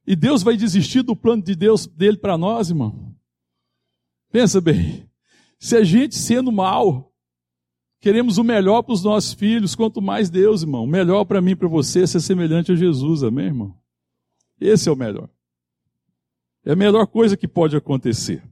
E 0.06 0.15
Deus 0.15 0.43
vai 0.43 0.56
desistir 0.56 1.02
do 1.02 1.15
plano 1.15 1.41
de 1.41 1.56
Deus 1.56 1.88
dele 1.88 2.17
para 2.17 2.38
nós, 2.38 2.69
irmão? 2.69 3.15
Pensa 4.32 4.62
bem. 4.62 5.10
Se 5.60 5.75
a 5.75 5.84
gente 5.84 6.15
sendo 6.15 6.52
mal, 6.52 7.09
queremos 8.00 8.38
o 8.38 8.44
melhor 8.44 8.82
para 8.82 8.94
os 8.94 9.04
nossos 9.04 9.34
filhos, 9.34 9.76
quanto 9.76 10.02
mais 10.02 10.30
Deus, 10.30 10.62
irmão. 10.62 10.84
O 10.84 10.88
melhor 10.88 11.26
para 11.26 11.42
mim 11.42 11.52
e 11.52 11.56
para 11.56 11.68
você 11.68 12.04
é 12.04 12.08
ser 12.08 12.20
semelhante 12.20 12.72
a 12.72 12.76
Jesus, 12.76 13.24
amém, 13.24 13.46
irmão? 13.46 13.76
Esse 14.60 14.90
é 14.90 14.92
o 14.92 14.96
melhor. 14.96 15.30
É 16.66 16.74
a 16.74 16.76
melhor 16.76 17.08
coisa 17.08 17.38
que 17.38 17.48
pode 17.48 17.76
acontecer. 17.76 18.44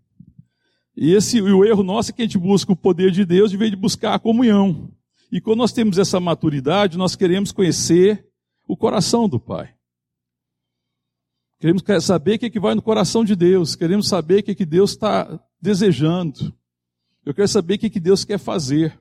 E 0.96 1.14
esse 1.14 1.42
o 1.42 1.64
erro 1.64 1.84
nosso 1.84 2.10
é 2.10 2.14
que 2.14 2.22
a 2.22 2.26
gente 2.26 2.38
busca 2.38 2.72
o 2.72 2.76
poder 2.76 3.12
de 3.12 3.24
Deus 3.24 3.54
em 3.54 3.58
vez 3.58 3.70
de 3.70 3.78
buscar 3.78 4.14
a 4.14 4.20
comunhão. 4.20 4.90
E 5.32 5.40
quando 5.40 5.60
nós 5.60 5.72
temos 5.72 5.98
essa 5.98 6.20
maturidade, 6.20 6.98
nós 6.98 7.16
queremos 7.16 7.52
conhecer 7.52 8.26
o 8.68 8.76
coração 8.76 9.28
do 9.30 9.40
Pai. 9.40 9.74
Queremos 11.60 11.84
saber 12.02 12.36
o 12.36 12.40
que, 12.40 12.46
é 12.46 12.50
que 12.50 12.60
vai 12.60 12.76
no 12.76 12.82
coração 12.82 13.24
de 13.26 13.36
Deus. 13.36 13.76
Queremos 13.76 14.08
saber 14.08 14.40
o 14.40 14.44
que, 14.44 14.52
é 14.52 14.56
que 14.56 14.66
Deus 14.66 14.92
está 14.92 15.40
desejando. 15.62 16.54
Eu 17.26 17.34
quero 17.34 17.48
saber 17.48 17.76
o 17.76 17.80
que, 17.80 17.88
é 17.88 17.90
que 17.90 18.00
Deus 18.00 18.24
quer 18.24 18.38
fazer. 18.38 18.98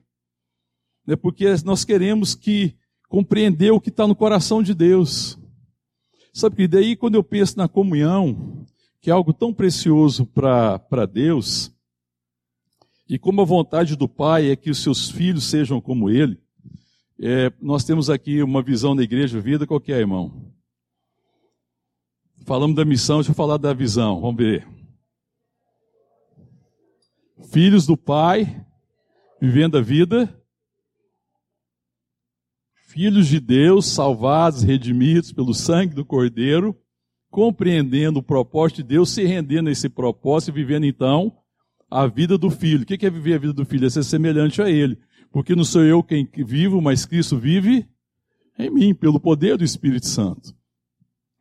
Né? 1.07 1.15
Porque 1.15 1.45
nós 1.63 1.85
queremos 1.85 2.35
que 2.35 2.75
compreender 3.07 3.71
o 3.71 3.79
que 3.79 3.89
está 3.89 4.05
no 4.05 4.15
coração 4.15 4.61
de 4.61 4.73
Deus. 4.73 5.39
Sabe 6.33 6.57
que 6.57 6.67
daí 6.67 6.95
quando 6.97 7.15
eu 7.15 7.23
penso 7.23 7.57
na 7.57 7.69
comunhão, 7.69 8.65
que 8.99 9.09
é 9.09 9.13
algo 9.13 9.33
tão 9.33 9.53
precioso 9.53 10.25
para 10.25 11.05
Deus, 11.05 11.71
e 13.09 13.17
como 13.17 13.41
a 13.41 13.45
vontade 13.45 13.95
do 13.95 14.09
Pai 14.09 14.51
é 14.51 14.55
que 14.55 14.69
os 14.69 14.83
seus 14.83 15.09
filhos 15.09 15.45
sejam 15.45 15.79
como 15.79 16.09
Ele, 16.09 16.37
é, 17.19 17.51
nós 17.61 17.85
temos 17.85 18.09
aqui 18.09 18.43
uma 18.43 18.61
visão 18.61 18.95
da 18.95 19.01
igreja 19.01 19.39
vida, 19.39 19.65
qual 19.65 19.81
é, 19.87 19.91
irmão? 19.91 20.53
Falamos 22.45 22.75
da 22.75 22.85
missão, 22.85 23.17
deixa 23.17 23.31
eu 23.31 23.35
falar 23.35 23.57
da 23.57 23.73
visão. 23.73 24.21
Vamos 24.21 24.37
ver. 24.37 24.67
Filhos 27.49 27.85
do 27.85 27.97
Pai, 27.97 28.63
vivendo 29.41 29.77
a 29.77 29.81
vida. 29.81 30.36
Filhos 32.87 33.27
de 33.27 33.39
Deus, 33.39 33.85
salvados, 33.85 34.63
redimidos 34.63 35.33
pelo 35.33 35.53
sangue 35.53 35.93
do 35.93 36.05
Cordeiro, 36.05 36.75
compreendendo 37.29 38.19
o 38.19 38.23
propósito 38.23 38.77
de 38.77 38.83
Deus, 38.83 39.11
se 39.11 39.25
rendendo 39.25 39.67
a 39.67 39.71
esse 39.71 39.89
propósito 39.89 40.49
e 40.49 40.53
vivendo 40.53 40.85
então 40.85 41.33
a 41.91 42.07
vida 42.07 42.37
do 42.37 42.49
Filho. 42.49 42.83
O 42.83 42.85
que 42.85 43.05
é 43.05 43.09
viver 43.09 43.35
a 43.35 43.39
vida 43.39 43.53
do 43.53 43.65
Filho? 43.65 43.85
É 43.85 43.89
ser 43.89 44.03
semelhante 44.03 44.61
a 44.61 44.69
Ele. 44.69 44.97
Porque 45.31 45.53
não 45.53 45.65
sou 45.65 45.83
eu 45.83 46.01
quem 46.01 46.27
vivo, 46.33 46.81
mas 46.81 47.05
Cristo 47.05 47.37
vive 47.37 47.85
em 48.57 48.69
mim, 48.69 48.93
pelo 48.95 49.19
poder 49.19 49.57
do 49.57 49.65
Espírito 49.65 50.07
Santo 50.07 50.55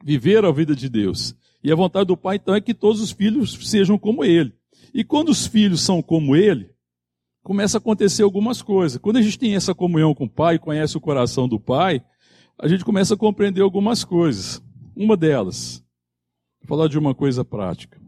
viver 0.05 0.45
a 0.45 0.51
vida 0.51 0.75
de 0.75 0.89
Deus. 0.89 1.35
E 1.63 1.73
a 1.73 1.77
vontade 1.77 2.07
do 2.07 2.17
Pai, 2.17 2.37
então, 2.37 2.55
é 2.55 2.61
que 2.61 2.75
todos 2.75 3.01
os 3.01 3.13
filhos 3.13 3.57
sejam 3.69 3.97
como 3.97 4.25
Ele. 4.25 4.53
E 4.93 5.03
quando 5.05 5.31
os 5.31 5.47
filhos 5.47 5.81
são 5.81 6.03
como 6.03 6.37
Ele, 6.37 6.71
começa 7.47 7.77
a 7.77 7.79
acontecer 7.79 8.25
algumas 8.25 8.61
coisas. 8.61 8.99
Quando 8.99 9.19
a 9.19 9.23
gente 9.23 9.39
tem 9.39 9.55
essa 9.55 9.73
comunhão 9.73 10.13
com 10.13 10.25
o 10.25 10.29
Pai, 10.29 10.59
conhece 10.59 10.97
o 10.97 11.01
coração 11.01 11.47
do 11.47 11.61
Pai, 11.61 12.03
a 12.59 12.67
gente 12.67 12.85
começa 12.85 13.15
a 13.15 13.17
compreender 13.17 13.61
algumas 13.61 14.03
coisas. 14.03 14.61
Uma 14.97 15.17
delas, 15.17 15.81
vou 16.61 16.77
falar 16.77 16.89
de 16.89 16.99
uma 16.99 17.15
coisa 17.15 17.45
prática. 17.45 18.01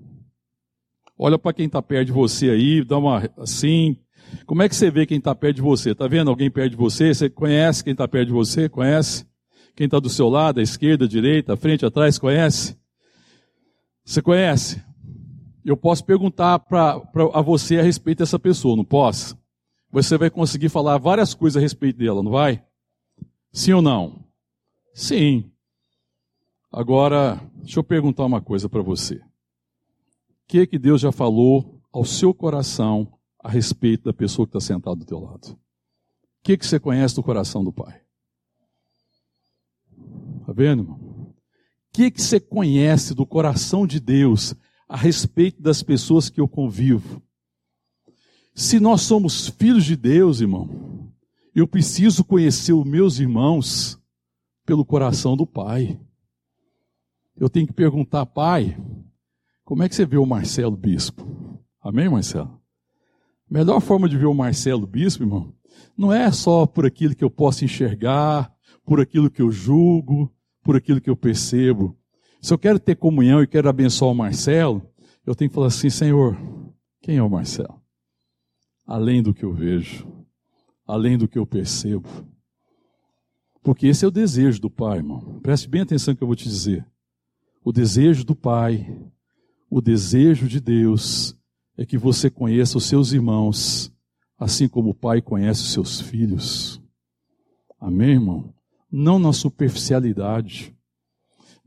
Olha 1.16 1.38
para 1.38 1.52
quem 1.52 1.66
está 1.66 1.80
perto 1.80 2.06
de 2.06 2.12
você 2.12 2.50
aí, 2.50 2.84
dá 2.84 2.98
uma 2.98 3.30
assim. 3.36 3.96
Como 4.44 4.60
é 4.60 4.68
que 4.68 4.74
você 4.74 4.90
vê 4.90 5.06
quem 5.06 5.18
está 5.18 5.32
perto 5.36 5.56
de 5.56 5.62
você? 5.62 5.92
Está 5.92 6.08
vendo 6.08 6.30
alguém 6.30 6.50
perto 6.50 6.72
de 6.72 6.76
você? 6.76 7.14
Você 7.14 7.30
conhece 7.30 7.84
quem 7.84 7.92
está 7.92 8.08
perto 8.08 8.26
de 8.26 8.32
você? 8.32 8.68
Conhece? 8.68 9.24
Quem 9.76 9.84
está 9.84 10.00
do 10.00 10.10
seu 10.10 10.28
lado, 10.28 10.58
à 10.58 10.62
esquerda, 10.64 11.04
à 11.04 11.08
direita, 11.08 11.52
à 11.54 11.56
frente, 11.56 11.86
atrás, 11.86 12.18
conhece? 12.18 12.76
Você 14.04 14.20
conhece? 14.20 14.82
Eu 15.68 15.76
posso 15.76 16.02
perguntar 16.02 16.60
pra, 16.60 16.98
a 17.34 17.42
você 17.42 17.78
a 17.78 17.82
respeito 17.82 18.20
dessa 18.20 18.38
pessoa, 18.38 18.74
não 18.74 18.86
posso? 18.86 19.36
Você 19.92 20.16
vai 20.16 20.30
conseguir 20.30 20.70
falar 20.70 20.96
várias 20.96 21.34
coisas 21.34 21.58
a 21.58 21.60
respeito 21.60 21.98
dela, 21.98 22.22
não 22.22 22.30
vai? 22.30 22.64
Sim 23.52 23.74
ou 23.74 23.82
não? 23.82 24.24
Sim. 24.94 25.52
Agora, 26.72 27.38
deixa 27.56 27.80
eu 27.80 27.84
perguntar 27.84 28.24
uma 28.24 28.40
coisa 28.40 28.66
para 28.66 28.80
você. 28.80 29.16
O 29.16 29.22
que, 30.46 30.66
que 30.66 30.78
Deus 30.78 31.02
já 31.02 31.12
falou 31.12 31.78
ao 31.92 32.02
seu 32.02 32.32
coração 32.32 33.06
a 33.38 33.50
respeito 33.50 34.04
da 34.04 34.14
pessoa 34.14 34.46
que 34.46 34.56
está 34.56 34.74
sentada 34.74 34.96
do 34.96 35.04
teu 35.04 35.20
lado? 35.20 35.48
O 35.48 35.58
que, 36.44 36.56
que 36.56 36.66
você 36.66 36.80
conhece 36.80 37.14
do 37.14 37.22
coração 37.22 37.62
do 37.62 37.70
Pai? 37.74 38.00
Está 40.40 40.50
vendo, 40.54 40.84
irmão? 40.84 40.96
O 40.96 41.34
que, 41.92 42.10
que 42.10 42.22
você 42.22 42.40
conhece 42.40 43.14
do 43.14 43.26
coração 43.26 43.86
de 43.86 44.00
Deus 44.00 44.54
a 44.88 44.96
respeito 44.96 45.60
das 45.60 45.82
pessoas 45.82 46.30
que 46.30 46.40
eu 46.40 46.48
convivo? 46.48 47.22
Se 48.54 48.80
nós 48.80 49.02
somos 49.02 49.48
filhos 49.48 49.84
de 49.84 49.94
Deus, 49.94 50.40
irmão, 50.40 51.12
eu 51.54 51.66
preciso 51.66 52.24
conhecer 52.24 52.72
os 52.72 52.86
meus 52.86 53.18
irmãos 53.18 54.00
pelo 54.64 54.84
coração 54.84 55.36
do 55.36 55.46
Pai. 55.46 55.98
Eu 57.36 57.48
tenho 57.48 57.66
que 57.66 57.72
perguntar, 57.72 58.26
Pai, 58.26 58.76
como 59.64 59.82
é 59.82 59.88
que 59.88 59.94
você 59.94 60.04
vê 60.04 60.16
o 60.16 60.26
Marcelo 60.26 60.76
Bispo? 60.76 61.24
Amém, 61.80 62.08
Marcelo? 62.08 62.60
A 63.50 63.54
melhor 63.54 63.80
forma 63.80 64.08
de 64.08 64.16
ver 64.16 64.26
o 64.26 64.34
Marcelo 64.34 64.86
Bispo, 64.86 65.22
irmão, 65.22 65.54
não 65.96 66.12
é 66.12 66.30
só 66.32 66.66
por 66.66 66.84
aquilo 66.84 67.14
que 67.14 67.24
eu 67.24 67.30
posso 67.30 67.64
enxergar, 67.64 68.52
por 68.84 69.00
aquilo 69.00 69.30
que 69.30 69.42
eu 69.42 69.50
julgo, 69.50 70.32
por 70.62 70.76
aquilo 70.76 71.00
que 71.00 71.10
eu 71.10 71.16
percebo. 71.16 71.96
Se 72.40 72.52
eu 72.52 72.58
quero 72.58 72.78
ter 72.78 72.96
comunhão 72.96 73.42
e 73.42 73.46
quero 73.46 73.68
abençoar 73.68 74.10
o 74.10 74.14
Marcelo, 74.14 74.82
eu 75.26 75.34
tenho 75.34 75.50
que 75.50 75.54
falar 75.54 75.66
assim: 75.68 75.90
Senhor, 75.90 76.36
quem 77.00 77.16
é 77.16 77.22
o 77.22 77.30
Marcelo? 77.30 77.80
Além 78.86 79.22
do 79.22 79.34
que 79.34 79.44
eu 79.44 79.52
vejo, 79.52 80.06
além 80.86 81.18
do 81.18 81.28
que 81.28 81.38
eu 81.38 81.46
percebo. 81.46 82.08
Porque 83.62 83.86
esse 83.86 84.04
é 84.04 84.08
o 84.08 84.12
desejo 84.12 84.60
do 84.60 84.70
Pai, 84.70 84.98
irmão. 84.98 85.40
Preste 85.40 85.68
bem 85.68 85.82
atenção 85.82 86.14
que 86.14 86.22
eu 86.22 86.26
vou 86.26 86.36
te 86.36 86.48
dizer. 86.48 86.86
O 87.62 87.72
desejo 87.72 88.24
do 88.24 88.34
Pai, 88.34 88.96
o 89.68 89.80
desejo 89.80 90.48
de 90.48 90.60
Deus, 90.60 91.36
é 91.76 91.84
que 91.84 91.98
você 91.98 92.30
conheça 92.30 92.78
os 92.78 92.84
seus 92.84 93.12
irmãos, 93.12 93.92
assim 94.38 94.68
como 94.68 94.90
o 94.90 94.94
Pai 94.94 95.20
conhece 95.20 95.60
os 95.62 95.72
seus 95.72 96.00
filhos. 96.00 96.80
Amém, 97.78 98.12
irmão? 98.12 98.54
não 98.90 99.18
na 99.18 99.32
superficialidade, 99.32 100.74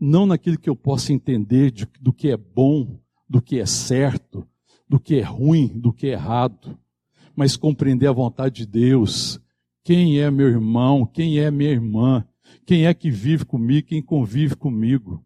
não 0.01 0.25
naquilo 0.25 0.57
que 0.57 0.67
eu 0.67 0.75
possa 0.75 1.13
entender 1.13 1.69
de, 1.69 1.87
do 2.01 2.11
que 2.11 2.29
é 2.29 2.35
bom, 2.35 2.99
do 3.29 3.39
que 3.39 3.59
é 3.59 3.65
certo, 3.67 4.47
do 4.89 4.99
que 4.99 5.15
é 5.15 5.21
ruim, 5.21 5.67
do 5.67 5.93
que 5.93 6.07
é 6.07 6.13
errado, 6.13 6.75
mas 7.35 7.55
compreender 7.55 8.07
a 8.07 8.11
vontade 8.11 8.65
de 8.65 8.65
Deus. 8.65 9.39
Quem 9.83 10.19
é 10.19 10.31
meu 10.31 10.47
irmão? 10.47 11.05
Quem 11.05 11.37
é 11.37 11.51
minha 11.51 11.69
irmã? 11.69 12.25
Quem 12.65 12.87
é 12.87 12.93
que 12.95 13.11
vive 13.11 13.45
comigo? 13.45 13.87
Quem 13.87 14.01
convive 14.01 14.55
comigo? 14.55 15.23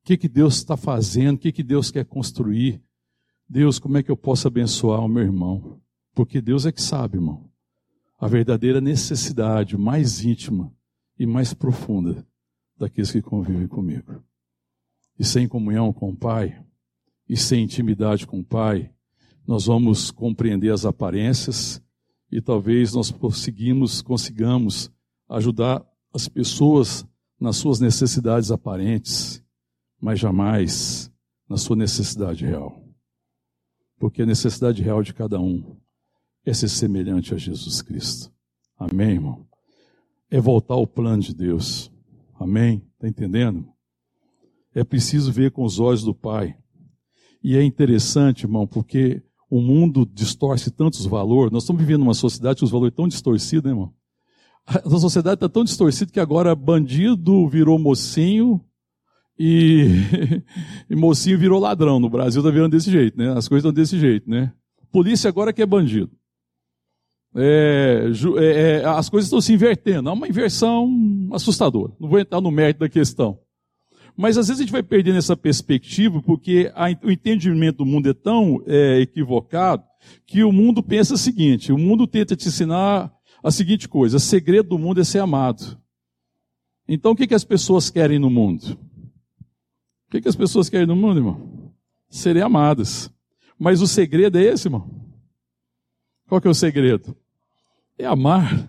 O 0.00 0.04
que, 0.04 0.16
que 0.16 0.28
Deus 0.28 0.56
está 0.56 0.76
fazendo? 0.76 1.36
O 1.36 1.38
que, 1.38 1.52
que 1.52 1.62
Deus 1.62 1.90
quer 1.90 2.06
construir? 2.06 2.82
Deus, 3.46 3.78
como 3.78 3.98
é 3.98 4.02
que 4.02 4.10
eu 4.10 4.16
posso 4.16 4.48
abençoar 4.48 5.04
o 5.04 5.08
meu 5.08 5.22
irmão? 5.22 5.78
Porque 6.14 6.40
Deus 6.40 6.64
é 6.64 6.72
que 6.72 6.80
sabe, 6.80 7.18
irmão. 7.18 7.50
A 8.18 8.26
verdadeira 8.26 8.80
necessidade 8.80 9.76
mais 9.76 10.24
íntima 10.24 10.72
e 11.18 11.26
mais 11.26 11.52
profunda 11.52 12.26
daqueles 12.76 13.10
que 13.10 13.22
convivem 13.22 13.66
comigo. 13.66 14.22
E 15.18 15.24
sem 15.24 15.46
comunhão 15.46 15.92
com 15.92 16.10
o 16.10 16.16
Pai, 16.16 16.64
e 17.28 17.36
sem 17.36 17.64
intimidade 17.64 18.26
com 18.26 18.40
o 18.40 18.44
Pai, 18.44 18.90
nós 19.46 19.66
vamos 19.66 20.10
compreender 20.10 20.72
as 20.72 20.84
aparências 20.84 21.82
e 22.30 22.40
talvez 22.40 22.94
nós 22.94 23.10
conseguimos, 23.10 24.02
consigamos 24.02 24.90
ajudar 25.28 25.84
as 26.12 26.28
pessoas 26.28 27.06
nas 27.38 27.56
suas 27.56 27.80
necessidades 27.80 28.50
aparentes, 28.50 29.42
mas 30.00 30.18
jamais 30.18 31.10
na 31.48 31.56
sua 31.56 31.76
necessidade 31.76 32.44
real. 32.44 32.82
Porque 33.98 34.22
a 34.22 34.26
necessidade 34.26 34.82
real 34.82 35.02
de 35.02 35.14
cada 35.14 35.40
um 35.40 35.76
é 36.44 36.52
ser 36.52 36.68
semelhante 36.68 37.34
a 37.34 37.36
Jesus 37.36 37.82
Cristo. 37.82 38.32
Amém, 38.76 39.12
irmão? 39.12 39.46
É 40.30 40.40
voltar 40.40 40.74
ao 40.74 40.86
plano 40.86 41.22
de 41.22 41.34
Deus. 41.34 41.92
Amém? 42.38 42.82
Está 42.94 43.08
entendendo? 43.08 43.68
É 44.74 44.82
preciso 44.82 45.30
ver 45.30 45.50
com 45.52 45.64
os 45.64 45.78
olhos 45.78 46.02
do 46.02 46.14
Pai. 46.14 46.56
E 47.42 47.56
é 47.56 47.62
interessante, 47.62 48.44
irmão, 48.44 48.66
porque 48.66 49.22
o 49.48 49.60
mundo 49.60 50.04
distorce 50.04 50.70
tantos 50.70 51.06
valores. 51.06 51.52
Nós 51.52 51.62
estamos 51.62 51.80
vivendo 51.80 52.02
uma 52.02 52.14
sociedade 52.14 52.58
que 52.58 52.64
os 52.64 52.70
valores 52.70 52.92
estão 52.92 53.06
distorcidos, 53.06 53.64
né, 53.64 53.70
irmão? 53.70 53.92
A 54.66 54.98
sociedade 54.98 55.34
está 55.34 55.48
tão 55.48 55.62
distorcida 55.62 56.10
que 56.10 56.18
agora 56.18 56.54
bandido 56.54 57.46
virou 57.48 57.78
mocinho 57.78 58.60
e, 59.38 59.86
e 60.88 60.96
mocinho 60.96 61.38
virou 61.38 61.60
ladrão. 61.60 62.00
No 62.00 62.08
Brasil 62.08 62.40
está 62.40 62.50
virando 62.50 62.72
desse 62.72 62.90
jeito, 62.90 63.18
né? 63.18 63.30
As 63.36 63.46
coisas 63.46 63.62
estão 63.62 63.72
desse 63.72 63.98
jeito, 63.98 64.28
né? 64.28 64.52
Polícia 64.90 65.28
agora 65.28 65.52
que 65.52 65.60
é 65.60 65.66
bandido. 65.66 66.10
É, 67.36 68.10
é, 68.38 68.80
é, 68.82 68.84
as 68.84 69.08
coisas 69.08 69.26
estão 69.26 69.40
se 69.40 69.52
invertendo. 69.52 70.08
É 70.08 70.12
uma 70.12 70.28
inversão 70.28 70.88
assustadora. 71.32 71.92
Não 71.98 72.08
vou 72.08 72.18
entrar 72.18 72.40
no 72.40 72.50
mérito 72.50 72.80
da 72.80 72.88
questão. 72.88 73.38
Mas 74.16 74.38
às 74.38 74.46
vezes 74.46 74.60
a 74.60 74.64
gente 74.64 74.72
vai 74.72 74.82
perdendo 74.82 75.18
essa 75.18 75.36
perspectiva 75.36 76.22
porque 76.22 76.70
a, 76.74 76.86
o 77.02 77.10
entendimento 77.10 77.78
do 77.78 77.86
mundo 77.86 78.08
é 78.08 78.14
tão 78.14 78.62
é, 78.66 79.00
equivocado 79.00 79.82
que 80.24 80.44
o 80.44 80.52
mundo 80.52 80.82
pensa 80.82 81.14
o 81.14 81.18
seguinte: 81.18 81.72
o 81.72 81.78
mundo 81.78 82.06
tenta 82.06 82.36
te 82.36 82.46
ensinar 82.46 83.12
a 83.42 83.50
seguinte 83.50 83.88
coisa: 83.88 84.18
o 84.18 84.20
segredo 84.20 84.68
do 84.68 84.78
mundo 84.78 85.00
é 85.00 85.04
ser 85.04 85.18
amado. 85.18 85.76
Então 86.86 87.12
o 87.12 87.16
que, 87.16 87.26
que 87.26 87.34
as 87.34 87.44
pessoas 87.44 87.90
querem 87.90 88.20
no 88.20 88.30
mundo? 88.30 88.78
O 90.06 90.10
que, 90.12 90.20
que 90.20 90.28
as 90.28 90.36
pessoas 90.36 90.68
querem 90.68 90.86
no 90.86 90.94
mundo, 90.94 91.18
irmão? 91.18 91.72
Serem 92.08 92.42
amadas. 92.42 93.10
Mas 93.58 93.80
o 93.80 93.88
segredo 93.88 94.38
é 94.38 94.42
esse, 94.42 94.68
irmão? 94.68 94.88
Qual 96.28 96.40
que 96.40 96.46
é 96.46 96.50
o 96.50 96.54
segredo? 96.54 97.16
É 97.98 98.06
amar. 98.06 98.68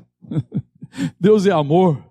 Deus 1.19 1.45
é 1.45 1.51
amor. 1.51 2.01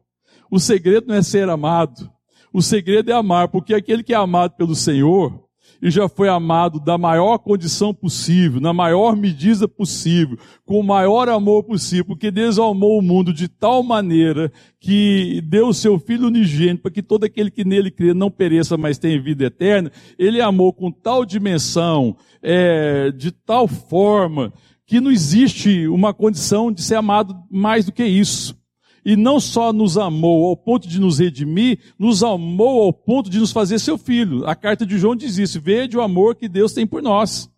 O 0.51 0.59
segredo 0.59 1.07
não 1.09 1.15
é 1.15 1.23
ser 1.23 1.49
amado. 1.49 2.11
O 2.53 2.63
segredo 2.63 3.11
é 3.11 3.15
amar, 3.15 3.49
porque 3.49 3.75
aquele 3.75 4.03
que 4.03 4.13
é 4.13 4.17
amado 4.17 4.53
pelo 4.57 4.75
Senhor, 4.75 5.45
e 5.83 5.91
já 5.91 6.09
foi 6.09 6.29
amado 6.29 6.81
da 6.81 6.97
maior 6.97 7.39
condição 7.39 7.93
possível, 7.93 8.61
na 8.61 8.73
maior 8.73 9.17
medida 9.17 9.69
possível, 9.69 10.39
com 10.65 10.81
o 10.81 10.85
maior 10.85 11.29
amor 11.29 11.65
possível, 11.65 12.07
porque 12.07 12.31
Deus 12.31 12.59
amou 12.59 12.99
o 12.99 13.03
mundo 13.03 13.33
de 13.33 13.49
tal 13.49 13.83
maneira 13.83 14.51
que 14.81 15.43
deu 15.47 15.69
o 15.69 15.75
seu 15.75 15.99
Filho 15.99 16.29
unigênito 16.29 16.83
para 16.83 16.91
que 16.91 17.03
todo 17.03 17.25
aquele 17.25 17.51
que 17.51 17.65
nele 17.65 17.91
crê 17.91 18.15
não 18.15 18.31
pereça, 18.31 18.77
mas 18.77 18.99
tenha 18.99 19.21
vida 19.21 19.45
eterna. 19.45 19.91
Ele 20.19 20.41
amou 20.41 20.73
com 20.73 20.91
tal 20.91 21.25
dimensão, 21.25 22.17
é, 22.43 23.11
de 23.11 23.31
tal 23.31 23.69
forma, 23.69 24.53
que 24.87 25.01
não 25.01 25.11
existe 25.11 25.87
uma 25.89 26.13
condição 26.13 26.71
de 26.71 26.83
ser 26.83 26.97
amado 26.97 27.35
mais 27.51 27.85
do 27.85 27.93
que 27.93 28.05
isso 28.05 28.57
e 29.05 29.17
não 29.17 29.39
só 29.39 29.73
nos 29.73 29.99
amou 29.99 30.47
ao 30.47 30.57
ponto 30.57 30.89
de 30.89 30.99
nos 30.99 31.19
redimir, 31.19 31.79
nos 31.99 32.23
amou 32.23 32.83
ao 32.83 32.93
ponto 32.93 33.29
de 33.29 33.39
nos 33.39 33.53
fazer 33.53 33.79
seu 33.79 33.99
filho. 33.99 34.47
A 34.47 34.55
carta 34.55 34.87
de 34.87 34.97
João 34.97 35.15
diz 35.15 35.37
isso: 35.37 35.61
veja 35.61 35.99
o 35.99 36.01
amor 36.01 36.35
que 36.35 36.49
Deus 36.49 36.73
tem 36.73 36.87
por 36.87 37.03
nós. 37.03 37.51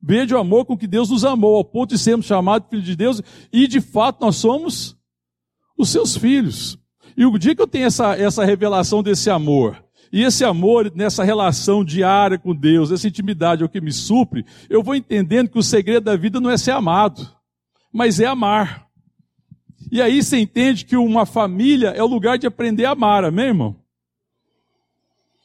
Veja 0.00 0.36
o 0.36 0.40
amor 0.40 0.64
com 0.64 0.78
que 0.78 0.86
Deus 0.86 1.10
nos 1.10 1.24
amou, 1.24 1.56
ao 1.56 1.64
ponto 1.64 1.90
de 1.90 1.98
sermos 1.98 2.24
chamados 2.24 2.68
filhos 2.70 2.86
de 2.86 2.96
Deus, 2.96 3.20
e 3.52 3.66
de 3.66 3.80
fato 3.80 4.20
nós 4.20 4.36
somos 4.36 4.96
os 5.76 5.90
seus 5.90 6.16
filhos. 6.16 6.78
E 7.16 7.26
o 7.26 7.36
dia 7.36 7.54
que 7.54 7.60
eu 7.60 7.66
tenho 7.66 7.86
essa, 7.86 8.16
essa 8.16 8.44
revelação 8.44 9.02
desse 9.02 9.28
amor, 9.28 9.84
e 10.12 10.22
esse 10.22 10.44
amor, 10.44 10.90
nessa 10.94 11.22
relação 11.22 11.84
diária 11.84 12.38
com 12.38 12.54
Deus, 12.54 12.90
essa 12.90 13.06
intimidade 13.06 13.62
é 13.62 13.66
o 13.66 13.68
que 13.68 13.80
me 13.80 13.92
supre, 13.92 14.44
eu 14.68 14.82
vou 14.82 14.94
entendendo 14.94 15.48
que 15.48 15.58
o 15.58 15.62
segredo 15.62 16.04
da 16.04 16.16
vida 16.16 16.40
não 16.40 16.50
é 16.50 16.56
ser 16.56 16.70
amado, 16.70 17.28
mas 17.92 18.20
é 18.20 18.26
amar. 18.26 18.86
E 19.90 20.02
aí 20.02 20.22
você 20.22 20.38
entende 20.38 20.84
que 20.84 20.96
uma 20.96 21.24
família 21.24 21.88
é 21.88 22.02
o 22.02 22.06
lugar 22.06 22.38
de 22.38 22.46
aprender 22.46 22.84
a 22.84 22.90
amar, 22.90 23.24
amém, 23.24 23.46
irmão? 23.46 23.76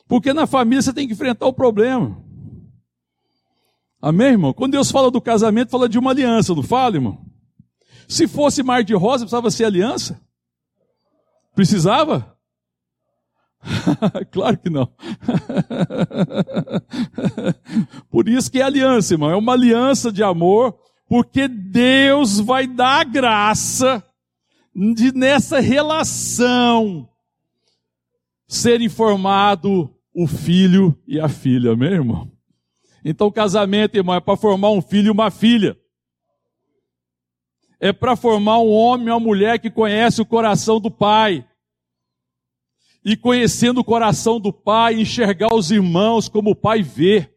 Porque 0.08 0.34
na 0.34 0.46
família 0.46 0.82
você 0.82 0.94
tem 0.94 1.08
que 1.08 1.14
enfrentar 1.14 1.46
o 1.46 1.54
problema. 1.54 2.22
Amém, 4.02 4.28
irmão? 4.28 4.54
Quando 4.54 4.74
Deus 4.74 4.92
fala 4.92 5.10
do 5.10 5.22
casamento, 5.22 5.72
fala 5.72 5.88
de 5.88 5.98
uma 5.98 6.12
aliança, 6.12 6.54
não 6.54 6.64
fala, 6.64 6.98
irmão? 6.98 7.26
Se 8.08 8.28
fosse 8.28 8.62
mar 8.62 8.84
de 8.84 8.94
rosa, 8.94 9.24
precisava 9.24 9.50
ser 9.50 9.66
aliança? 9.66 10.22
Precisava? 11.56 12.33
claro 14.32 14.58
que 14.58 14.70
não. 14.70 14.90
Por 18.10 18.28
isso 18.28 18.52
que 18.52 18.60
é 18.60 18.64
aliança, 18.64 19.14
irmão. 19.14 19.32
É 19.32 19.36
uma 19.36 19.54
aliança 19.54 20.12
de 20.12 20.24
amor, 20.24 20.78
porque 21.08 21.48
Deus 21.48 22.40
vai 22.40 22.68
dar 22.68 23.06
graça 23.06 24.04
de 24.76 25.14
nessa 25.14 25.60
relação 25.60 27.08
ser 28.48 28.82
informado 28.82 29.94
o 30.14 30.28
filho 30.28 30.98
e 31.08 31.20
a 31.20 31.28
filha, 31.28 31.76
meu 31.76 31.92
irmão. 31.92 32.32
Então, 33.04 33.32
casamento, 33.32 33.96
irmão, 33.96 34.16
é 34.16 34.20
para 34.20 34.38
formar 34.38 34.70
um 34.70 34.82
filho 34.82 35.08
e 35.08 35.12
uma 35.12 35.32
filha. 35.32 35.78
É 37.80 37.92
para 37.92 38.16
formar 38.16 38.60
um 38.60 38.70
homem 38.70 39.08
e 39.08 39.12
uma 39.12 39.20
mulher 39.20 39.60
que 39.60 39.70
conhece 39.70 40.22
o 40.22 40.26
coração 40.26 40.80
do 40.80 40.90
pai. 40.90 41.46
E 43.04 43.16
conhecendo 43.18 43.82
o 43.82 43.84
coração 43.84 44.40
do 44.40 44.54
pai, 44.54 45.00
enxergar 45.00 45.54
os 45.54 45.72
irmãos 45.72 46.30
como 46.30 46.52
o 46.52 46.56
pai 46.56 46.82
vê. 46.82 47.30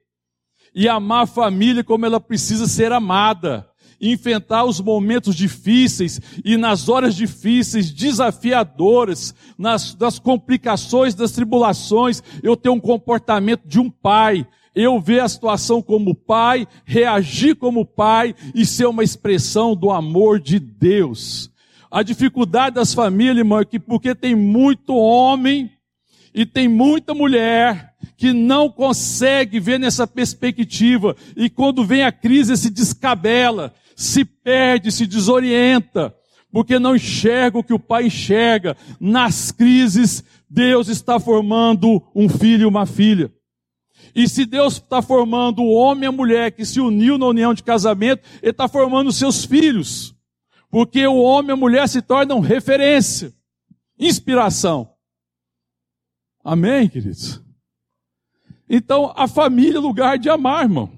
E 0.75 0.89
amar 0.89 1.25
a 1.25 1.27
família 1.27 1.83
como 1.83 2.05
ela 2.07 2.21
precisa 2.21 2.67
ser 2.67 2.93
amada 2.93 3.69
enfrentar 4.01 4.65
os 4.65 4.81
momentos 4.81 5.35
difíceis 5.35 6.21
e 6.45 6.57
nas 6.57 6.89
horas 6.89 7.15
difíceis, 7.15 7.91
desafiadoras, 7.91 9.35
nas, 9.57 9.97
nas 9.97 10.19
complicações, 10.19 11.15
das 11.15 11.33
tribulações, 11.33 12.23
eu 12.43 12.57
ter 12.57 12.69
um 12.69 12.81
comportamento 12.81 13.67
de 13.67 13.81
um 13.81 13.91
pai, 13.91 14.47
eu 14.75 15.01
ver 15.01 15.21
a 15.21 15.29
situação 15.29 15.81
como 15.81 16.15
pai, 16.15 16.67
reagir 16.85 17.57
como 17.57 17.85
pai 17.85 18.35
e 18.55 18.67
ser 18.67 18.87
uma 18.87 19.03
expressão 19.03 19.75
do 19.75 19.91
amor 19.91 20.39
de 20.39 20.59
Deus. 20.59 21.51
A 21.97 22.03
dificuldade 22.03 22.75
das 22.75 22.93
famílias, 22.93 23.39
irmão, 23.39 23.59
é 23.59 23.65
que 23.65 23.79
porque 23.79 24.15
tem 24.15 24.35
muito 24.35 24.95
homem 24.95 25.71
e 26.35 26.45
tem 26.45 26.69
muita 26.69 27.15
mulher 27.15 27.95
que 28.19 28.35
não 28.35 28.69
consegue 28.69 29.59
ver 29.59 29.81
nessa 29.81 30.07
perspectiva 30.07 31.17
e 31.35 31.49
quando 31.49 31.87
vem 31.87 32.03
a 32.05 32.13
crise 32.13 32.55
se 32.59 32.69
descabela, 32.69 33.73
se 33.97 34.27
perde, 34.27 34.93
se 34.93 35.07
desorienta, 35.07 36.15
porque 36.53 36.79
não 36.79 36.97
enxerga 36.97 37.61
o 37.61 37.65
que 37.65 37.73
o 37.73 37.79
pai 37.79 38.09
enxerga. 38.09 38.77
Nas 39.01 39.51
crises, 39.51 40.23
Deus 40.51 40.89
está 40.89 41.19
formando 41.19 42.03
um 42.15 42.29
filho 42.29 42.65
e 42.65 42.67
uma 42.67 42.85
filha. 42.85 43.33
E 44.15 44.29
se 44.29 44.45
Deus 44.45 44.75
está 44.75 45.01
formando 45.01 45.63
o 45.63 45.73
homem 45.73 46.05
e 46.05 46.09
a 46.09 46.13
mulher 46.13 46.53
que 46.53 46.67
se 46.67 46.79
uniu 46.79 47.17
na 47.17 47.25
união 47.25 47.55
de 47.55 47.63
casamento, 47.63 48.23
Ele 48.43 48.51
está 48.51 48.69
formando 48.69 49.11
seus 49.11 49.47
filhos. 49.47 50.15
Porque 50.77 51.07
o 51.07 51.23
homem 51.23 51.53
e 51.53 51.53
a 51.55 51.57
mulher 51.57 51.89
se 51.89 52.03
tornam 52.03 52.39
referência, 52.39 53.33
inspiração. 53.99 54.95
Amém, 56.45 56.87
queridos? 56.87 57.43
Então, 58.69 59.11
a 59.17 59.27
família 59.27 59.79
é 59.79 59.81
lugar 59.81 60.19
de 60.19 60.29
amar, 60.29 60.65
irmão. 60.65 60.93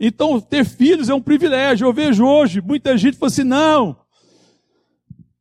Então, 0.00 0.40
ter 0.40 0.64
filhos 0.64 1.10
é 1.10 1.14
um 1.14 1.20
privilégio. 1.20 1.86
Eu 1.86 1.92
vejo 1.92 2.24
hoje 2.24 2.62
muita 2.62 2.96
gente 2.96 3.18
fala 3.18 3.30
assim: 3.30 3.44
não, 3.44 3.94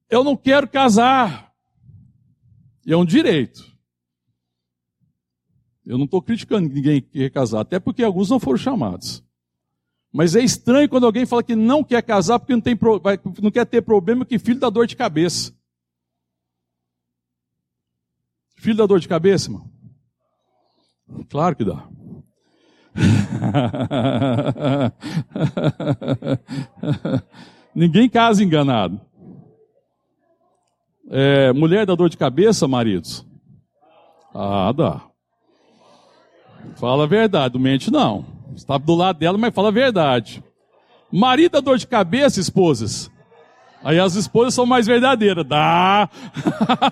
eu 0.09 0.25
não 0.25 0.35
quero 0.35 0.67
casar. 0.67 1.49
É 2.85 2.97
um 2.97 3.05
direito. 3.05 3.63
Eu 5.85 5.97
não 5.97 6.03
estou 6.03 6.21
criticando 6.21 6.67
ninguém 6.67 7.01
que 7.01 7.11
quer 7.11 7.29
casar, 7.29 7.61
até 7.61 7.79
porque 7.79 8.03
alguns 8.03 8.29
não 8.29 8.41
foram 8.41 8.57
chamados. 8.57 9.23
Mas 10.11 10.35
é 10.35 10.41
estranho 10.41 10.89
quando 10.89 11.05
alguém 11.05 11.25
fala 11.25 11.43
que 11.43 11.55
não 11.55 11.83
quer 11.83 12.01
casar 12.01 12.39
porque 12.39 12.53
não, 12.53 12.61
tem, 12.61 12.77
não 13.41 13.51
quer 13.51 13.65
ter 13.65 13.81
problema 13.81 14.25
que 14.25 14.39
filho 14.39 14.59
dá 14.59 14.69
dor 14.69 14.87
de 14.87 14.95
cabeça. 14.95 15.53
Filho 18.57 18.77
dá 18.77 18.85
dor 18.85 18.99
de 18.99 19.07
cabeça, 19.07 19.47
irmão? 19.47 19.69
Claro 21.29 21.55
que 21.55 21.63
dá. 21.63 21.87
Ninguém 27.73 28.09
casa 28.09 28.43
enganado. 28.43 28.99
É, 31.09 31.53
mulher 31.53 31.85
dá 31.85 31.95
dor 31.95 32.09
de 32.09 32.17
cabeça, 32.17 32.67
maridos? 32.67 33.25
Ah, 34.33 34.73
dá. 34.75 35.01
Fala 36.75 37.05
a 37.05 37.07
verdade, 37.07 37.57
mente 37.57 37.89
não. 37.89 38.38
Está 38.55 38.77
do 38.77 38.95
lado 38.95 39.19
dela, 39.19 39.37
mas 39.37 39.53
fala 39.53 39.69
a 39.69 39.71
verdade. 39.71 40.43
Marido 41.11 41.53
dá 41.53 41.59
dor 41.59 41.77
de 41.77 41.87
cabeça, 41.87 42.39
esposas? 42.39 43.09
Aí 43.83 43.99
as 43.99 44.15
esposas 44.15 44.53
são 44.53 44.65
mais 44.65 44.85
verdadeiras. 44.85 45.45
Dá. 45.45 46.09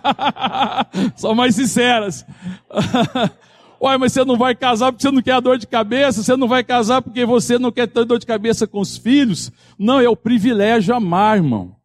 são 1.15 1.35
mais 1.35 1.55
sinceras. 1.55 2.25
Uai, 3.79 3.97
mas 3.97 4.13
você 4.13 4.25
não 4.25 4.37
vai 4.37 4.55
casar 4.55 4.91
porque 4.91 5.03
você 5.03 5.11
não 5.11 5.21
quer 5.21 5.33
a 5.33 5.39
dor 5.39 5.57
de 5.57 5.67
cabeça, 5.67 6.23
você 6.23 6.35
não 6.35 6.47
vai 6.47 6.63
casar 6.63 7.01
porque 7.01 7.25
você 7.25 7.59
não 7.59 7.71
quer 7.71 7.87
ter 7.87 8.05
dor 8.05 8.17
de 8.17 8.25
cabeça 8.25 8.65
com 8.65 8.79
os 8.79 8.97
filhos. 8.97 9.51
Não, 9.77 9.99
é 9.99 10.09
o 10.09 10.15
privilégio 10.15 10.95
amar, 10.95 11.37
irmão. 11.37 11.75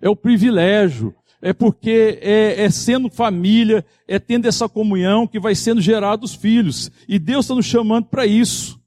É 0.00 0.08
o 0.08 0.16
privilégio. 0.16 1.14
É 1.42 1.52
porque 1.52 2.20
é, 2.22 2.64
é 2.64 2.70
sendo 2.70 3.10
família, 3.10 3.84
é 4.06 4.18
tendo 4.18 4.46
essa 4.46 4.68
comunhão 4.68 5.26
que 5.26 5.40
vai 5.40 5.54
sendo 5.54 5.80
gerado 5.80 6.24
os 6.24 6.34
filhos. 6.34 6.90
E 7.08 7.18
Deus 7.18 7.44
está 7.44 7.54
nos 7.54 7.66
chamando 7.66 8.06
para 8.06 8.24
isso. 8.24 8.80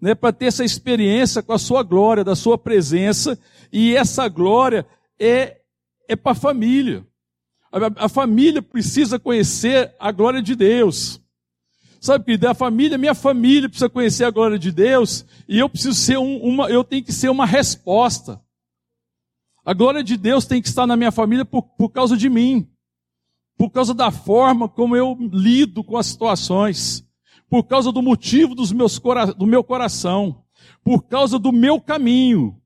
Né, 0.00 0.14
para 0.14 0.32
ter 0.32 0.46
essa 0.46 0.64
experiência 0.64 1.42
com 1.42 1.52
a 1.52 1.58
sua 1.58 1.82
glória, 1.82 2.24
da 2.24 2.34
sua 2.34 2.56
presença. 2.56 3.38
E 3.70 3.94
essa 3.94 4.28
glória 4.28 4.86
é, 5.18 5.60
é 6.08 6.16
para 6.16 6.32
a 6.32 6.34
família. 6.34 7.06
A 7.96 8.08
família 8.08 8.60
precisa 8.60 9.18
conhecer 9.18 9.94
a 10.00 10.10
glória 10.10 10.42
de 10.42 10.56
Deus. 10.56 11.20
Sabe, 12.00 12.24
querido, 12.24 12.48
a 12.48 12.54
família, 12.54 12.96
minha 12.96 13.14
família 13.14 13.68
precisa 13.68 13.90
conhecer 13.90 14.24
a 14.24 14.30
glória 14.30 14.58
de 14.58 14.72
Deus 14.72 15.26
e 15.46 15.58
eu 15.58 15.68
preciso 15.68 15.94
ser 15.94 16.18
um, 16.18 16.38
uma, 16.38 16.70
eu 16.70 16.82
tenho 16.82 17.04
que 17.04 17.12
ser 17.12 17.28
uma 17.28 17.44
resposta. 17.44 18.40
A 19.62 19.74
glória 19.74 20.02
de 20.02 20.16
Deus 20.16 20.46
tem 20.46 20.62
que 20.62 20.68
estar 20.68 20.86
na 20.86 20.96
minha 20.96 21.12
família 21.12 21.44
por, 21.44 21.62
por 21.62 21.90
causa 21.90 22.16
de 22.16 22.30
mim, 22.30 22.66
por 23.56 23.68
causa 23.68 23.92
da 23.92 24.10
forma 24.10 24.66
como 24.66 24.96
eu 24.96 25.14
lido 25.30 25.84
com 25.84 25.98
as 25.98 26.06
situações, 26.06 27.06
por 27.50 27.64
causa 27.64 27.92
do 27.92 28.00
motivo 28.00 28.54
dos 28.54 28.72
meus, 28.72 28.98
do 29.36 29.46
meu 29.46 29.62
coração, 29.62 30.42
por 30.82 31.02
causa 31.02 31.38
do 31.38 31.52
meu 31.52 31.78
caminho, 31.78 32.56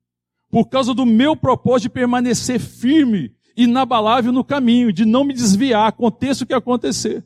por 0.49 0.69
causa 0.69 0.93
do 0.93 1.05
meu 1.05 1.35
propósito 1.35 1.83
de 1.83 1.89
permanecer 1.89 2.59
firme, 2.59 3.33
inabalável 3.57 4.31
no 4.31 4.43
caminho, 4.43 4.93
de 4.93 5.03
não 5.03 5.25
me 5.25 5.33
desviar, 5.33 5.89
aconteça 5.89 6.45
o 6.45 6.47
que 6.47 6.53
acontecer 6.53 7.25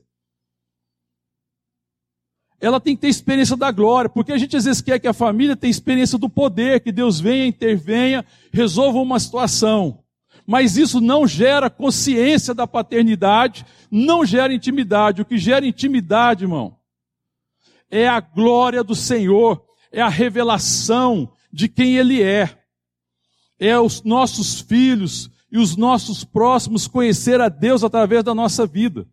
ela 2.61 2.79
tem 2.79 2.95
que 2.95 3.01
ter 3.01 3.07
experiência 3.07 3.55
da 3.55 3.71
glória, 3.71 4.09
porque 4.09 4.33
a 4.33 4.37
gente 4.37 4.55
às 4.57 4.65
vezes 4.65 4.81
quer 4.81 4.99
que 4.99 5.07
a 5.07 5.13
família 5.13 5.55
tenha 5.55 5.71
experiência 5.71 6.17
do 6.17 6.29
poder, 6.29 6.81
que 6.81 6.91
Deus 6.91 7.19
venha, 7.19 7.47
intervenha, 7.47 8.25
resolva 8.51 8.99
uma 8.99 9.19
situação. 9.19 9.99
Mas 10.45 10.77
isso 10.77 10.99
não 10.99 11.27
gera 11.27 11.69
consciência 11.69 12.53
da 12.53 12.67
paternidade, 12.67 13.65
não 13.89 14.25
gera 14.25 14.53
intimidade. 14.53 15.21
O 15.21 15.25
que 15.25 15.37
gera 15.37 15.65
intimidade, 15.65 16.43
irmão, 16.43 16.75
é 17.91 18.07
a 18.07 18.19
glória 18.19 18.83
do 18.83 18.95
Senhor, 18.95 19.63
é 19.91 20.01
a 20.01 20.09
revelação 20.09 21.31
de 21.51 21.67
quem 21.67 21.97
Ele 21.97 22.21
é. 22.21 22.57
É 23.59 23.77
os 23.79 24.03
nossos 24.03 24.61
filhos 24.61 25.29
e 25.51 25.57
os 25.57 25.75
nossos 25.75 26.23
próximos 26.23 26.87
conhecer 26.87 27.41
a 27.41 27.49
Deus 27.49 27.83
através 27.83 28.23
da 28.23 28.33
nossa 28.33 28.65
vida. 28.65 29.07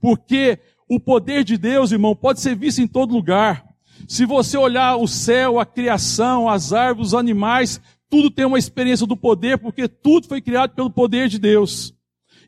Porque 0.00 0.58
o 0.88 0.98
poder 0.98 1.44
de 1.44 1.56
Deus, 1.56 1.92
irmão, 1.92 2.16
pode 2.16 2.40
ser 2.40 2.56
visto 2.56 2.80
em 2.80 2.86
todo 2.86 3.12
lugar. 3.12 3.64
Se 4.06 4.24
você 4.24 4.56
olhar 4.56 4.96
o 4.96 5.06
céu, 5.06 5.60
a 5.60 5.66
criação, 5.66 6.48
as 6.48 6.72
árvores, 6.72 7.08
os 7.08 7.14
animais, 7.14 7.80
tudo 8.08 8.30
tem 8.30 8.46
uma 8.46 8.58
experiência 8.58 9.06
do 9.06 9.16
poder, 9.16 9.58
porque 9.58 9.86
tudo 9.86 10.26
foi 10.26 10.40
criado 10.40 10.74
pelo 10.74 10.90
poder 10.90 11.28
de 11.28 11.38
Deus. 11.38 11.94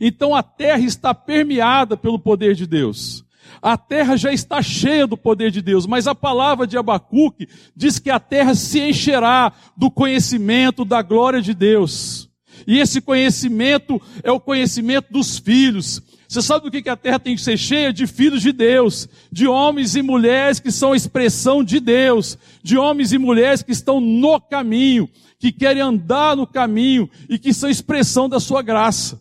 Então 0.01 0.35
a 0.35 0.43
terra 0.43 0.81
está 0.81 1.13
permeada 1.15 1.97
pelo 1.97 2.19
poder 2.19 2.55
de 2.55 2.67
Deus. 2.67 3.25
A 3.63 3.77
terra 3.77 4.17
já 4.17 4.33
está 4.33 4.63
cheia 4.63 5.07
do 5.07 5.17
poder 5.17 5.51
de 5.51 5.61
Deus, 5.61 5.87
mas 5.87 6.07
a 6.07 6.15
palavra 6.15 6.67
de 6.67 6.79
Abacuque 6.79 7.49
diz 7.77 7.99
que 7.99 8.11
a 8.11 8.19
terra 8.19 8.55
se 8.55 8.81
encherá 8.81 9.53
do 9.77 9.91
conhecimento 9.91 10.85
da 10.85 11.03
glória 11.03 11.43
de 11.43 11.53
Deus. 11.53 12.29
E 12.67 12.79
esse 12.79 13.01
conhecimento 13.01 14.01
é 14.23 14.31
o 14.31 14.41
conhecimento 14.41 15.13
dos 15.13 15.39
filhos. 15.39 16.03
Você 16.29 16.41
sabe 16.43 16.71
do 16.71 16.83
que 16.83 16.89
a 16.89 16.97
terra 16.97 17.19
tem 17.19 17.35
que 17.35 17.43
ser 17.43 17.57
cheia? 17.57 17.93
De 17.93 18.07
filhos 18.07 18.41
de 18.41 18.53
Deus, 18.53 19.09
de 19.33 19.47
homens 19.47 19.97
e 19.97 20.03
mulheres 20.03 20.61
que 20.61 20.71
são 20.71 20.93
a 20.93 20.97
expressão 20.97 21.65
de 21.65 21.81
Deus, 21.81 22.39
de 22.63 22.79
homens 22.79 23.13
e 23.13 23.19
mulheres 23.19 23.63
que 23.63 23.73
estão 23.73 24.01
no 24.01 24.41
caminho, 24.41 25.09
que 25.39 25.51
querem 25.51 25.83
andar 25.83 26.37
no 26.37 26.47
caminho 26.47 27.11
e 27.29 27.39
que 27.39 27.53
são 27.53 27.69
expressão 27.69 28.29
da 28.29 28.39
sua 28.39 28.63
graça. 28.63 29.21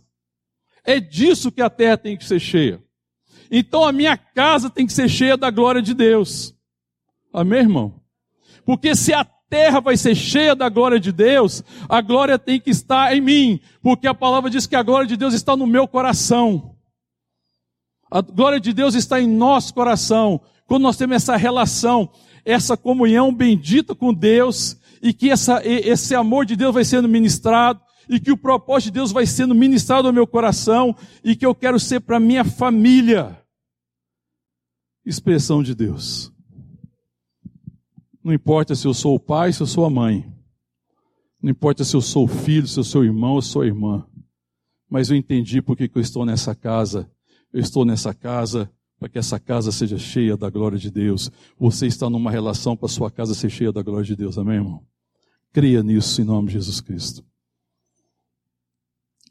É 0.84 1.00
disso 1.00 1.52
que 1.52 1.62
a 1.62 1.70
terra 1.70 1.98
tem 1.98 2.16
que 2.16 2.26
ser 2.26 2.40
cheia. 2.40 2.82
Então 3.52 3.84
a 3.84 3.92
minha 3.92 4.18
casa 4.18 4.70
tem 4.70 4.86
que 4.86 4.94
ser 4.94 5.10
cheia 5.10 5.36
da 5.36 5.50
glória 5.50 5.82
de 5.82 5.94
Deus. 5.94 6.56
Amém, 7.34 7.60
irmão? 7.60 8.02
Porque 8.66 8.96
se 8.96 9.14
a 9.14 9.26
terra 9.50 9.80
vai 9.80 9.98
ser 9.98 10.16
cheia 10.16 10.56
da 10.56 10.70
glória 10.70 11.00
de 11.00 11.12
Deus, 11.12 11.64
a 11.88 12.02
glória 12.02 12.38
tem 12.38 12.60
que 12.60 12.70
estar 12.70 13.16
em 13.16 13.22
mim, 13.22 13.60
porque 13.82 14.08
a 14.08 14.14
palavra 14.14 14.50
diz 14.50 14.68
que 14.68 14.76
a 14.76 14.84
glória 14.84 15.08
de 15.08 15.18
Deus 15.18 15.34
está 15.34 15.58
no 15.58 15.66
meu 15.66 15.88
coração. 15.88 16.76
A 18.12 18.22
glória 18.22 18.60
de 18.60 18.74
Deus 18.74 18.96
está 18.96 19.20
em 19.20 19.28
nosso 19.28 19.74
coração. 19.74 20.42
Quando 20.68 20.84
nós 20.84 20.98
temos 20.98 21.16
essa 21.16 21.36
relação, 21.36 22.10
essa 22.46 22.78
comunhão 22.78 23.34
bendita 23.34 23.96
com 23.96 24.14
Deus, 24.14 24.78
e 25.02 25.14
que 25.14 25.30
essa, 25.30 25.62
esse 25.66 26.14
amor 26.14 26.46
de 26.46 26.56
Deus 26.56 26.74
vai 26.74 26.84
sendo 26.84 27.08
ministrado, 27.08 27.82
e 28.10 28.20
que 28.20 28.32
o 28.32 28.38
propósito 28.38 28.88
de 28.88 28.94
Deus 28.94 29.12
vai 29.12 29.26
sendo 29.26 29.54
ministrado 29.54 30.08
ao 30.08 30.14
meu 30.14 30.26
coração, 30.26 30.96
e 31.24 31.36
que 31.36 31.46
eu 31.46 31.54
quero 31.54 31.80
ser 31.80 32.02
para 32.02 32.20
minha 32.20 32.44
família 32.44 33.42
expressão 35.06 35.64
de 35.64 35.74
Deus. 35.76 36.32
Não 38.24 38.34
importa 38.34 38.76
se 38.76 38.86
eu 38.86 38.94
sou 38.94 39.16
o 39.16 39.20
pai, 39.20 39.54
se 39.54 39.62
eu 39.62 39.68
sou 39.68 39.86
a 39.86 39.90
mãe. 39.90 40.26
Não 41.42 41.50
importa 41.50 41.84
se 41.86 41.96
eu 41.96 42.02
sou 42.02 42.26
o 42.26 42.28
filho, 42.28 42.68
se 42.68 42.80
eu 42.80 42.84
sou 42.84 43.02
o 43.02 43.06
irmão 43.06 43.34
ou 43.34 43.42
sou 43.42 43.62
a 43.62 43.66
irmã. 43.66 44.06
Mas 44.90 45.10
eu 45.10 45.16
entendi 45.16 45.62
porque 45.62 45.88
que 45.88 45.98
eu 45.98 46.02
estou 46.02 46.26
nessa 46.26 46.54
casa 46.54 47.10
eu 47.52 47.60
estou 47.60 47.84
nessa 47.84 48.14
casa 48.14 48.72
para 49.00 49.10
que 49.10 49.18
essa 49.18 49.40
casa 49.40 49.72
seja 49.72 49.98
cheia 49.98 50.36
da 50.36 50.50
glória 50.50 50.78
de 50.78 50.92
Deus. 50.92 51.32
Você 51.58 51.88
está 51.88 52.10
numa 52.10 52.30
relação 52.30 52.76
para 52.76 52.88
sua 52.88 53.10
casa 53.10 53.34
ser 53.34 53.50
cheia 53.50 53.72
da 53.72 53.82
glória 53.82 54.06
de 54.06 54.16
Deus, 54.16 54.38
amém, 54.38 54.56
irmão? 54.56 54.84
Creia 55.52 55.82
nisso 55.82 56.22
em 56.22 56.26
nome 56.26 56.48
de 56.48 56.54
Jesus 56.54 56.80
Cristo. 56.82 57.24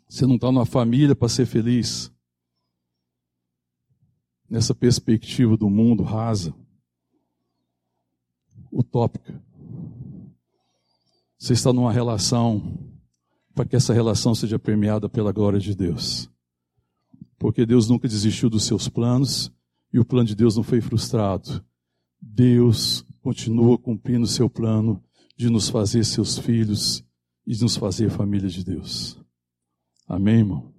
Você 0.08 0.26
não 0.26 0.36
está 0.36 0.50
numa 0.50 0.66
família 0.66 1.14
para 1.14 1.28
ser 1.28 1.46
feliz. 1.46 2.10
Nessa 4.48 4.74
perspectiva 4.74 5.56
do 5.56 5.68
mundo 5.68 6.02
rasa, 6.02 6.54
utópica. 8.72 9.42
Você 11.38 11.52
está 11.52 11.72
numa 11.72 11.92
relação 11.92 12.78
para 13.54 13.66
que 13.66 13.76
essa 13.76 13.92
relação 13.92 14.34
seja 14.34 14.58
permeada 14.58 15.08
pela 15.08 15.32
glória 15.32 15.60
de 15.60 15.74
Deus 15.74 16.30
porque 17.38 17.64
Deus 17.64 17.88
nunca 17.88 18.08
desistiu 18.08 18.50
dos 18.50 18.64
seus 18.64 18.88
planos 18.88 19.50
e 19.92 19.98
o 19.98 20.04
plano 20.04 20.26
de 20.26 20.34
Deus 20.34 20.56
não 20.56 20.62
foi 20.62 20.80
frustrado. 20.80 21.64
Deus 22.20 23.04
continua 23.22 23.78
cumprindo 23.78 24.24
o 24.24 24.28
seu 24.28 24.50
plano 24.50 25.02
de 25.36 25.48
nos 25.48 25.68
fazer 25.68 26.04
seus 26.04 26.36
filhos 26.36 27.04
e 27.46 27.54
de 27.54 27.62
nos 27.62 27.76
fazer 27.76 28.10
família 28.10 28.48
de 28.48 28.64
Deus. 28.64 29.16
Amém, 30.08 30.38
irmão? 30.38 30.72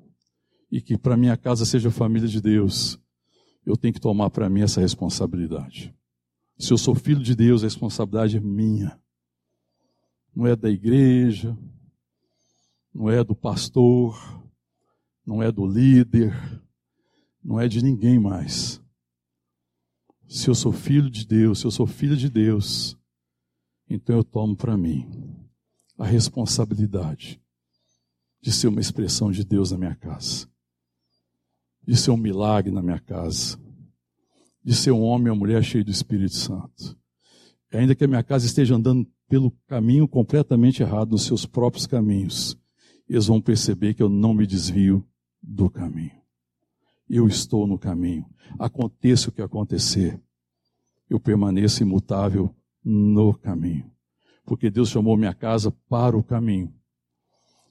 E 0.72 0.82
que 0.82 0.98
para 0.98 1.16
minha 1.16 1.38
casa 1.38 1.64
seja 1.64 1.92
família 1.92 2.28
de 2.28 2.42
Deus, 2.42 3.00
eu 3.64 3.78
tenho 3.78 3.94
que 3.94 4.00
tomar 4.00 4.32
para 4.32 4.50
mim 4.50 4.62
essa 4.62 4.82
responsabilidade. 4.82 5.96
Se 6.58 6.74
eu 6.74 6.78
sou 6.80 6.96
filho 6.96 7.22
de 7.22 7.36
Deus, 7.36 7.62
a 7.62 7.68
responsabilidade 7.68 8.38
é 8.38 8.40
minha. 8.40 9.00
Não 10.36 10.48
é 10.48 10.56
da 10.56 10.70
igreja, 10.70 11.56
não 12.92 13.08
é 13.08 13.24
do 13.24 13.36
pastor, 13.36 14.18
não 15.24 15.44
é 15.44 15.52
do 15.52 15.66
líder, 15.66 16.34
não 17.44 17.60
é 17.60 17.68
de 17.68 17.84
ninguém 17.84 18.18
mais. 18.18 18.82
Se 20.28 20.48
eu 20.48 20.56
sou 20.56 20.72
filho 20.72 21.10
de 21.10 21.26
Deus, 21.26 21.60
se 21.60 21.66
eu 21.66 21.72
sou 21.72 21.86
filha 21.86 22.16
de 22.16 22.30
Deus, 22.30 22.98
então 23.88 24.16
eu 24.16 24.24
tomo 24.24 24.56
para 24.56 24.76
mim 24.76 25.08
a 26.00 26.06
responsabilidade 26.06 27.40
de 28.42 28.52
ser 28.52 28.68
uma 28.68 28.80
expressão 28.80 29.32
de 29.32 29.44
Deus 29.44 29.72
na 29.72 29.78
minha 29.78 29.96
casa, 29.96 30.48
de 31.86 31.96
ser 31.96 32.12
um 32.12 32.18
milagre 32.18 32.72
na 32.72 32.82
minha 32.82 33.00
casa, 33.00 33.60
de 34.64 34.74
ser 34.76 34.92
um 34.92 35.02
homem 35.02 35.30
ou 35.30 35.36
mulher 35.36 35.64
cheio 35.64 35.84
do 35.84 35.92
Espírito 35.92 36.36
Santo. 36.36 36.98
E 37.72 37.78
ainda 37.78 37.96
que 37.96 38.04
a 38.04 38.08
minha 38.08 38.24
casa 38.24 38.46
esteja 38.46 38.76
andando 38.76 39.08
pelo 39.28 39.52
caminho 39.68 40.08
completamente 40.08 40.82
errado, 40.82 41.12
nos 41.12 41.24
seus 41.24 41.46
próprios 41.46 41.86
caminhos, 41.86 42.58
eles 43.08 43.28
vão 43.28 43.42
perceber 43.42 43.94
que 43.94 44.02
eu 44.02 44.10
não 44.10 44.34
me 44.34 44.46
desvio 44.46 45.06
do 45.42 45.70
caminho. 45.70 46.20
Eu 47.10 47.28
estou 47.28 47.66
no 47.66 47.78
caminho. 47.78 48.26
Aconteça 48.58 49.30
o 49.30 49.32
que 49.32 49.42
acontecer, 49.42 50.22
eu 51.10 51.20
permaneço 51.20 51.82
imutável 51.82 52.54
no 52.84 53.34
caminho. 53.34 53.92
Porque 54.46 54.70
Deus 54.70 54.90
chamou 54.90 55.18
minha 55.18 55.34
casa 55.34 55.72
para 55.88 56.18
o 56.18 56.24
caminho. 56.24 56.74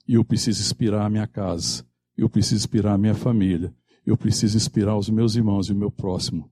E 0.09 0.15
eu 0.15 0.25
preciso 0.25 0.63
inspirar 0.63 1.05
a 1.05 1.11
minha 1.11 1.27
casa. 1.27 1.87
Eu 2.17 2.31
preciso 2.31 2.57
inspirar 2.57 2.95
a 2.95 2.99
minha 2.99 3.15
família. 3.15 3.73
Eu 4.07 4.17
preciso 4.17 4.57
inspirar 4.57 4.97
os 4.97 5.11
meus 5.11 5.37
irmãos 5.37 5.69
e 5.69 5.73
o 5.73 5.77
meu 5.77 5.91
próximo 5.91 6.51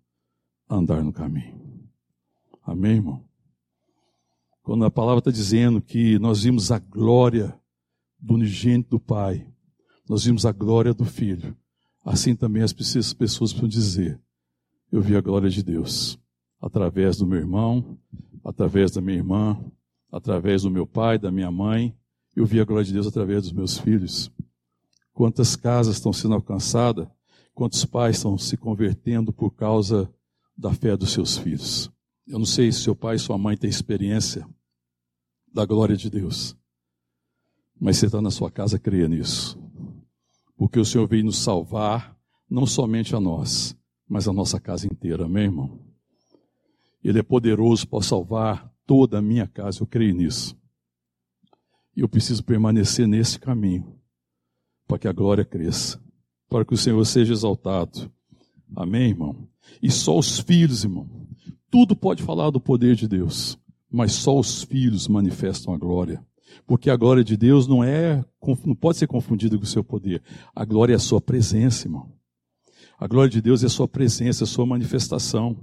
a 0.68 0.76
andar 0.76 1.02
no 1.02 1.12
caminho. 1.12 1.58
Amém, 2.62 2.96
irmão? 2.96 3.24
Quando 4.62 4.84
a 4.84 4.90
palavra 4.90 5.20
está 5.20 5.30
dizendo 5.30 5.80
que 5.80 6.18
nós 6.18 6.42
vimos 6.42 6.70
a 6.70 6.78
glória 6.78 7.58
do 8.18 8.34
unigênito 8.34 8.90
do 8.90 9.00
Pai, 9.00 9.46
nós 10.08 10.24
vimos 10.24 10.44
a 10.44 10.52
glória 10.52 10.92
do 10.92 11.04
Filho, 11.04 11.56
assim 12.04 12.34
também 12.34 12.62
as 12.62 12.72
pessoas 12.72 13.12
precisam 13.12 13.68
dizer: 13.68 14.20
Eu 14.90 15.00
vi 15.00 15.16
a 15.16 15.20
glória 15.20 15.48
de 15.48 15.62
Deus 15.62 16.18
através 16.60 17.16
do 17.16 17.26
meu 17.26 17.38
irmão, 17.38 17.96
através 18.44 18.90
da 18.90 19.00
minha 19.00 19.16
irmã, 19.16 19.58
através 20.10 20.62
do 20.62 20.70
meu 20.70 20.86
pai, 20.86 21.18
da 21.18 21.30
minha 21.30 21.50
mãe. 21.50 21.96
Eu 22.36 22.44
vi 22.44 22.60
a 22.60 22.64
glória 22.64 22.84
de 22.84 22.92
Deus 22.92 23.06
através 23.06 23.44
dos 23.44 23.52
meus 23.52 23.78
filhos. 23.78 24.30
Quantas 25.14 25.56
casas 25.56 25.96
estão 25.96 26.12
sendo 26.12 26.34
alcançadas, 26.34 27.08
quantos 27.54 27.86
pais 27.86 28.16
estão 28.16 28.36
se 28.36 28.58
convertendo 28.58 29.32
por 29.32 29.50
causa 29.50 30.12
da 30.54 30.74
fé 30.74 30.94
dos 30.94 31.12
seus 31.12 31.38
filhos. 31.38 31.90
Eu 32.26 32.38
não 32.38 32.44
sei 32.44 32.70
se 32.70 32.82
seu 32.82 32.94
pai 32.94 33.16
e 33.16 33.18
sua 33.18 33.38
mãe 33.38 33.56
têm 33.56 33.70
experiência 33.70 34.46
da 35.50 35.64
glória 35.64 35.96
de 35.96 36.10
Deus, 36.10 36.54
mas 37.80 37.96
você 37.96 38.06
está 38.06 38.20
na 38.20 38.30
sua 38.30 38.50
casa, 38.50 38.78
creia 38.78 39.08
nisso, 39.08 39.58
porque 40.54 40.78
o 40.78 40.84
Senhor 40.84 41.06
veio 41.06 41.24
nos 41.24 41.38
salvar, 41.38 42.14
não 42.50 42.66
somente 42.66 43.16
a 43.16 43.20
nós, 43.20 43.74
mas 44.06 44.28
a 44.28 44.32
nossa 44.34 44.60
casa 44.60 44.86
inteira, 44.86 45.24
amém, 45.24 45.44
irmão? 45.44 45.80
Ele 47.02 47.18
é 47.18 47.22
poderoso 47.22 47.88
para 47.88 48.02
salvar 48.02 48.70
toda 48.84 49.18
a 49.18 49.22
minha 49.22 49.46
casa, 49.46 49.82
eu 49.82 49.86
creio 49.86 50.14
nisso. 50.14 50.54
E 51.96 52.02
eu 52.02 52.08
preciso 52.08 52.44
permanecer 52.44 53.08
nesse 53.08 53.38
caminho, 53.38 53.98
para 54.86 54.98
que 54.98 55.08
a 55.08 55.12
glória 55.12 55.44
cresça, 55.44 55.98
para 56.46 56.64
que 56.64 56.74
o 56.74 56.76
Senhor 56.76 57.02
seja 57.06 57.32
exaltado. 57.32 58.12
Amém, 58.74 59.08
irmão? 59.08 59.48
E 59.82 59.90
só 59.90 60.18
os 60.18 60.38
filhos, 60.38 60.84
irmão. 60.84 61.08
Tudo 61.70 61.96
pode 61.96 62.22
falar 62.22 62.50
do 62.50 62.60
poder 62.60 62.94
de 62.94 63.08
Deus, 63.08 63.58
mas 63.90 64.12
só 64.12 64.38
os 64.38 64.62
filhos 64.62 65.08
manifestam 65.08 65.72
a 65.72 65.78
glória. 65.78 66.22
Porque 66.66 66.90
a 66.90 66.96
glória 66.96 67.24
de 67.24 67.36
Deus 67.36 67.66
não 67.66 67.82
é, 67.82 68.24
não 68.64 68.74
pode 68.74 68.98
ser 68.98 69.06
confundida 69.06 69.56
com 69.56 69.64
o 69.64 69.66
seu 69.66 69.82
poder. 69.82 70.22
A 70.54 70.64
glória 70.64 70.92
é 70.92 70.96
a 70.96 71.00
sua 71.00 71.20
presença, 71.20 71.86
irmão. 71.86 72.12
A 72.98 73.06
glória 73.06 73.30
de 73.30 73.40
Deus 73.40 73.62
é 73.62 73.66
a 73.66 73.70
sua 73.70 73.88
presença, 73.88 74.44
a 74.44 74.46
sua 74.46 74.66
manifestação. 74.66 75.56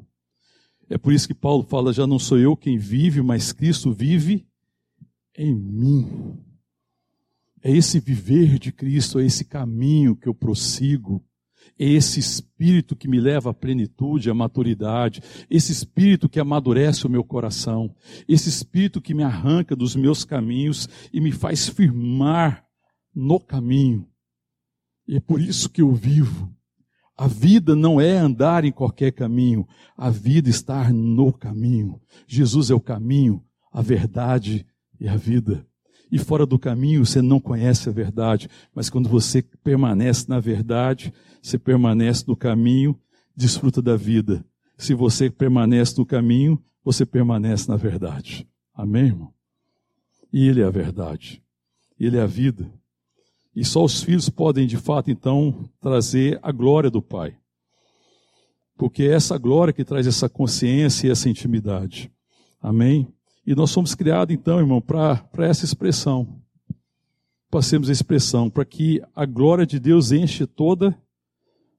É 0.89 0.97
por 0.97 1.13
isso 1.13 1.27
que 1.27 1.34
Paulo 1.34 1.63
fala: 1.63 1.93
já 1.93 2.05
não 2.05 2.19
sou 2.19 2.38
eu 2.38 2.57
quem 2.57 2.77
vive, 2.77 3.21
mas 3.21 3.53
Cristo 3.53 3.93
vive 3.93 4.45
em 5.38 5.55
mim. 5.55 6.38
É 7.61 7.71
esse 7.71 7.99
viver 7.99 8.59
de 8.59 8.71
Cristo, 8.71 9.19
é 9.19 9.25
esse 9.25 9.45
caminho 9.45 10.15
que 10.15 10.27
eu 10.27 10.34
prossigo, 10.34 11.23
é 11.79 11.86
esse 11.86 12.19
espírito 12.19 12.95
que 12.95 13.07
me 13.07 13.19
leva 13.19 13.51
à 13.51 13.53
plenitude, 13.53 14.29
à 14.29 14.34
maturidade, 14.34 15.21
esse 15.49 15.71
espírito 15.71 16.29
que 16.29 16.39
amadurece 16.39 17.07
o 17.07 17.09
meu 17.09 17.23
coração, 17.23 17.95
esse 18.27 18.49
espírito 18.49 19.01
que 19.01 19.13
me 19.13 19.23
arranca 19.23 19.75
dos 19.75 19.95
meus 19.95 20.23
caminhos 20.25 20.88
e 21.11 21.19
me 21.21 21.31
faz 21.31 21.67
firmar 21.67 22.65
no 23.15 23.39
caminho. 23.39 24.07
E 25.07 25.15
é 25.15 25.19
por 25.19 25.41
isso 25.41 25.69
que 25.69 25.81
eu 25.81 25.93
vivo. 25.93 26.53
A 27.17 27.27
vida 27.27 27.75
não 27.75 28.01
é 28.01 28.17
andar 28.17 28.65
em 28.65 28.71
qualquer 28.71 29.11
caminho, 29.11 29.67
a 29.95 30.09
vida 30.09 30.49
está 30.49 30.91
no 30.91 31.31
caminho. 31.31 32.01
Jesus 32.27 32.71
é 32.71 32.73
o 32.73 32.79
caminho, 32.79 33.43
a 33.71 33.81
verdade 33.81 34.65
e 35.03 35.09
a 35.09 35.17
vida. 35.17 35.67
E 36.09 36.17
fora 36.17 36.45
do 36.45 36.57
caminho 36.57 37.05
você 37.05 37.21
não 37.21 37.39
conhece 37.39 37.89
a 37.89 37.91
verdade, 37.91 38.49
mas 38.73 38.89
quando 38.89 39.09
você 39.09 39.41
permanece 39.41 40.29
na 40.29 40.39
verdade, 40.39 41.13
você 41.41 41.59
permanece 41.59 42.23
no 42.25 42.37
caminho, 42.37 42.97
desfruta 43.35 43.81
da 43.81 43.97
vida. 43.97 44.45
Se 44.77 44.93
você 44.93 45.29
permanece 45.29 45.97
no 45.97 46.05
caminho, 46.05 46.63
você 46.83 47.05
permanece 47.05 47.69
na 47.69 47.75
verdade. 47.75 48.47
Amém, 48.73 49.07
irmão? 49.07 49.33
E 50.31 50.47
Ele 50.47 50.61
é 50.61 50.65
a 50.65 50.69
verdade, 50.69 51.43
Ele 51.99 52.17
é 52.17 52.21
a 52.21 52.27
vida. 52.27 52.71
E 53.55 53.65
só 53.65 53.83
os 53.83 54.01
filhos 54.01 54.29
podem, 54.29 54.65
de 54.65 54.77
fato, 54.77 55.11
então, 55.11 55.69
trazer 55.79 56.39
a 56.41 56.51
glória 56.51 56.89
do 56.89 57.01
Pai. 57.01 57.37
Porque 58.75 59.03
é 59.03 59.13
essa 59.13 59.37
glória 59.37 59.73
que 59.73 59.83
traz 59.83 60.07
essa 60.07 60.27
consciência 60.27 61.07
e 61.07 61.11
essa 61.11 61.29
intimidade. 61.29 62.11
Amém? 62.61 63.13
E 63.45 63.53
nós 63.55 63.71
somos 63.71 63.93
criados, 63.93 64.33
então, 64.33 64.59
irmão, 64.59 64.81
para 64.81 65.27
essa 65.39 65.65
expressão. 65.65 66.41
Passemos 67.49 67.89
a 67.89 67.91
expressão, 67.91 68.49
para 68.49 68.65
que 68.65 69.01
a 69.15 69.25
glória 69.25 69.65
de 69.65 69.79
Deus 69.79 70.11
enche 70.11 70.47
toda 70.47 70.97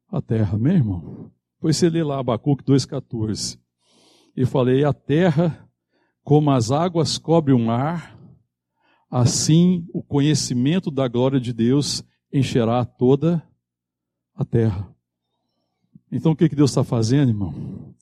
a 0.08 0.20
terra. 0.20 0.56
Amém, 0.56 0.74
irmão? 0.74 1.32
Pois 1.58 1.76
você 1.76 1.88
lê 1.88 2.02
lá 2.02 2.18
Abacuque 2.18 2.62
2,14. 2.62 3.58
E 4.36 4.44
falei, 4.44 4.84
a 4.84 4.92
terra, 4.92 5.68
como 6.22 6.50
as 6.50 6.70
águas 6.70 7.16
cobrem 7.16 7.56
o 7.56 7.58
mar, 7.58 8.18
assim 9.10 9.86
o 9.92 10.02
conhecimento 10.02 10.90
da 10.90 11.08
glória 11.08 11.40
de 11.40 11.52
Deus 11.52 12.04
encherá 12.32 12.84
toda 12.84 13.42
a 14.34 14.44
terra. 14.44 14.92
Então 16.10 16.32
o 16.32 16.36
que, 16.36 16.48
que 16.48 16.56
Deus 16.56 16.70
está 16.70 16.84
fazendo, 16.84 17.30
irmão? 17.30 17.94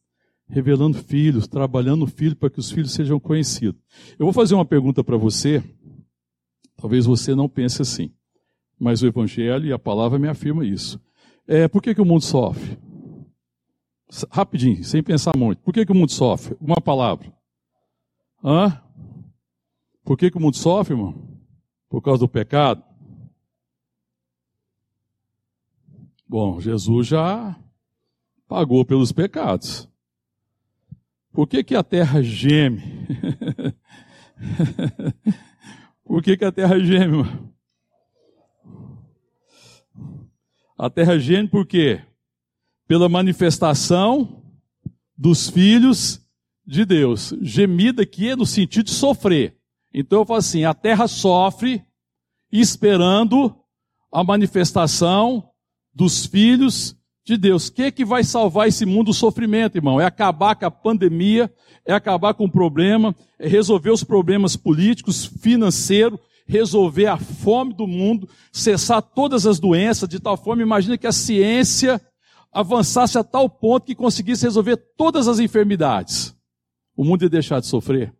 Revelando 0.53 0.99
filhos, 0.99 1.49
trabalhando 1.49 2.07
filho 2.07 2.37
para 2.37 2.51
que 2.51 2.61
os 2.61 2.71
filhos 2.71 2.93
sejam 2.93 3.19
conhecidos. 3.19 3.81
Eu 4.19 4.27
vou 4.27 4.33
fazer 4.35 4.55
uma 4.55 4.67
pergunta 4.67 5.03
para 5.03 5.17
você, 5.17 5.65
talvez 6.77 7.07
você 7.07 7.35
não 7.35 7.49
pense 7.49 7.81
assim, 7.81 8.13
mas 8.79 9.03
o 9.03 9.07
Evangelho 9.07 9.67
e 9.67 9.73
a 9.73 9.79
palavra 9.79 10.19
me 10.19 10.29
afirma 10.29 10.65
isso. 10.65 11.01
É, 11.49 11.67
por 11.67 11.83
que, 11.83 11.95
que 11.95 12.03
o 12.03 12.05
mundo 12.05 12.23
sofre? 12.23 12.79
Rapidinho, 14.31 14.85
sem 14.85 15.03
pensar 15.03 15.35
muito. 15.35 15.63
Por 15.63 15.73
que, 15.73 15.87
que 15.87 15.93
o 15.93 15.95
mundo 15.95 16.13
sofre? 16.13 16.55
Uma 16.61 16.81
palavra. 16.83 17.33
Hã? 18.45 18.79
Por 20.05 20.19
que, 20.19 20.31
que 20.31 20.37
o 20.37 20.41
mundo 20.41 20.57
sofre, 20.57 20.93
irmão? 20.93 21.15
Por 21.89 22.03
causa 22.03 22.21
do 22.21 22.29
pecado? 22.29 22.85
Bom, 26.29 26.61
Jesus 26.61 27.07
já 27.07 27.59
pagou 28.49 28.85
pelos 28.85 29.13
pecados. 29.13 29.89
Por 31.33 31.47
que, 31.47 31.65
que 31.65 31.75
a 31.75 31.83
terra 31.83 32.23
geme? 32.23 32.83
Por 36.05 36.23
que, 36.23 36.37
que 36.37 36.45
a 36.45 36.53
terra 36.53 36.79
geme? 36.79 37.17
Irmão? 37.17 37.51
A 40.77 40.91
terra 40.91 41.19
geme 41.19 41.49
por 41.49 41.65
quê? 41.65 42.03
Pela 42.89 43.09
manifestação 43.09 44.43
dos 45.17 45.49
filhos 45.49 46.21
de 46.67 46.85
Deus. 46.85 47.33
Gemida 47.41 48.03
aqui 48.03 48.31
é 48.31 48.37
no 48.37 48.45
sentido 48.45 48.87
de 48.87 48.91
sofrer. 48.91 49.57
Então 49.95 50.19
eu 50.19 50.27
falo 50.27 50.41
assim: 50.41 50.65
a 50.65 50.75
terra 50.75 51.07
sofre 51.07 51.85
esperando 52.51 53.57
a 54.13 54.25
manifestação 54.25 55.49
dos 55.95 56.27
filhos 56.27 57.01
de 57.25 57.37
Deus. 57.37 57.69
O 57.69 57.73
que, 57.73 57.91
que 57.93 58.05
vai 58.05 58.25
salvar 58.25 58.69
esse 58.69 58.85
mundo 58.85 59.07
do 59.07 59.15
sofrimento, 59.15 59.77
irmão? 59.77 60.01
É 60.01 60.05
acabar 60.05 60.55
com 60.55 60.67
a 60.67 60.71
pandemia, 60.71 61.53
é 61.87 61.93
acabar 61.93 62.35
com 62.35 62.45
o 62.45 62.51
problema, 62.51 63.15
é 63.39 63.49
resolver 63.49 63.91
os 63.91 64.05
problemas 64.05 64.57
políticos, 64.57 65.25
financeiros, 65.25 66.19
resolver 66.47 67.07
a 67.07 67.17
fome 67.17 67.73
do 67.73 67.87
mundo, 67.87 68.29
cessar 68.53 69.01
todas 69.01 69.47
as 69.47 69.59
doenças, 69.59 70.09
de 70.09 70.21
tal 70.21 70.37
forma, 70.37 70.63
imagina 70.63 70.99
que 70.99 71.07
a 71.07 71.13
ciência 71.13 72.01
avançasse 72.53 73.17
a 73.17 73.25
tal 73.25 73.49
ponto 73.49 73.87
que 73.87 73.95
conseguisse 73.95 74.45
resolver 74.45 74.77
todas 74.97 75.29
as 75.29 75.39
enfermidades. 75.39 76.35
O 76.97 77.05
mundo 77.05 77.23
ia 77.23 77.31
deixar 77.31 77.61
de 77.61 77.67
sofrer 77.67 78.13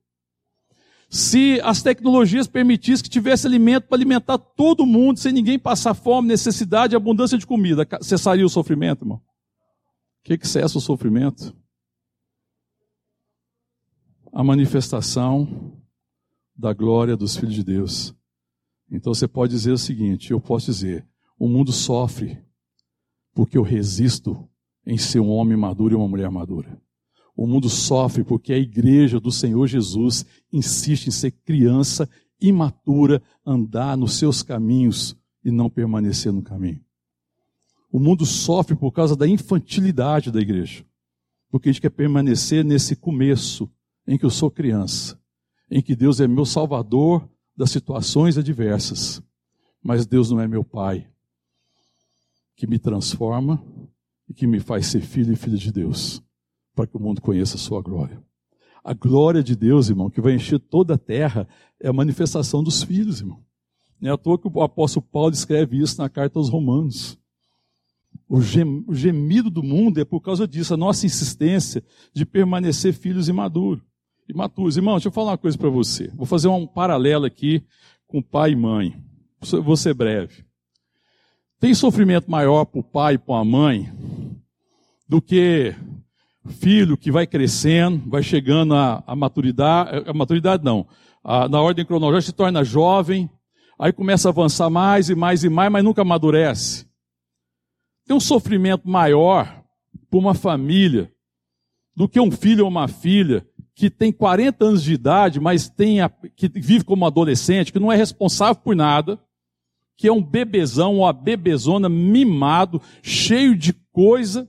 se 1.13 1.61
as 1.61 1.83
tecnologias 1.83 2.47
permitissem 2.47 3.05
que 3.05 3.11
tivesse 3.11 3.47
alimento 3.47 3.87
para 3.87 3.99
alimentar 3.99 4.39
todo 4.39 4.87
mundo, 4.87 5.19
sem 5.19 5.31
ninguém 5.31 5.59
passar 5.59 5.93
fome, 5.93 6.27
necessidade 6.27 6.97
abundância 6.97 7.37
de 7.37 7.47
comida, 7.47 7.87
cessaria 8.01 8.47
o 8.47 8.49
sofrimento, 8.49 9.05
irmão? 9.05 9.19
O 9.19 9.23
que, 10.25 10.39
que 10.39 10.49
cessa 10.49 10.79
o 10.79 10.81
sofrimento? 10.81 11.55
A 14.33 14.43
manifestação 14.43 15.77
da 16.57 16.73
glória 16.73 17.15
dos 17.15 17.37
filhos 17.37 17.57
de 17.57 17.63
Deus. 17.63 18.15
Então 18.91 19.13
você 19.13 19.29
pode 19.29 19.53
dizer 19.53 19.73
o 19.73 19.79
seguinte: 19.79 20.31
eu 20.31 20.41
posso 20.41 20.65
dizer, 20.65 21.07
o 21.39 21.47
mundo 21.47 21.73
sofre 21.73 22.43
porque 23.35 23.59
eu 23.59 23.63
resisto 23.63 24.49
em 24.87 24.97
ser 24.97 25.21
um 25.21 25.29
homem 25.29 25.59
maduro 25.59 25.93
e 25.93 25.97
uma 25.97 26.09
mulher 26.09 26.31
madura. 26.31 26.81
O 27.37 27.47
mundo 27.47 27.69
sofre 27.69 28.23
porque 28.25 28.53
a 28.53 28.59
igreja 28.59 29.19
do 29.19 29.33
Senhor 29.33 29.67
Jesus 29.67 30.25
insiste 30.53 31.07
em 31.07 31.11
ser 31.11 31.31
criança 31.31 32.09
imatura, 32.41 33.23
andar 33.47 33.97
nos 33.97 34.15
seus 34.15 34.43
caminhos 34.43 35.17
e 35.45 35.51
não 35.51 35.71
permanecer 35.71 36.33
no 36.33 36.43
caminho. 36.43 36.85
O 37.91 37.99
mundo 37.99 38.25
sofre 38.25 38.75
por 38.75 38.91
causa 38.93 39.15
da 39.15 39.29
infantilidade 39.29 40.31
da 40.31 40.41
igreja. 40.41 40.85
Porque 41.51 41.69
a 41.69 41.73
gente 41.73 41.83
quer 41.83 41.91
permanecer 41.91 42.65
nesse 42.65 42.97
começo 42.97 43.71
em 44.07 44.17
que 44.17 44.25
eu 44.25 44.31
sou 44.31 44.51
criança, 44.51 45.21
em 45.71 45.83
que 45.83 45.95
Deus 45.95 46.19
é 46.19 46.27
meu 46.27 46.47
salvador 46.47 47.29
das 47.55 47.71
situações 47.71 48.39
adversas, 48.39 49.23
mas 49.83 50.07
Deus 50.07 50.31
não 50.31 50.41
é 50.41 50.49
meu 50.49 50.65
pai, 50.65 51.07
que 52.57 52.67
me 52.67 52.79
transforma 52.79 53.63
e 54.27 54.33
que 54.33 54.47
me 54.47 54.61
faz 54.61 54.87
ser 54.87 55.03
filho 55.03 55.33
e 55.33 55.37
filha 55.37 55.59
de 55.59 55.71
Deus, 55.71 56.23
para 56.75 56.87
que 56.87 56.97
o 56.97 57.01
mundo 57.01 57.21
conheça 57.21 57.57
a 57.57 57.59
sua 57.59 57.81
glória. 57.81 58.23
A 58.85 58.95
glória 58.95 59.43
de 59.43 59.55
Deus, 59.55 59.89
irmão, 59.89 60.11
que 60.11 60.21
vai 60.21 60.35
encher 60.35 60.59
toda 60.59 60.95
a 60.95 60.99
terra, 60.99 61.47
é 61.81 61.89
a 61.89 61.93
manifestação 61.93 62.63
dos 62.63 62.83
filhos, 62.83 63.21
irmão. 63.21 63.43
Não 64.01 64.11
é 64.11 64.15
à 64.15 64.17
toa 64.17 64.39
que 64.39 64.49
o 64.49 64.63
apóstolo 64.63 65.07
Paulo 65.13 65.33
escreve 65.33 65.81
isso 65.81 66.01
na 66.01 66.09
carta 66.09 66.39
aos 66.39 66.49
Romanos. 66.49 67.17
O 68.29 68.41
gemido 68.41 69.51
do 69.51 69.63
mundo 69.63 70.01
é 70.01 70.05
por 70.05 70.21
causa 70.21 70.49
disso, 70.49 70.75
a 70.75 70.77
nossa 70.77 71.07
insistência 71.07 71.85
de 72.13 72.27
permanecer 72.27 72.93
filhos 72.93 73.29
imaturos. 73.29 73.85
Imaturos. 74.29 74.77
Irmão, 74.77 74.95
deixa 74.95 75.09
eu 75.09 75.13
falar 75.13 75.33
uma 75.33 75.39
coisa 75.39 75.57
para 75.57 75.69
você. 75.69 76.09
Vou 76.15 76.27
fazer 76.27 76.49
um 76.49 76.67
paralelo 76.67 77.27
aqui 77.27 77.63
com 78.07 78.23
pai 78.23 78.53
e 78.53 78.57
mãe. 78.57 78.97
Vou 79.63 79.77
ser 79.77 79.95
breve. 79.95 80.45
Tem 81.61 81.75
sofrimento 81.75 82.31
maior 82.31 82.65
para 82.65 82.81
o 82.81 82.85
pai 82.85 83.15
e 83.15 83.19
para 83.19 83.39
a 83.39 83.45
mãe 83.45 83.93
do 85.09 85.21
que 85.23 85.75
filho 86.49 86.97
que 86.97 87.11
vai 87.11 87.27
crescendo, 87.27 88.09
vai 88.09 88.23
chegando 88.23 88.75
à, 88.75 89.15
maturidade, 89.17 90.09
a 90.09 90.13
maturidade 90.13 90.65
não, 90.65 90.87
a, 91.23 91.49
na 91.49 91.61
ordem 91.61 91.85
cronológica 91.85 92.33
se 92.33 92.33
torna 92.33 92.65
jovem, 92.65 93.31
aí 93.79 93.93
começa 93.93 94.29
a 94.29 94.31
avançar 94.31 94.69
mais 94.69 95.09
e 95.09 95.15
mais 95.15 95.45
e 95.45 95.49
mais, 95.49 95.71
mas 95.71 95.85
nunca 95.85 96.03
amadurece. 96.03 96.87
Tem 98.07 98.17
um 98.17 98.21
sofrimento 98.21 98.89
maior 98.89 99.63
para 100.11 100.19
uma 100.19 100.35
família 100.35 101.13
do 101.95 102.09
que 102.09 102.21
um 102.21 102.31
filho 102.31 102.65
ou 102.65 102.71
uma 102.71 102.89
filha 102.89 103.47
que 103.75 103.89
tem 103.89 104.13
40 104.13 104.65
anos 104.65 104.83
de 104.83 104.93
idade, 104.93 105.41
mas 105.41 105.69
tem 105.69 106.01
a, 106.01 106.09
que 106.09 106.49
vive 106.49 106.85
como 106.85 107.07
adolescente, 107.07 107.73
que 107.73 107.81
não 107.81 107.91
é 107.91 107.97
responsável 107.97 108.57
por 108.57 108.77
nada, 108.77 109.19
que 109.97 110.09
é 110.09 110.13
um 110.13 110.23
bebezão 110.23 110.97
ou 110.97 111.07
a 111.07 111.13
bebezona 111.13 111.89
mimado, 111.89 112.83
cheio 113.03 113.57
de 113.57 113.73
coisa, 113.93 114.49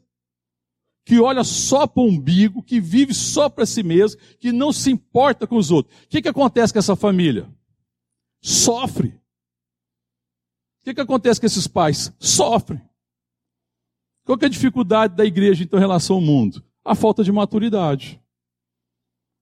que 1.05 1.19
olha 1.19 1.43
só 1.43 1.85
para 1.85 2.01
o 2.01 2.07
umbigo, 2.07 2.63
que 2.63 2.79
vive 2.79 3.13
só 3.13 3.49
para 3.49 3.65
si 3.65 3.83
mesmo, 3.83 4.19
que 4.39 4.51
não 4.51 4.71
se 4.71 4.89
importa 4.89 5.45
com 5.45 5.57
os 5.57 5.69
outros. 5.69 5.95
O 6.05 6.07
que, 6.07 6.21
que 6.21 6.29
acontece 6.29 6.71
com 6.71 6.79
essa 6.79 6.95
família? 6.95 7.49
Sofre. 8.41 9.09
O 9.09 10.85
que, 10.85 10.93
que 10.93 11.01
acontece 11.01 11.39
com 11.39 11.45
esses 11.45 11.67
pais? 11.67 12.13
Sofrem. 12.19 12.81
Qual 14.25 14.37
é 14.41 14.45
a 14.45 14.49
dificuldade 14.49 15.15
da 15.15 15.25
igreja 15.25 15.63
então, 15.63 15.77
em 15.77 15.81
relação 15.81 16.17
ao 16.17 16.21
mundo? 16.21 16.63
A 16.85 16.95
falta 16.95 17.23
de 17.23 17.31
maturidade. 17.31 18.21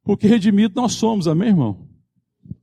Porque 0.04 0.28
redimido 0.28 0.80
nós 0.82 0.94
somos, 0.94 1.28
amém, 1.28 1.50
irmão? 1.50 1.88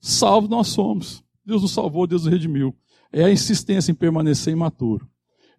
Salvo 0.00 0.48
nós 0.48 0.68
somos. 0.68 1.22
Deus 1.44 1.62
nos 1.62 1.72
salvou, 1.72 2.06
Deus 2.06 2.24
nos 2.24 2.32
redimiu. 2.32 2.76
É 3.12 3.24
a 3.24 3.30
insistência 3.30 3.92
em 3.92 3.94
permanecer 3.94 4.52
imaturo. 4.52 5.08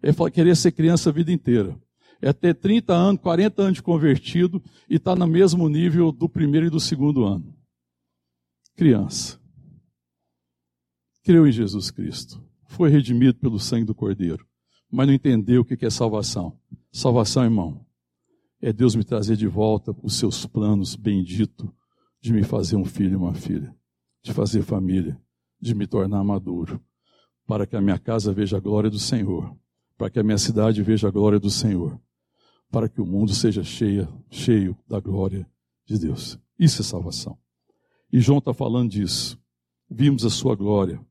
É 0.02 0.12
querer 0.30 0.56
ser 0.56 0.72
criança 0.72 1.08
a 1.08 1.12
vida 1.12 1.32
inteira 1.32 1.78
é 2.20 2.32
ter 2.32 2.54
30 2.54 2.92
anos, 2.92 3.20
40 3.20 3.62
anos 3.62 3.74
de 3.74 3.82
convertido 3.82 4.62
e 4.88 4.96
estar 4.96 5.12
tá 5.12 5.18
no 5.18 5.26
mesmo 5.26 5.68
nível 5.68 6.12
do 6.12 6.28
primeiro 6.28 6.66
e 6.66 6.70
do 6.70 6.80
segundo 6.80 7.24
ano. 7.24 7.54
Criança. 8.76 9.40
Creu 11.22 11.46
em 11.46 11.52
Jesus 11.52 11.90
Cristo. 11.90 12.42
Foi 12.66 12.90
redimido 12.90 13.38
pelo 13.38 13.58
sangue 13.58 13.84
do 13.84 13.94
Cordeiro. 13.94 14.46
Mas 14.90 15.06
não 15.06 15.14
entendeu 15.14 15.62
o 15.62 15.64
que 15.64 15.84
é 15.84 15.90
salvação. 15.90 16.58
Salvação, 16.92 17.44
irmão, 17.44 17.86
é 18.60 18.72
Deus 18.72 18.94
me 18.94 19.04
trazer 19.04 19.36
de 19.36 19.46
volta 19.46 19.94
os 20.02 20.14
seus 20.14 20.44
planos 20.46 20.96
bendito 20.96 21.72
de 22.20 22.32
me 22.32 22.42
fazer 22.42 22.76
um 22.76 22.84
filho 22.84 23.12
e 23.12 23.16
uma 23.16 23.32
filha, 23.32 23.74
de 24.22 24.32
fazer 24.32 24.62
família, 24.62 25.18
de 25.60 25.74
me 25.74 25.86
tornar 25.86 26.22
maduro, 26.22 26.80
para 27.46 27.66
que 27.66 27.76
a 27.76 27.80
minha 27.80 27.98
casa 27.98 28.32
veja 28.32 28.58
a 28.58 28.60
glória 28.60 28.90
do 28.90 28.98
Senhor, 28.98 29.56
para 29.96 30.10
que 30.10 30.18
a 30.18 30.22
minha 30.22 30.36
cidade 30.36 30.82
veja 30.82 31.08
a 31.08 31.10
glória 31.10 31.40
do 31.40 31.48
Senhor, 31.48 31.98
para 32.70 32.88
que 32.88 33.00
o 33.00 33.06
mundo 33.06 33.34
seja 33.34 33.64
cheia, 33.64 34.08
cheio 34.30 34.76
da 34.88 35.00
glória 35.00 35.46
de 35.84 35.98
Deus. 35.98 36.38
Isso 36.58 36.82
é 36.82 36.84
salvação. 36.84 37.36
E 38.12 38.20
João 38.20 38.38
está 38.38 38.54
falando 38.54 38.90
disso. 38.90 39.38
Vimos 39.90 40.24
a 40.24 40.30
sua 40.30 40.54
glória, 40.54 41.04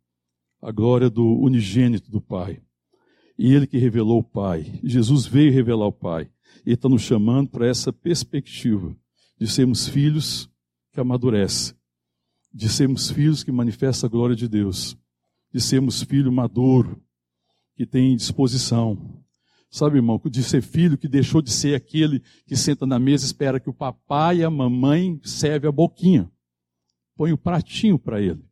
a 0.61 0.71
glória 0.71 1.09
do 1.09 1.25
unigênito 1.25 2.09
do 2.09 2.21
Pai. 2.21 2.61
E 3.37 3.53
ele 3.53 3.67
que 3.67 3.77
revelou 3.77 4.19
o 4.19 4.23
Pai. 4.23 4.79
Jesus 4.83 5.25
veio 5.25 5.51
revelar 5.51 5.87
o 5.87 5.91
Pai. 5.91 6.29
E 6.65 6.73
está 6.73 6.87
nos 6.87 7.01
chamando 7.01 7.49
para 7.49 7.67
essa 7.67 7.91
perspectiva 7.91 8.95
de 9.37 9.47
sermos 9.47 9.87
filhos 9.87 10.49
que 10.91 10.99
amadurecem, 10.99 11.75
de 12.53 12.67
sermos 12.67 13.09
filhos 13.11 13.43
que 13.43 13.51
manifestam 13.51 14.07
a 14.07 14.11
glória 14.11 14.35
de 14.35 14.47
Deus, 14.47 14.97
de 15.53 15.61
sermos 15.61 16.03
filho 16.03 16.31
maduro, 16.31 17.01
que 17.75 17.85
tem 17.85 18.15
disposição, 18.15 19.23
Sabe, 19.69 19.97
irmão, 19.97 20.19
de 20.25 20.43
ser 20.43 20.61
filho 20.61 20.97
que 20.97 21.07
deixou 21.07 21.41
de 21.41 21.51
ser 21.51 21.75
aquele 21.75 22.21
que 22.47 22.55
senta 22.55 22.87
na 22.87 22.97
mesa 22.97 23.23
e 23.23 23.27
espera 23.27 23.59
que 23.59 23.69
o 23.69 23.73
papai 23.73 24.37
e 24.37 24.43
a 24.43 24.49
mamãe 24.49 25.19
serve 25.23 25.67
a 25.67 25.71
boquinha. 25.71 26.29
Põe 27.15 27.33
o 27.33 27.37
pratinho 27.37 27.99
para 27.99 28.19
ele. 28.19 28.43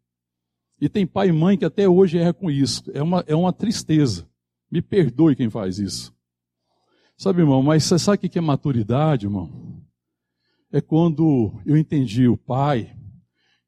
E 0.80 0.88
tem 0.88 1.08
pai 1.08 1.30
e 1.30 1.32
mãe 1.32 1.58
que 1.58 1.66
até 1.66 1.90
hoje 1.90 2.20
erra 2.20 2.34
com 2.34 2.52
isso. 2.52 2.84
É 2.94 3.02
uma, 3.02 3.24
é 3.26 3.36
uma 3.36 3.52
tristeza. 3.52 4.30
Me 4.70 4.80
perdoe 4.80 5.36
quem 5.36 5.50
faz 5.50 5.80
isso. 5.80 6.14
Sabe, 7.18 7.42
irmão, 7.42 7.64
mas 7.64 7.84
você 7.84 7.98
sabe 7.98 8.28
o 8.28 8.30
que 8.30 8.38
é 8.38 8.42
maturidade, 8.42 9.26
irmão? 9.26 9.82
É 10.72 10.80
quando 10.80 11.60
eu 11.66 11.76
entendi 11.76 12.28
o 12.28 12.38
pai, 12.38 12.96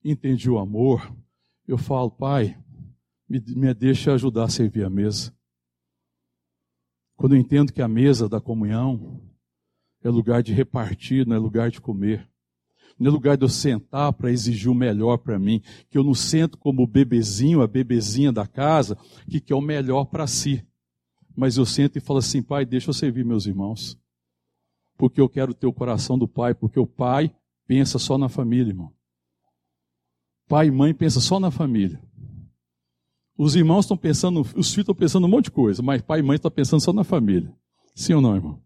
entendi 0.03 0.51
o 0.51 0.59
amor, 0.59 1.11
eu 1.67 1.77
falo, 1.77 2.11
pai, 2.11 2.55
me, 3.27 3.41
me 3.55 3.73
deixa 3.73 4.13
ajudar 4.13 4.43
a 4.43 4.49
servir 4.49 4.85
a 4.85 4.89
mesa. 4.89 5.33
Quando 7.19 7.35
eu 7.35 7.41
entendo 7.41 7.73
que 7.73 7.81
a 7.81 7.87
mesa 7.87 8.29
da 8.29 8.39
comunhão 8.39 9.19
é 10.01 10.07
lugar 10.07 10.41
de 10.41 10.53
repartir, 10.53 11.27
não 11.27 11.35
é 11.35 11.37
lugar 11.37 11.69
de 11.69 11.81
comer. 11.81 12.25
Não 12.97 13.09
é 13.09 13.13
lugar 13.13 13.35
de 13.35 13.43
eu 13.43 13.49
sentar 13.49 14.13
para 14.13 14.31
exigir 14.31 14.71
o 14.71 14.73
melhor 14.73 15.17
para 15.17 15.37
mim. 15.37 15.61
Que 15.89 15.97
eu 15.97 16.03
não 16.03 16.13
sento 16.13 16.57
como 16.57 16.81
o 16.81 16.87
bebezinho, 16.87 17.61
a 17.61 17.67
bebezinha 17.67 18.31
da 18.31 18.47
casa, 18.47 18.97
que 19.29 19.41
quer 19.41 19.55
o 19.55 19.59
melhor 19.59 20.05
para 20.05 20.25
si. 20.27 20.65
Mas 21.35 21.57
eu 21.57 21.65
sento 21.65 21.97
e 21.97 21.99
falo 21.99 22.19
assim, 22.19 22.41
pai, 22.41 22.65
deixa 22.65 22.89
eu 22.89 22.93
servir 22.93 23.25
meus 23.25 23.45
irmãos. 23.45 23.99
Porque 24.97 25.19
eu 25.19 25.27
quero 25.27 25.53
ter 25.53 25.67
o 25.67 25.73
coração 25.73 26.17
do 26.17 26.25
pai, 26.25 26.53
porque 26.53 26.79
o 26.79 26.87
pai 26.87 27.35
pensa 27.67 27.99
só 27.99 28.17
na 28.17 28.29
família, 28.29 28.71
irmão. 28.71 28.93
Pai 30.47 30.67
e 30.67 30.71
mãe 30.71 30.93
pensa 30.93 31.19
só 31.19 31.37
na 31.37 31.51
família. 31.51 32.01
Os 33.41 33.55
irmãos 33.55 33.85
estão 33.85 33.95
pensando, 33.95 34.41
os 34.41 34.69
filhos 34.69 34.79
estão 34.79 34.93
pensando 34.93 35.25
um 35.25 35.29
monte 35.29 35.45
de 35.45 35.51
coisa, 35.51 35.81
mas 35.81 36.01
pai 36.01 36.19
e 36.19 36.21
mãe 36.21 36.35
estão 36.35 36.51
pensando 36.51 36.81
só 36.81 36.91
na 36.91 37.05
família. 37.05 37.49
Sim 37.95 38.15
ou 38.15 38.21
não, 38.21 38.35
irmão? 38.35 38.61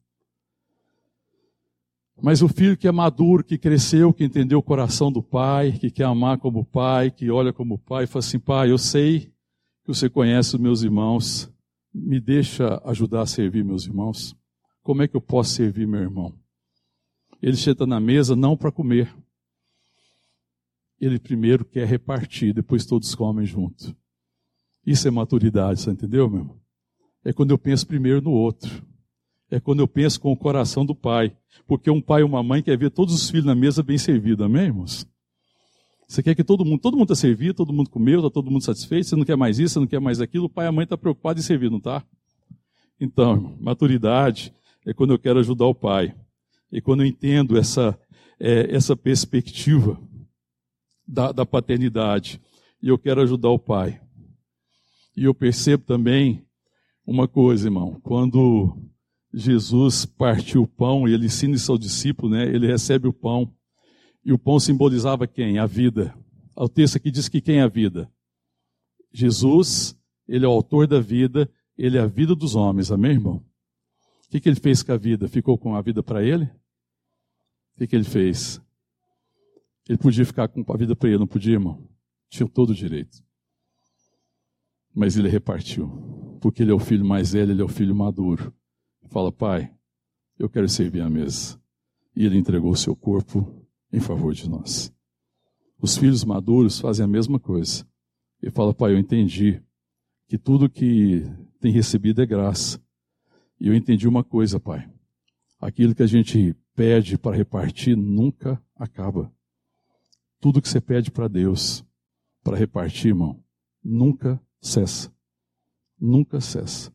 Mas 2.19 2.41
o 2.41 2.47
filho 2.47 2.75
que 2.75 2.87
é 2.87 2.91
maduro, 2.91 3.43
que 3.43 3.55
cresceu, 3.55 4.11
que 4.11 4.23
entendeu 4.23 4.57
o 4.57 4.63
coração 4.63 5.11
do 5.11 5.21
pai, 5.21 5.73
que 5.73 5.91
quer 5.91 6.05
amar 6.05 6.39
como 6.39 6.65
pai, 6.65 7.11
que 7.11 7.29
olha 7.29 7.53
como 7.53 7.77
pai, 7.77 8.07
fala 8.07 8.25
assim: 8.25 8.39
pai, 8.39 8.71
eu 8.71 8.79
sei 8.79 9.31
que 9.83 9.89
você 9.89 10.09
conhece 10.09 10.55
os 10.55 10.61
meus 10.61 10.81
irmãos, 10.81 11.53
me 11.93 12.19
deixa 12.19 12.81
ajudar 12.83 13.21
a 13.21 13.27
servir 13.27 13.63
meus 13.63 13.85
irmãos. 13.85 14.35
Como 14.81 15.03
é 15.03 15.07
que 15.07 15.15
eu 15.15 15.21
posso 15.21 15.51
servir 15.51 15.85
meu 15.85 16.01
irmão? 16.01 16.33
Ele 17.39 17.57
senta 17.57 17.85
na 17.85 17.99
mesa 17.99 18.35
não 18.35 18.57
para 18.57 18.71
comer. 18.71 19.15
Ele 20.99 21.19
primeiro 21.19 21.63
quer 21.63 21.85
repartir, 21.85 22.55
depois 22.55 22.87
todos 22.87 23.13
comem 23.13 23.45
junto. 23.45 23.95
Isso 24.85 25.07
é 25.07 25.11
maturidade, 25.11 25.79
você 25.79 25.91
entendeu, 25.91 26.29
meu 26.29 26.39
irmão? 26.41 26.57
É 27.23 27.31
quando 27.31 27.51
eu 27.51 27.57
penso 27.57 27.87
primeiro 27.87 28.21
no 28.21 28.31
outro. 28.31 28.85
É 29.49 29.59
quando 29.59 29.79
eu 29.79 29.87
penso 29.87 30.19
com 30.19 30.31
o 30.31 30.37
coração 30.37 30.85
do 30.85 30.93
pai. 30.93 31.35
Porque 31.65 31.89
um 31.89 32.01
pai 32.01 32.21
e 32.21 32.23
uma 32.23 32.43
mãe 32.43 32.61
quer 32.61 32.77
ver 32.77 32.89
todos 32.89 33.13
os 33.13 33.29
filhos 33.29 33.45
na 33.45 33.55
mesa 33.55 33.81
bem 33.81 33.97
servidos, 33.97 34.45
amém, 34.45 34.63
irmãos? 34.63 35.07
Você 36.07 36.21
quer 36.21 36.35
que 36.35 36.43
todo 36.43 36.65
mundo, 36.65 36.81
todo 36.81 36.97
mundo 36.97 37.13
está 37.13 37.15
servido, 37.15 37.53
todo 37.53 37.71
mundo 37.71 37.89
comeu, 37.89 38.19
está 38.19 38.29
todo 38.29 38.51
mundo 38.51 38.63
satisfeito, 38.63 39.07
você 39.07 39.15
não 39.15 39.23
quer 39.23 39.37
mais 39.37 39.57
isso, 39.57 39.73
você 39.73 39.79
não 39.79 39.87
quer 39.87 39.99
mais 39.99 40.19
aquilo, 40.19 40.45
o 40.45 40.49
pai 40.49 40.65
e 40.65 40.67
a 40.67 40.71
mãe 40.71 40.83
estão 40.83 40.97
tá 40.97 41.01
preocupados 41.01 41.43
em 41.43 41.47
servir, 41.47 41.71
não 41.71 41.77
está? 41.77 42.03
Então, 42.99 43.57
maturidade 43.59 44.53
é 44.85 44.93
quando 44.93 45.13
eu 45.13 45.19
quero 45.19 45.39
ajudar 45.39 45.65
o 45.65 45.73
pai. 45.73 46.13
E 46.71 46.81
quando 46.81 47.03
eu 47.03 47.07
entendo 47.07 47.57
essa, 47.57 47.97
é, 48.39 48.75
essa 48.75 48.95
perspectiva 48.95 49.99
da, 51.07 51.31
da 51.31 51.45
paternidade, 51.45 52.41
e 52.81 52.89
eu 52.89 52.97
quero 52.97 53.21
ajudar 53.21 53.49
o 53.49 53.57
pai. 53.57 54.01
E 55.15 55.25
eu 55.25 55.33
percebo 55.33 55.83
também 55.83 56.45
uma 57.05 57.27
coisa, 57.27 57.67
irmão, 57.67 57.99
quando 58.01 58.77
Jesus 59.33 60.05
partiu 60.05 60.63
o 60.63 60.67
pão 60.67 61.07
e 61.07 61.13
ele 61.13 61.25
ensina 61.25 61.55
ao 61.67 61.77
discípulo, 61.77 62.31
né? 62.31 62.43
Ele 62.43 62.67
recebe 62.67 63.07
o 63.07 63.13
pão. 63.13 63.53
E 64.23 64.31
o 64.31 64.39
pão 64.39 64.59
simbolizava 64.59 65.27
quem? 65.27 65.57
A 65.57 65.65
vida. 65.65 66.15
O 66.55 66.69
texto 66.69 66.97
aqui 66.97 67.09
diz 67.09 67.27
que 67.27 67.41
quem 67.41 67.57
é 67.57 67.63
a 67.63 67.67
vida? 67.67 68.09
Jesus, 69.11 69.99
ele 70.27 70.45
é 70.45 70.47
o 70.47 70.51
autor 70.51 70.87
da 70.87 70.99
vida, 70.99 71.49
ele 71.77 71.97
é 71.97 72.01
a 72.01 72.07
vida 72.07 72.35
dos 72.35 72.55
homens, 72.55 72.91
amém, 72.91 73.11
irmão? 73.11 73.37
O 74.25 74.29
que, 74.29 74.39
que 74.39 74.49
ele 74.49 74.59
fez 74.59 74.81
com 74.81 74.91
a 74.91 74.97
vida? 74.97 75.27
Ficou 75.27 75.57
com 75.57 75.75
a 75.75 75.81
vida 75.81 76.01
para 76.01 76.23
ele? 76.23 76.45
O 76.45 77.79
que, 77.79 77.87
que 77.87 77.95
ele 77.95 78.03
fez? 78.03 78.61
Ele 79.87 79.97
podia 79.97 80.25
ficar 80.25 80.47
com 80.47 80.63
a 80.71 80.77
vida 80.77 80.95
para 80.95 81.09
ele, 81.09 81.19
não 81.19 81.27
podia, 81.27 81.53
irmão? 81.53 81.87
Tinha 82.29 82.47
todo 82.47 82.69
o 82.69 82.75
direito. 82.75 83.23
Mas 84.93 85.17
ele 85.17 85.27
repartiu, 85.27 85.89
porque 86.39 86.61
ele 86.61 86.71
é 86.71 86.73
o 86.73 86.79
filho 86.79 87.05
mais 87.05 87.33
velho, 87.33 87.51
ele 87.51 87.61
é 87.61 87.65
o 87.65 87.69
filho 87.69 87.95
maduro. 87.95 88.53
Fala, 89.09 89.31
pai, 89.31 89.73
eu 90.37 90.49
quero 90.49 90.67
servir 90.69 91.01
a 91.01 91.09
mesa. 91.09 91.59
E 92.15 92.25
ele 92.25 92.37
entregou 92.37 92.71
o 92.71 92.77
seu 92.77 92.95
corpo 92.95 93.65
em 93.91 93.99
favor 93.99 94.33
de 94.33 94.49
nós. 94.49 94.93
Os 95.79 95.97
filhos 95.97 96.23
maduros 96.23 96.79
fazem 96.79 97.03
a 97.03 97.07
mesma 97.07 97.39
coisa. 97.39 97.85
Ele 98.41 98.51
fala, 98.51 98.73
pai, 98.73 98.93
eu 98.93 98.99
entendi 98.99 99.61
que 100.27 100.37
tudo 100.37 100.69
que 100.69 101.23
tem 101.59 101.71
recebido 101.71 102.21
é 102.21 102.25
graça. 102.25 102.81
E 103.59 103.67
eu 103.67 103.73
entendi 103.73 104.07
uma 104.07 104.23
coisa, 104.23 104.59
pai. 104.59 104.89
Aquilo 105.59 105.95
que 105.95 106.03
a 106.03 106.07
gente 106.07 106.55
pede 106.75 107.17
para 107.17 107.35
repartir 107.35 107.95
nunca 107.95 108.61
acaba. 108.75 109.33
Tudo 110.39 110.61
que 110.61 110.67
você 110.67 110.81
pede 110.81 111.09
para 111.09 111.27
Deus, 111.27 111.85
para 112.43 112.57
repartir, 112.57 113.09
irmão, 113.09 113.41
nunca 113.81 114.41
cessa. 114.63 115.13
Nunca 115.99 116.41
cessa. 116.41 116.91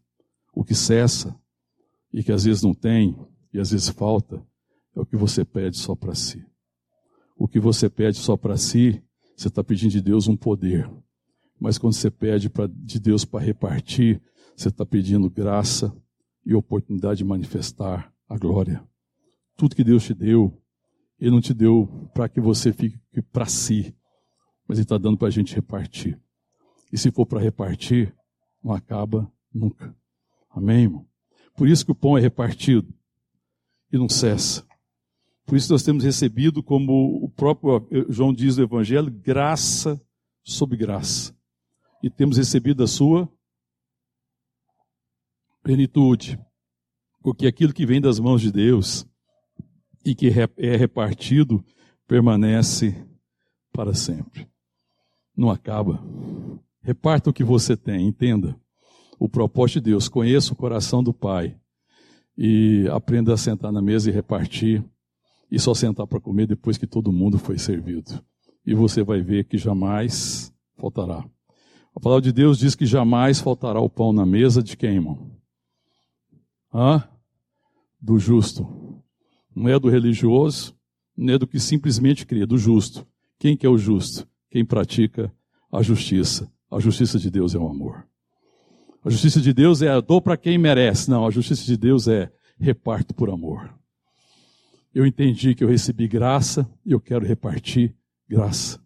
O 0.53 0.65
que 0.65 0.75
cessa 0.75 1.39
e 2.13 2.23
que 2.23 2.33
às 2.33 2.45
vezes 2.45 2.63
não 2.63 2.75
tem 2.75 3.17
e 3.53 3.61
às 3.61 3.71
vezes 3.71 3.89
falta 3.89 4.45
é 4.97 5.01
o 5.01 5.07
que 5.07 5.17
você 5.17 5.45
pede 5.45 5.77
só 5.77 5.95
para 5.95 6.15
si. 6.15 6.45
O 7.37 7.47
que 7.47 7.61
você 7.61 7.89
pede 7.89 8.17
só 8.17 8.37
para 8.37 8.57
si, 8.57 9.01
você 9.37 9.47
está 9.47 9.63
pedindo 9.63 9.93
de 9.93 10.01
Deus 10.01 10.27
um 10.27 10.37
poder. 10.37 10.91
Mas 11.61 11.79
quando 11.79 11.93
você 11.93 12.11
pede 12.11 12.49
pra, 12.49 12.67
de 12.67 12.99
Deus 12.99 13.25
para 13.25 13.45
repartir, 13.45 14.21
você 14.57 14.69
está 14.69 14.85
pedindo 14.85 15.31
graça 15.31 15.95
e 16.45 16.55
oportunidade 16.55 17.19
de 17.19 17.25
manifestar 17.25 18.13
a 18.29 18.37
glória. 18.37 18.83
Tudo 19.57 19.77
que 19.77 19.85
Deus 19.85 20.05
te 20.05 20.15
deu, 20.15 20.61
Ele 21.21 21.31
não 21.31 21.41
te 21.41 21.55
deu 21.55 21.87
para 22.13 22.29
que 22.29 22.41
você 22.41 22.73
fique 22.73 22.99
para 23.33 23.47
si, 23.47 23.95
mas 24.67 24.79
Ele 24.79 24.85
está 24.85 24.99
dando 24.99 25.17
para 25.17 25.29
a 25.29 25.31
gente 25.31 25.55
repartir. 25.55 26.21
E 26.93 26.99
se 26.99 27.11
for 27.11 27.27
para 27.27 27.41
repartir, 27.41 28.15
não 28.63 28.73
acaba 28.73 29.31
nunca. 29.53 29.95
Amém, 30.51 30.85
irmão? 30.85 31.07
Por 31.55 31.69
isso 31.69 31.85
que 31.85 31.93
o 31.93 31.95
pão 31.95 32.17
é 32.17 32.21
repartido 32.21 32.93
e 33.93 33.99
não 33.99 34.09
cessa. 34.09 34.67
Por 35.45 35.57
isso 35.57 35.73
nós 35.73 35.83
temos 35.83 36.05
recebido, 36.05 36.63
como 36.63 37.25
o 37.25 37.29
próprio 37.31 37.87
João 38.09 38.33
diz 38.35 38.57
no 38.57 38.65
Evangelho, 38.65 39.11
graça 39.11 40.01
sobre 40.43 40.77
graça. 40.77 41.35
E 42.03 42.11
temos 42.11 42.37
recebido 42.37 42.83
a 42.83 42.87
sua 42.87 43.31
plenitude. 45.63 46.39
Porque 47.23 47.47
aquilo 47.47 47.73
que 47.73 47.87
vem 47.87 48.01
das 48.01 48.21
mãos 48.21 48.41
de 48.41 48.53
Deus 48.53 49.07
e 50.05 50.15
que 50.15 50.29
é 50.57 50.77
repartido 50.77 51.65
permanece 52.07 52.95
para 53.73 53.95
sempre. 53.95 54.49
Não 55.37 55.51
acaba. 55.51 56.03
Reparta 56.89 57.29
o 57.29 57.35
que 57.35 57.45
você 57.45 57.77
tem, 57.77 58.09
entenda. 58.09 58.59
O 59.19 59.29
propósito 59.29 59.75
de 59.75 59.91
Deus, 59.91 60.09
conheça 60.09 60.55
o 60.55 60.57
coração 60.57 61.05
do 61.05 61.13
Pai 61.13 61.55
e 62.35 62.89
aprenda 62.91 63.35
a 63.35 63.37
sentar 63.37 63.71
na 63.71 63.83
mesa 63.83 64.09
e 64.09 64.13
repartir 64.13 64.83
e 65.53 65.61
só 65.61 65.75
sentar 65.75 66.07
para 66.07 66.19
comer 66.19 66.47
depois 66.47 66.79
que 66.79 66.87
todo 66.87 67.13
mundo 67.13 67.39
foi 67.39 67.59
servido. 67.59 68.25
E 68.65 68.73
você 68.73 69.03
vai 69.03 69.21
ver 69.21 69.45
que 69.45 69.59
jamais 69.59 70.51
faltará. 70.79 71.23
A 71.95 72.01
palavra 72.01 72.23
de 72.23 72.33
Deus 72.33 72.59
diz 72.59 72.75
que 72.75 72.87
jamais 72.87 73.39
faltará 73.39 73.79
o 73.79 73.91
pão 73.91 74.11
na 74.11 74.25
mesa 74.25 74.63
de 74.63 74.75
quem, 74.75 74.95
irmão? 74.95 75.31
Hã? 76.73 77.07
Do 78.01 78.19
justo. 78.19 78.67
Não 79.55 79.69
é 79.69 79.79
do 79.79 79.91
religioso, 79.91 80.75
não 81.15 81.35
é 81.35 81.39
do 81.39 81.47
que 81.47 81.61
simplesmente 81.61 82.25
crê, 82.25 82.47
do 82.47 82.57
justo. 82.57 83.07
Quem 83.39 83.59
que 83.59 83.67
é 83.67 83.69
o 83.69 83.77
justo? 83.77 84.27
Quem 84.51 84.65
pratica 84.65 85.31
a 85.71 85.83
justiça. 85.83 86.51
A 86.71 86.79
justiça 86.81 87.19
de 87.19 87.31
Deus 87.31 87.55
é 87.55 87.59
o 87.59 87.69
amor. 87.69 88.07
A 89.05 89.11
justiça 89.11 89.41
de 89.41 89.53
Deus 89.53 89.81
é 89.81 90.01
dou 90.03 90.21
para 90.21 90.37
quem 90.37 90.59
merece. 90.59 91.11
Não, 91.11 91.27
a 91.27 91.31
justiça 91.31 91.65
de 91.65 91.77
Deus 91.77 92.09
é 92.09 92.31
reparto 92.59 93.15
por 93.15 93.31
amor. 93.31 93.73
Eu 94.95 95.07
entendi 95.07 95.55
que 95.55 95.63
eu 95.63 95.69
recebi 95.69 96.09
graça 96.09 96.69
e 96.85 96.93
eu 96.93 97.01
quero 97.01 97.25
repartir 97.25 97.95
graça. 98.29 98.81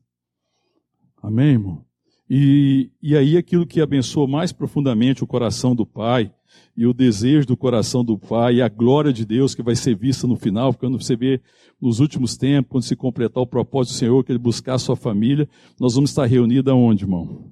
Amém, 1.23 1.53
irmão? 1.53 1.85
E, 2.29 2.91
e 3.03 3.17
aí 3.17 3.37
aquilo 3.37 3.67
que 3.67 3.81
abençoa 3.81 4.27
mais 4.27 4.53
profundamente 4.53 5.23
o 5.23 5.27
coração 5.27 5.75
do 5.75 5.85
Pai 5.85 6.33
e 6.77 6.87
o 6.87 6.95
desejo 6.95 7.47
do 7.47 7.57
coração 7.57 8.05
do 8.05 8.17
Pai 8.19 8.57
e 8.57 8.63
a 8.63 8.69
glória 8.69 9.13
de 9.13 9.25
Deus 9.25 9.55
que 9.55 9.63
vai 9.63 9.75
ser 9.77 9.97
vista 9.97 10.27
no 10.27 10.37
final, 10.37 10.73
quando 10.73 11.01
você 11.01 11.17
vê 11.17 11.41
nos 11.81 12.01
últimos 12.01 12.37
tempos, 12.37 12.71
quando 12.71 12.85
se 12.85 12.97
completar 12.97 13.43
o 13.43 13.47
propósito 13.47 13.95
do 13.95 13.99
Senhor, 13.99 14.25
que 14.25 14.33
Ele 14.33 14.39
buscar 14.39 14.75
a 14.75 14.79
sua 14.79 14.97
família, 14.97 15.49
nós 15.79 15.95
vamos 15.95 16.11
estar 16.11 16.25
reunidos 16.27 16.73
aonde, 16.73 17.05
irmão? 17.05 17.51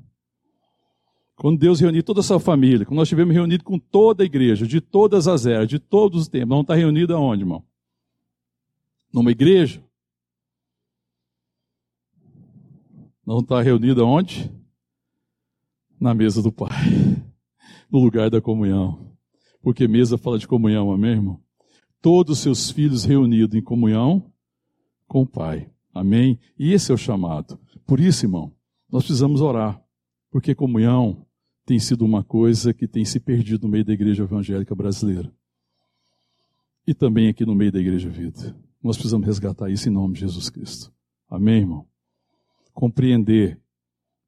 Quando 1.40 1.58
Deus 1.58 1.80
reunir 1.80 2.02
toda 2.02 2.20
a 2.20 2.22
sua 2.22 2.38
família, 2.38 2.84
quando 2.84 2.98
nós 2.98 3.06
estivermos 3.06 3.34
reunidos 3.34 3.64
com 3.64 3.78
toda 3.78 4.22
a 4.22 4.26
igreja, 4.26 4.66
de 4.66 4.80
todas 4.80 5.26
as 5.26 5.46
eras, 5.46 5.68
de 5.68 5.78
todos 5.78 6.22
os 6.22 6.28
tempos, 6.28 6.48
nós 6.48 6.56
vamos 6.56 6.64
estar 6.64 6.74
reunidos 6.74 7.16
aonde, 7.16 7.42
irmão? 7.42 7.64
Numa 9.12 9.30
igreja? 9.30 9.82
Nós 13.24 13.36
vamos 13.36 13.44
estar 13.44 13.62
reunidos 13.62 14.02
aonde? 14.02 14.52
Na 15.98 16.12
mesa 16.12 16.42
do 16.42 16.52
Pai, 16.52 16.68
no 17.90 17.98
lugar 17.98 18.28
da 18.28 18.40
comunhão 18.40 19.10
porque 19.62 19.86
mesa 19.86 20.16
fala 20.16 20.38
de 20.38 20.48
comunhão, 20.48 20.90
amém, 20.90 21.12
irmão? 21.12 21.40
Todos 22.00 22.38
os 22.38 22.42
seus 22.42 22.70
filhos 22.70 23.04
reunidos 23.04 23.54
em 23.54 23.62
comunhão 23.62 24.32
com 25.06 25.22
o 25.22 25.26
Pai, 25.26 25.70
amém? 25.92 26.38
E 26.58 26.72
esse 26.72 26.90
é 26.90 26.94
o 26.94 26.98
chamado. 26.98 27.58
Por 27.86 28.00
isso, 28.00 28.24
irmão, 28.24 28.52
nós 28.90 29.04
precisamos 29.04 29.40
orar, 29.40 29.82
porque 30.30 30.54
comunhão 30.54 31.26
tem 31.70 31.78
sido 31.78 32.04
uma 32.04 32.24
coisa 32.24 32.74
que 32.74 32.88
tem 32.88 33.04
se 33.04 33.20
perdido 33.20 33.62
no 33.62 33.68
meio 33.68 33.84
da 33.84 33.92
igreja 33.92 34.24
evangélica 34.24 34.74
brasileira. 34.74 35.32
E 36.84 36.92
também 36.92 37.28
aqui 37.28 37.46
no 37.46 37.54
meio 37.54 37.70
da 37.70 37.78
igreja 37.78 38.10
vida. 38.10 38.56
Nós 38.82 38.96
precisamos 38.96 39.24
resgatar 39.24 39.70
isso 39.70 39.88
em 39.88 39.92
nome 39.92 40.14
de 40.14 40.22
Jesus 40.22 40.50
Cristo. 40.50 40.92
Amém, 41.28 41.58
irmão? 41.58 41.86
Compreender 42.74 43.56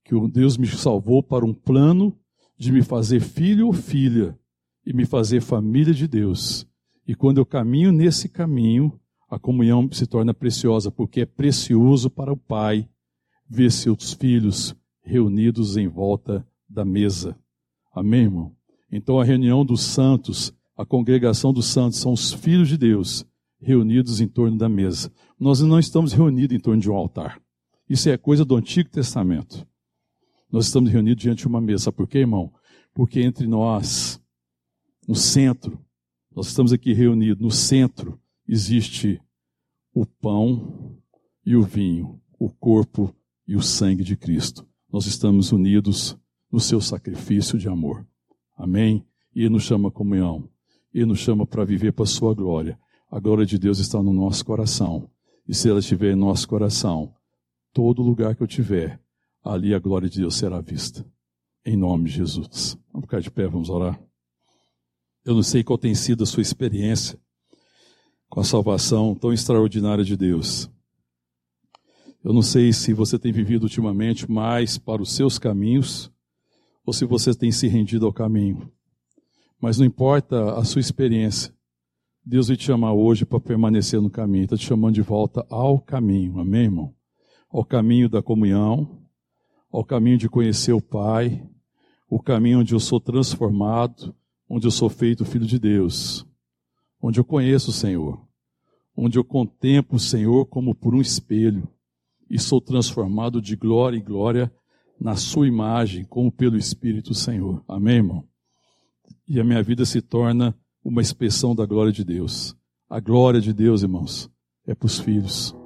que 0.05 0.14
o 0.14 0.28
Deus 0.28 0.57
me 0.57 0.68
salvou 0.68 1.20
para 1.20 1.45
um 1.45 1.53
plano 1.53 2.16
de 2.57 2.70
me 2.70 2.80
fazer 2.80 3.18
filho 3.18 3.66
ou 3.66 3.72
filha 3.72 4.38
e 4.86 4.93
me 4.93 5.05
fazer 5.05 5.40
família 5.40 5.93
de 5.93 6.07
Deus. 6.07 6.64
E 7.05 7.12
quando 7.12 7.38
eu 7.38 7.45
caminho 7.45 7.90
nesse 7.90 8.28
caminho, 8.28 9.01
a 9.28 9.36
comunhão 9.36 9.90
se 9.90 10.07
torna 10.07 10.32
preciosa, 10.32 10.93
porque 10.93 11.22
é 11.22 11.26
precioso 11.26 12.09
para 12.09 12.32
o 12.32 12.36
Pai 12.36 12.88
ver 13.51 13.72
seus 13.72 14.12
filhos 14.12 14.76
reunidos 15.03 15.76
em 15.76 15.88
volta 15.88 16.47
da 16.72 16.84
mesa. 16.84 17.36
Amém, 17.94 18.22
irmão? 18.22 18.56
Então 18.90 19.20
a 19.20 19.24
reunião 19.24 19.64
dos 19.64 19.82
santos, 19.82 20.52
a 20.76 20.84
congregação 20.84 21.52
dos 21.52 21.66
santos, 21.66 21.98
são 21.98 22.12
os 22.12 22.32
filhos 22.32 22.68
de 22.68 22.78
Deus 22.78 23.24
reunidos 23.60 24.20
em 24.20 24.26
torno 24.26 24.58
da 24.58 24.68
mesa. 24.68 25.12
Nós 25.38 25.60
não 25.60 25.78
estamos 25.78 26.12
reunidos 26.12 26.56
em 26.56 26.60
torno 26.60 26.80
de 26.80 26.90
um 26.90 26.94
altar. 26.94 27.40
Isso 27.88 28.08
é 28.08 28.16
coisa 28.16 28.44
do 28.44 28.56
Antigo 28.56 28.90
Testamento. 28.90 29.66
Nós 30.50 30.66
estamos 30.66 30.90
reunidos 30.90 31.22
diante 31.22 31.40
de 31.40 31.46
uma 31.46 31.60
mesa. 31.60 31.84
Sabe 31.84 31.96
por 31.96 32.08
quê, 32.08 32.18
irmão? 32.18 32.52
Porque 32.94 33.20
entre 33.20 33.46
nós 33.46 34.20
no 35.06 35.14
centro, 35.14 35.78
nós 36.34 36.48
estamos 36.48 36.72
aqui 36.72 36.92
reunidos, 36.92 37.42
no 37.42 37.50
centro 37.50 38.20
existe 38.46 39.20
o 39.94 40.06
pão 40.06 40.96
e 41.44 41.56
o 41.56 41.62
vinho, 41.62 42.20
o 42.38 42.48
corpo 42.48 43.14
e 43.46 43.56
o 43.56 43.62
sangue 43.62 44.04
de 44.04 44.16
Cristo. 44.16 44.66
Nós 44.92 45.06
estamos 45.06 45.52
unidos 45.52 46.16
no 46.53 46.61
seu 46.61 46.80
sacrifício 46.80 47.59
de 47.59 47.66
amor. 47.66 48.07
Amém? 48.55 49.05
E 49.34 49.48
nos 49.48 49.62
chama 49.62 49.88
a 49.88 49.92
comunhão. 49.92 50.46
Ele 50.92 51.07
nos 51.07 51.20
chama 51.20 51.46
para 51.46 51.64
viver 51.64 51.92
para 51.92 52.05
a 52.05 52.07
sua 52.07 52.34
glória. 52.34 52.78
A 53.11 53.18
glória 53.18 53.46
de 53.46 53.59
Deus 53.59 53.78
está 53.78 54.03
no 54.03 54.12
nosso 54.12 54.44
coração. 54.44 55.11
E 55.48 55.55
se 55.55 55.70
ela 55.70 55.78
estiver 55.78 56.12
em 56.12 56.16
nosso 56.16 56.46
coração, 56.46 57.14
todo 57.72 58.03
lugar 58.03 58.36
que 58.36 58.42
eu 58.42 58.46
tiver, 58.46 59.00
ali 59.42 59.74
a 59.74 59.78
glória 59.78 60.09
de 60.09 60.20
Deus 60.20 60.36
será 60.36 60.61
vista. 60.61 61.05
Em 61.64 61.76
nome 61.76 62.05
de 62.05 62.16
Jesus. 62.16 62.78
Vamos 62.92 63.07
ficar 63.07 63.20
de 63.20 63.30
pé, 63.30 63.48
vamos 63.48 63.70
orar. 63.70 63.98
Eu 65.24 65.34
não 65.34 65.42
sei 65.42 65.64
qual 65.64 65.78
tem 65.78 65.94
sido 65.94 66.24
a 66.24 66.26
sua 66.26 66.42
experiência 66.42 67.18
com 68.28 68.40
a 68.40 68.44
salvação 68.44 69.14
tão 69.14 69.32
extraordinária 69.32 70.05
de 70.05 70.16
Deus. 70.16 70.70
Eu 72.22 72.32
não 72.32 72.42
sei 72.42 72.72
se 72.72 72.92
você 72.92 73.18
tem 73.18 73.32
vivido 73.32 73.64
ultimamente 73.64 74.30
mais 74.30 74.78
para 74.78 75.03
os 75.03 75.12
seus 75.12 75.38
caminhos 75.38 76.12
ou 76.84 76.92
se 76.92 77.04
você 77.04 77.34
tem 77.34 77.52
se 77.52 77.68
rendido 77.68 78.06
ao 78.06 78.12
caminho. 78.12 78.70
Mas 79.60 79.78
não 79.78 79.86
importa 79.86 80.54
a 80.54 80.64
sua 80.64 80.80
experiência, 80.80 81.54
Deus 82.24 82.48
vai 82.48 82.56
te 82.56 82.64
chamar 82.64 82.92
hoje 82.92 83.24
para 83.24 83.40
permanecer 83.40 84.00
no 84.00 84.10
caminho, 84.10 84.44
está 84.44 84.56
te 84.56 84.66
chamando 84.66 84.94
de 84.94 85.02
volta 85.02 85.46
ao 85.50 85.80
caminho, 85.80 86.38
amém, 86.38 86.64
irmão? 86.64 86.94
Ao 87.50 87.64
caminho 87.64 88.08
da 88.08 88.22
comunhão, 88.22 89.02
ao 89.70 89.84
caminho 89.84 90.18
de 90.18 90.28
conhecer 90.28 90.72
o 90.72 90.80
Pai, 90.80 91.44
o 92.08 92.20
caminho 92.20 92.60
onde 92.60 92.74
eu 92.74 92.80
sou 92.80 93.00
transformado, 93.00 94.14
onde 94.48 94.66
eu 94.66 94.70
sou 94.70 94.88
feito 94.88 95.24
filho 95.24 95.46
de 95.46 95.58
Deus, 95.58 96.26
onde 97.00 97.18
eu 97.18 97.24
conheço 97.24 97.70
o 97.70 97.72
Senhor, 97.72 98.20
onde 98.96 99.18
eu 99.18 99.24
contemplo 99.24 99.96
o 99.96 100.00
Senhor 100.00 100.46
como 100.46 100.74
por 100.74 100.94
um 100.94 101.00
espelho 101.00 101.66
e 102.28 102.38
sou 102.38 102.60
transformado 102.60 103.42
de 103.42 103.56
glória 103.56 103.96
em 103.96 104.02
glória 104.02 104.52
na 105.03 105.16
sua 105.16 105.48
imagem, 105.48 106.05
como 106.05 106.30
pelo 106.30 106.57
Espírito 106.57 107.12
Senhor. 107.12 107.62
Amém, 107.66 107.96
irmão? 107.96 108.24
E 109.26 109.40
a 109.40 109.44
minha 109.44 109.61
vida 109.61 109.84
se 109.84 110.00
torna 110.00 110.57
uma 110.84 111.03
expressão 111.03 111.57
da 111.57 111.66
glória 111.66 111.92
de 111.92 112.05
Deus. 112.05 112.57
A 112.88 113.00
glória 113.00 113.40
de 113.40 113.53
Deus, 113.53 113.82
irmãos, 113.82 114.30
é 114.64 114.74
para 114.76 114.86
os 114.86 115.00
filhos. 115.00 115.57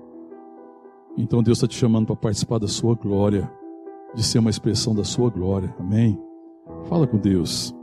Então 1.19 1.43
Deus 1.43 1.59
está 1.59 1.69
te 1.69 1.77
chamando 1.77 2.07
para 2.07 2.17
participar 2.17 2.59
da 2.59 2.69
sua 2.69 2.95
glória, 2.95 3.51
de 4.15 4.23
ser 4.23 4.39
uma 4.39 4.49
expressão 4.49 4.95
da 4.95 5.05
sua 5.05 5.29
glória. 5.29 5.75
Amém? 5.79 6.19
Fala 6.89 7.07
com 7.07 7.19
Deus. 7.19 7.75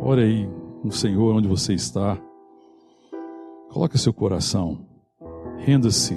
Ora 0.00 0.22
aí 0.22 0.48
no 0.84 0.92
Senhor 0.92 1.34
onde 1.34 1.48
você 1.48 1.74
está. 1.74 2.16
Coloque 3.70 3.98
seu 3.98 4.12
coração. 4.12 4.86
Renda-se 5.58 6.14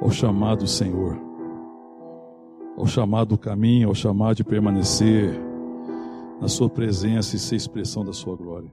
ao 0.00 0.10
chamado 0.10 0.60
do 0.60 0.68
Senhor. 0.68 1.25
Ao 2.76 2.86
chamado 2.86 3.28
do 3.28 3.38
caminho, 3.38 3.88
ao 3.88 3.94
chamado 3.94 4.36
de 4.36 4.44
permanecer 4.44 5.30
na 6.40 6.48
sua 6.48 6.68
presença 6.68 7.34
e 7.34 7.38
ser 7.38 7.56
expressão 7.56 8.04
da 8.04 8.12
sua 8.12 8.36
glória. 8.36 8.70